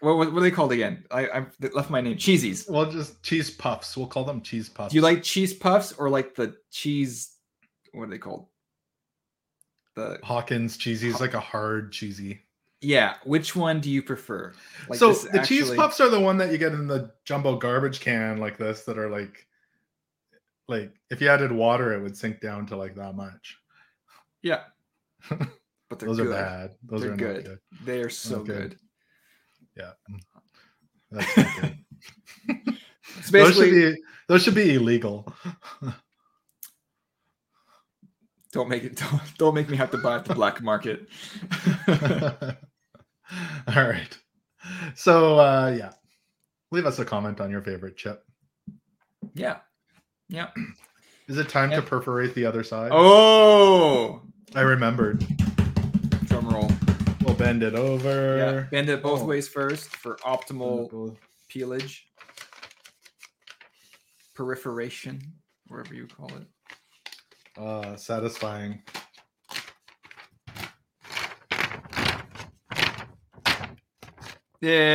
what, 0.00 0.16
what, 0.16 0.28
are 0.34 0.40
they 0.40 0.50
called 0.50 0.72
again? 0.72 1.04
I, 1.12 1.28
I 1.28 1.46
left 1.72 1.88
my 1.88 2.00
name. 2.00 2.16
Cheesies. 2.16 2.68
Well, 2.68 2.90
just 2.90 3.22
cheese 3.22 3.50
puffs. 3.52 3.96
We'll 3.96 4.08
call 4.08 4.24
them 4.24 4.40
cheese 4.40 4.68
puffs. 4.68 4.90
Do 4.90 4.96
you 4.96 5.02
like 5.02 5.22
cheese 5.22 5.52
puffs 5.54 5.92
or 5.92 6.10
like 6.10 6.34
the 6.34 6.56
cheese? 6.72 7.36
What 7.92 8.04
are 8.04 8.10
they 8.10 8.18
called? 8.18 8.46
The 9.94 10.18
Hawkins 10.24 10.76
cheesies, 10.76 11.20
like 11.20 11.34
a 11.34 11.40
hard 11.40 11.92
cheesy. 11.92 12.40
yeah. 12.80 13.14
Which 13.22 13.54
one 13.54 13.80
do 13.80 13.90
you 13.90 14.02
prefer? 14.02 14.54
Like 14.88 14.98
so 14.98 15.12
the 15.12 15.44
cheese 15.44 15.70
puffs 15.70 16.00
are 16.00 16.08
the 16.08 16.18
one 16.18 16.36
that 16.38 16.50
you 16.50 16.58
get 16.58 16.72
in 16.72 16.88
the 16.88 17.12
jumbo 17.24 17.56
garbage 17.56 18.00
can 18.00 18.38
like 18.38 18.58
this 18.58 18.82
that 18.86 18.98
are 18.98 19.08
like 19.08 19.46
like 20.70 20.92
if 21.10 21.20
you 21.20 21.28
added 21.28 21.52
water 21.52 21.92
it 21.92 22.00
would 22.00 22.16
sink 22.16 22.40
down 22.40 22.64
to 22.66 22.76
like 22.76 22.94
that 22.94 23.14
much 23.14 23.56
Yeah. 24.42 24.62
But 25.90 25.98
they're 25.98 26.08
those 26.08 26.18
good. 26.18 26.26
are 26.28 26.30
bad 26.32 26.70
those 26.84 27.00
They're 27.02 27.12
are 27.12 27.16
good. 27.16 27.44
good 27.44 27.58
They 27.84 28.00
are 28.00 28.08
so 28.10 28.36
Okay. 28.36 28.52
good. 28.52 28.78
yeah 29.76 29.90
that's 31.10 31.36
not 31.36 31.46
good 31.60 31.76
That's 33.16 33.30
those 33.32 33.56
should 33.56 33.70
be 33.72 33.96
those 34.28 34.42
should 34.44 34.54
be 34.54 34.74
illegal. 34.76 35.34
don't 38.52 38.68
make 38.68 38.84
it 38.84 38.96
don't, 39.02 39.20
don't 39.38 39.54
make 39.54 39.68
me 39.68 39.76
have 39.76 39.90
to 39.90 39.98
buy 39.98 40.16
at 40.16 40.24
the 40.24 40.34
black 40.34 40.62
market. 40.62 41.08
All 43.66 43.88
right. 43.88 44.18
So 44.94 45.38
uh 45.40 45.74
yeah. 45.76 45.90
Leave 46.70 46.86
us 46.86 47.00
a 47.00 47.04
comment 47.04 47.40
on 47.40 47.50
your 47.50 47.62
favorite 47.62 47.96
chip. 47.96 48.22
Yeah. 49.34 49.58
Yeah. 50.30 50.48
Is 51.28 51.38
it 51.38 51.48
time 51.48 51.70
to 51.70 51.82
perforate 51.82 52.34
the 52.34 52.46
other 52.46 52.62
side? 52.64 52.90
Oh, 52.94 54.22
I 54.54 54.60
remembered. 54.62 55.24
Drum 56.24 56.48
roll. 56.48 56.70
We'll 57.22 57.34
bend 57.34 57.62
it 57.62 57.74
over. 57.74 58.36
Yeah. 58.36 58.60
Bend 58.70 58.88
it 58.88 59.02
both 59.02 59.20
Oh. 59.22 59.26
ways 59.26 59.48
first 59.48 59.94
for 59.96 60.16
optimal 60.16 61.16
peelage, 61.48 62.06
perforation, 64.34 65.20
whatever 65.68 65.94
you 65.94 66.06
call 66.06 66.30
it. 66.36 67.60
Uh, 67.60 67.96
satisfying. 67.96 68.82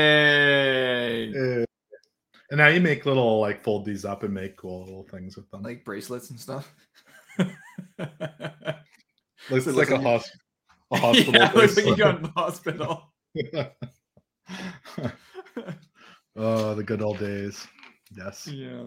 Yay! 0.05 1.33
Uh, 1.61 1.64
and 2.51 2.57
now 2.57 2.67
you 2.67 2.79
make 2.79 3.05
little 3.05 3.39
like 3.39 3.63
fold 3.63 3.85
these 3.85 4.05
up 4.05 4.23
and 4.23 4.33
make 4.33 4.57
cool 4.57 4.85
little 4.85 5.07
things 5.09 5.35
with 5.35 5.49
them. 5.51 5.63
Like 5.63 5.83
bracelets 5.85 6.29
and 6.29 6.39
stuff. 6.39 6.73
looks 9.49 9.67
like 9.67 9.67
a, 9.67 9.71
listen, 9.71 10.01
you- 10.01 10.01
hos- 10.01 10.31
a 10.91 10.97
hospital. 10.97 11.33
yeah, 11.33 11.51
looks 11.53 11.75
like 11.77 11.85
you 11.85 11.95
bracelet. 11.95 11.97
go 11.97 12.11
to 12.13 12.21
the 12.21 12.31
hospital. 12.35 13.13
oh, 16.35 16.75
the 16.75 16.83
good 16.83 17.01
old 17.01 17.19
days. 17.19 17.65
Yes. 18.15 18.47
yeah. 18.47 18.83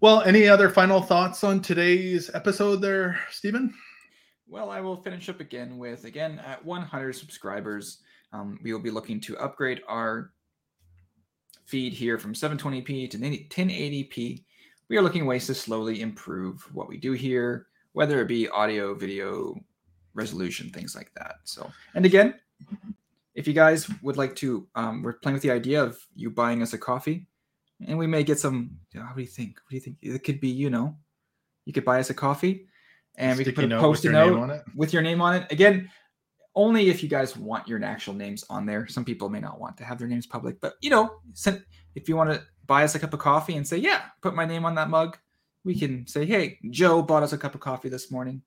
Well, 0.00 0.22
any 0.22 0.46
other 0.48 0.68
final 0.68 1.00
thoughts 1.02 1.42
on 1.42 1.60
today's 1.60 2.30
episode 2.34 2.76
there, 2.76 3.18
Stephen? 3.30 3.74
Well, 4.46 4.70
I 4.70 4.80
will 4.80 4.96
finish 4.96 5.28
up 5.28 5.40
again 5.40 5.76
with 5.78 6.04
again 6.04 6.38
at 6.38 6.64
100 6.64 7.12
subscribers, 7.14 7.98
um, 8.32 8.58
we 8.62 8.72
will 8.72 8.80
be 8.80 8.90
looking 8.90 9.20
to 9.22 9.36
upgrade 9.38 9.80
our 9.88 10.32
feed 11.68 11.92
here 11.92 12.18
from 12.18 12.32
720p 12.32 13.10
to 13.10 13.18
1080p. 13.18 14.42
We 14.88 14.96
are 14.96 15.02
looking 15.02 15.26
ways 15.26 15.46
to 15.46 15.54
slowly 15.54 16.00
improve 16.00 16.62
what 16.74 16.88
we 16.88 16.96
do 16.96 17.12
here, 17.12 17.66
whether 17.92 18.22
it 18.22 18.28
be 18.28 18.48
audio, 18.48 18.94
video, 18.94 19.54
resolution, 20.14 20.70
things 20.70 20.96
like 20.96 21.12
that. 21.14 21.36
So, 21.44 21.70
and 21.94 22.06
again, 22.06 22.34
if 23.34 23.46
you 23.46 23.52
guys 23.52 23.88
would 24.00 24.16
like 24.16 24.34
to, 24.36 24.66
um, 24.76 25.02
we're 25.02 25.12
playing 25.12 25.34
with 25.34 25.42
the 25.42 25.50
idea 25.50 25.82
of 25.82 25.98
you 26.14 26.30
buying 26.30 26.62
us 26.62 26.72
a 26.72 26.78
coffee, 26.78 27.26
and 27.86 27.98
we 27.98 28.06
may 28.06 28.24
get 28.24 28.40
some. 28.40 28.70
How 28.94 29.12
do 29.14 29.20
you 29.20 29.26
think? 29.26 29.58
What 29.62 29.70
do 29.70 29.76
you 29.76 29.82
think? 29.82 29.98
It 30.00 30.24
could 30.24 30.40
be, 30.40 30.48
you 30.48 30.70
know, 30.70 30.96
you 31.66 31.74
could 31.74 31.84
buy 31.84 32.00
us 32.00 32.08
a 32.08 32.14
coffee, 32.14 32.66
and 33.16 33.36
we 33.36 33.44
could 33.44 33.54
put 33.54 33.64
a 33.64 33.68
note 33.68 33.76
with 33.76 33.82
post-it 33.82 34.04
your 34.04 34.12
note 34.12 34.38
on 34.38 34.50
it. 34.50 34.62
with 34.74 34.94
your 34.94 35.02
name 35.02 35.20
on 35.20 35.34
it. 35.34 35.52
Again, 35.52 35.90
only 36.58 36.90
if 36.90 37.02
you 37.02 37.08
guys 37.08 37.36
want 37.36 37.68
your 37.68 37.82
actual 37.84 38.14
names 38.14 38.44
on 38.50 38.66
there. 38.66 38.86
Some 38.88 39.04
people 39.04 39.28
may 39.28 39.38
not 39.40 39.60
want 39.60 39.76
to 39.78 39.84
have 39.84 39.98
their 39.98 40.08
names 40.08 40.26
public, 40.26 40.60
but 40.60 40.74
you 40.80 40.90
know, 40.90 41.20
if 41.94 42.08
you 42.08 42.16
want 42.16 42.30
to 42.30 42.42
buy 42.66 42.82
us 42.84 42.94
a 42.94 42.98
cup 42.98 43.14
of 43.14 43.20
coffee 43.20 43.56
and 43.56 43.66
say, 43.66 43.76
"Yeah, 43.78 44.02
put 44.20 44.34
my 44.34 44.44
name 44.44 44.64
on 44.64 44.74
that 44.74 44.90
mug," 44.90 45.16
we 45.64 45.78
can 45.78 46.06
say, 46.06 46.26
"Hey, 46.26 46.58
Joe 46.70 47.00
bought 47.00 47.22
us 47.22 47.32
a 47.32 47.38
cup 47.38 47.54
of 47.54 47.60
coffee 47.60 47.88
this 47.88 48.10
morning," 48.10 48.42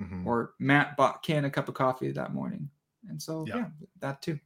Mhm. 0.00 0.24
or 0.24 0.54
Matt 0.58 0.96
bought 0.96 1.22
Ken 1.22 1.44
a 1.44 1.50
cup 1.50 1.68
of 1.68 1.74
coffee 1.74 2.12
that 2.12 2.32
morning, 2.32 2.70
and 3.08 3.20
so 3.20 3.44
Yeah. 3.46 3.56
yeah, 3.56 3.68
that 4.00 4.22
too. 4.22 4.38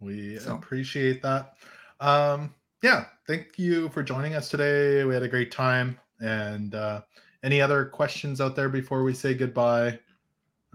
We 0.00 0.38
So- 0.38 0.54
appreciate 0.56 1.22
that. 1.22 1.56
Um, 2.00 2.54
yeah, 2.82 3.06
thank 3.26 3.58
you 3.58 3.88
for 3.88 4.02
joining 4.02 4.34
us 4.34 4.50
today. 4.50 5.04
We 5.04 5.14
had 5.14 5.22
a 5.22 5.28
great 5.28 5.50
time. 5.50 5.98
And 6.20 6.74
uh, 6.74 7.02
any 7.42 7.60
other 7.60 7.84
questions 7.86 8.40
out 8.40 8.56
there 8.56 8.68
before 8.68 9.02
we 9.02 9.12
say 9.14 9.34
goodbye? 9.34 9.98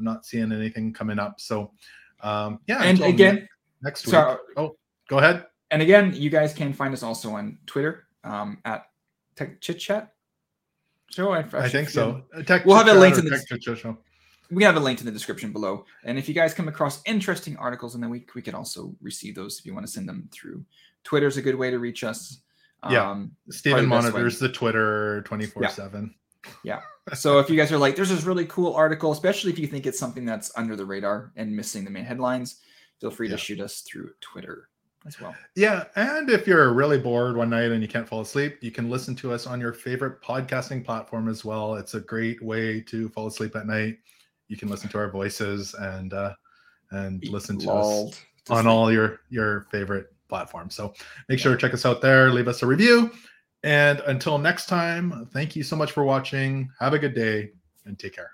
I'm 0.02 0.06
not 0.06 0.26
seeing 0.26 0.52
anything 0.52 0.92
coming 0.94 1.20
up. 1.20 1.40
So, 1.40 1.72
um, 2.22 2.60
yeah. 2.68 2.82
And 2.82 3.00
again, 3.02 3.36
ne- 3.36 3.48
next 3.84 4.08
week. 4.08 4.14
so 4.14 4.40
Oh, 4.58 4.76
go 5.08 5.20
ahead. 5.20 5.46
and 5.70 5.82
again, 5.82 6.12
you 6.16 6.32
guys 6.32 6.54
can 6.54 6.74
find 6.74 6.92
us 6.94 7.04
also 7.04 7.36
on 7.36 7.60
Twitter 7.68 8.06
um, 8.24 8.58
at 8.66 8.86
Tech 9.36 9.62
Chit 9.62 9.78
Chat. 9.80 10.14
Show 11.12 11.32
I, 11.34 11.46
I 11.54 11.70
think 11.70 11.90
so. 11.90 12.24
Uh, 12.36 12.42
Tech 12.42 12.66
We'll 12.66 12.78
have 12.78 12.88
a 12.88 12.94
link 12.94 13.18
in 13.18 13.26
the 13.26 13.32
Tech 13.32 13.62
Chit 13.62 13.78
Show. 13.78 13.98
we 14.50 14.64
have 14.64 14.76
a 14.76 14.80
link 14.80 15.00
in 15.02 15.06
the 15.06 15.12
description 15.12 15.52
below. 15.52 15.86
And 16.04 16.18
if 16.18 16.28
you 16.28 16.34
guys 16.34 16.54
come 16.54 16.68
across 16.68 17.02
interesting 17.06 17.56
articles 17.58 17.94
in 17.94 18.02
the 18.02 18.10
week, 18.10 18.34
we 18.34 18.42
can 18.42 18.56
also 18.56 18.96
receive 19.02 19.36
those 19.36 19.60
if 19.60 19.66
you 19.68 19.74
want 19.76 19.86
to 19.86 19.92
send 19.92 20.10
them 20.10 20.28
through. 20.32 20.66
Twitter's 21.04 21.38
a 21.38 21.42
good 21.44 21.56
way 21.56 21.70
to 21.70 21.78
reach 21.78 22.04
us. 22.04 22.40
Yeah. 22.90 23.08
Um, 23.08 23.34
Stephen 23.52 23.88
best 23.90 24.06
way. 24.06 24.12
monitors 24.12 24.40
the 24.40 24.50
Twitter 24.50 25.22
24 25.24 25.70
7. 25.70 26.16
So 27.14 27.40
if 27.40 27.50
you 27.50 27.56
guys 27.58 27.72
are 27.72 27.78
like, 27.78 27.96
there's 27.96 28.10
this 28.10 28.24
really 28.24 28.46
cool 28.46 28.74
article, 28.74 29.12
especially 29.12 29.52
if 29.52 29.60
you 29.60 29.68
think 29.68 29.86
it's 29.86 30.00
something 30.00 30.26
that's 30.26 30.52
under 30.58 30.76
the 30.76 30.86
radar 30.86 31.32
and 31.36 31.56
missing 31.56 31.84
the 31.84 31.90
main 31.92 32.06
headlines, 32.06 32.58
feel 33.00 33.12
free 33.12 33.28
Yeah. 33.28 33.36
to 33.36 33.42
shoot 33.42 33.60
us 33.60 33.82
through 33.82 34.12
Twitter 34.22 34.70
as 35.08 35.20
well. 35.20 35.36
Yeah, 35.56 35.86
and 35.96 36.30
if 36.30 36.46
you're 36.48 36.74
really 36.74 37.00
bored 37.00 37.36
one 37.36 37.50
night 37.50 37.72
and 37.72 37.82
you 37.82 37.88
can't 37.88 38.08
fall 38.08 38.22
asleep, 38.22 38.58
you 38.62 38.72
can 38.72 38.90
listen 38.90 39.16
to 39.16 39.34
us 39.34 39.48
on 39.48 39.60
your 39.60 39.74
favorite 39.74 40.22
podcasting 40.22 40.86
platform 40.86 41.28
as 41.28 41.44
well. 41.44 41.76
It's 41.76 41.96
a 41.96 42.02
great 42.02 42.42
way 42.44 42.82
to 42.82 43.10
fall 43.10 43.28
asleep 43.28 43.56
at 43.56 43.66
night. 43.66 43.98
You 44.48 44.58
can 44.58 44.70
listen 44.70 44.90
to 44.90 44.98
our 45.00 45.10
voices 45.10 45.74
and 45.76 46.14
uh, 46.14 46.34
and 46.92 47.26
listen 47.30 47.58
to 47.60 47.72
us 47.72 48.12
to 48.46 48.54
on 48.54 48.64
sleep. 48.64 48.72
all 48.72 48.92
your 48.92 49.22
your 49.30 49.62
favorite 49.72 50.08
platforms. 50.30 50.76
So 50.76 50.94
make 51.30 51.40
sure 51.40 51.52
to 51.54 51.58
check 51.58 51.74
us 51.74 51.86
out 51.86 52.02
there. 52.02 52.30
Leave 52.32 52.48
us 52.48 52.62
a 52.62 52.68
review. 52.68 53.12
And 53.64 54.00
until 54.02 54.38
next 54.38 54.66
time, 54.66 55.28
thank 55.34 55.56
you 55.56 55.64
so 55.64 55.76
much 55.76 55.92
for 55.92 56.04
watching. 56.04 56.70
Have 56.80 56.94
a 56.94 57.00
good 57.00 57.14
day 57.14 57.52
and 57.86 57.98
take 57.98 58.16
care. 58.16 58.32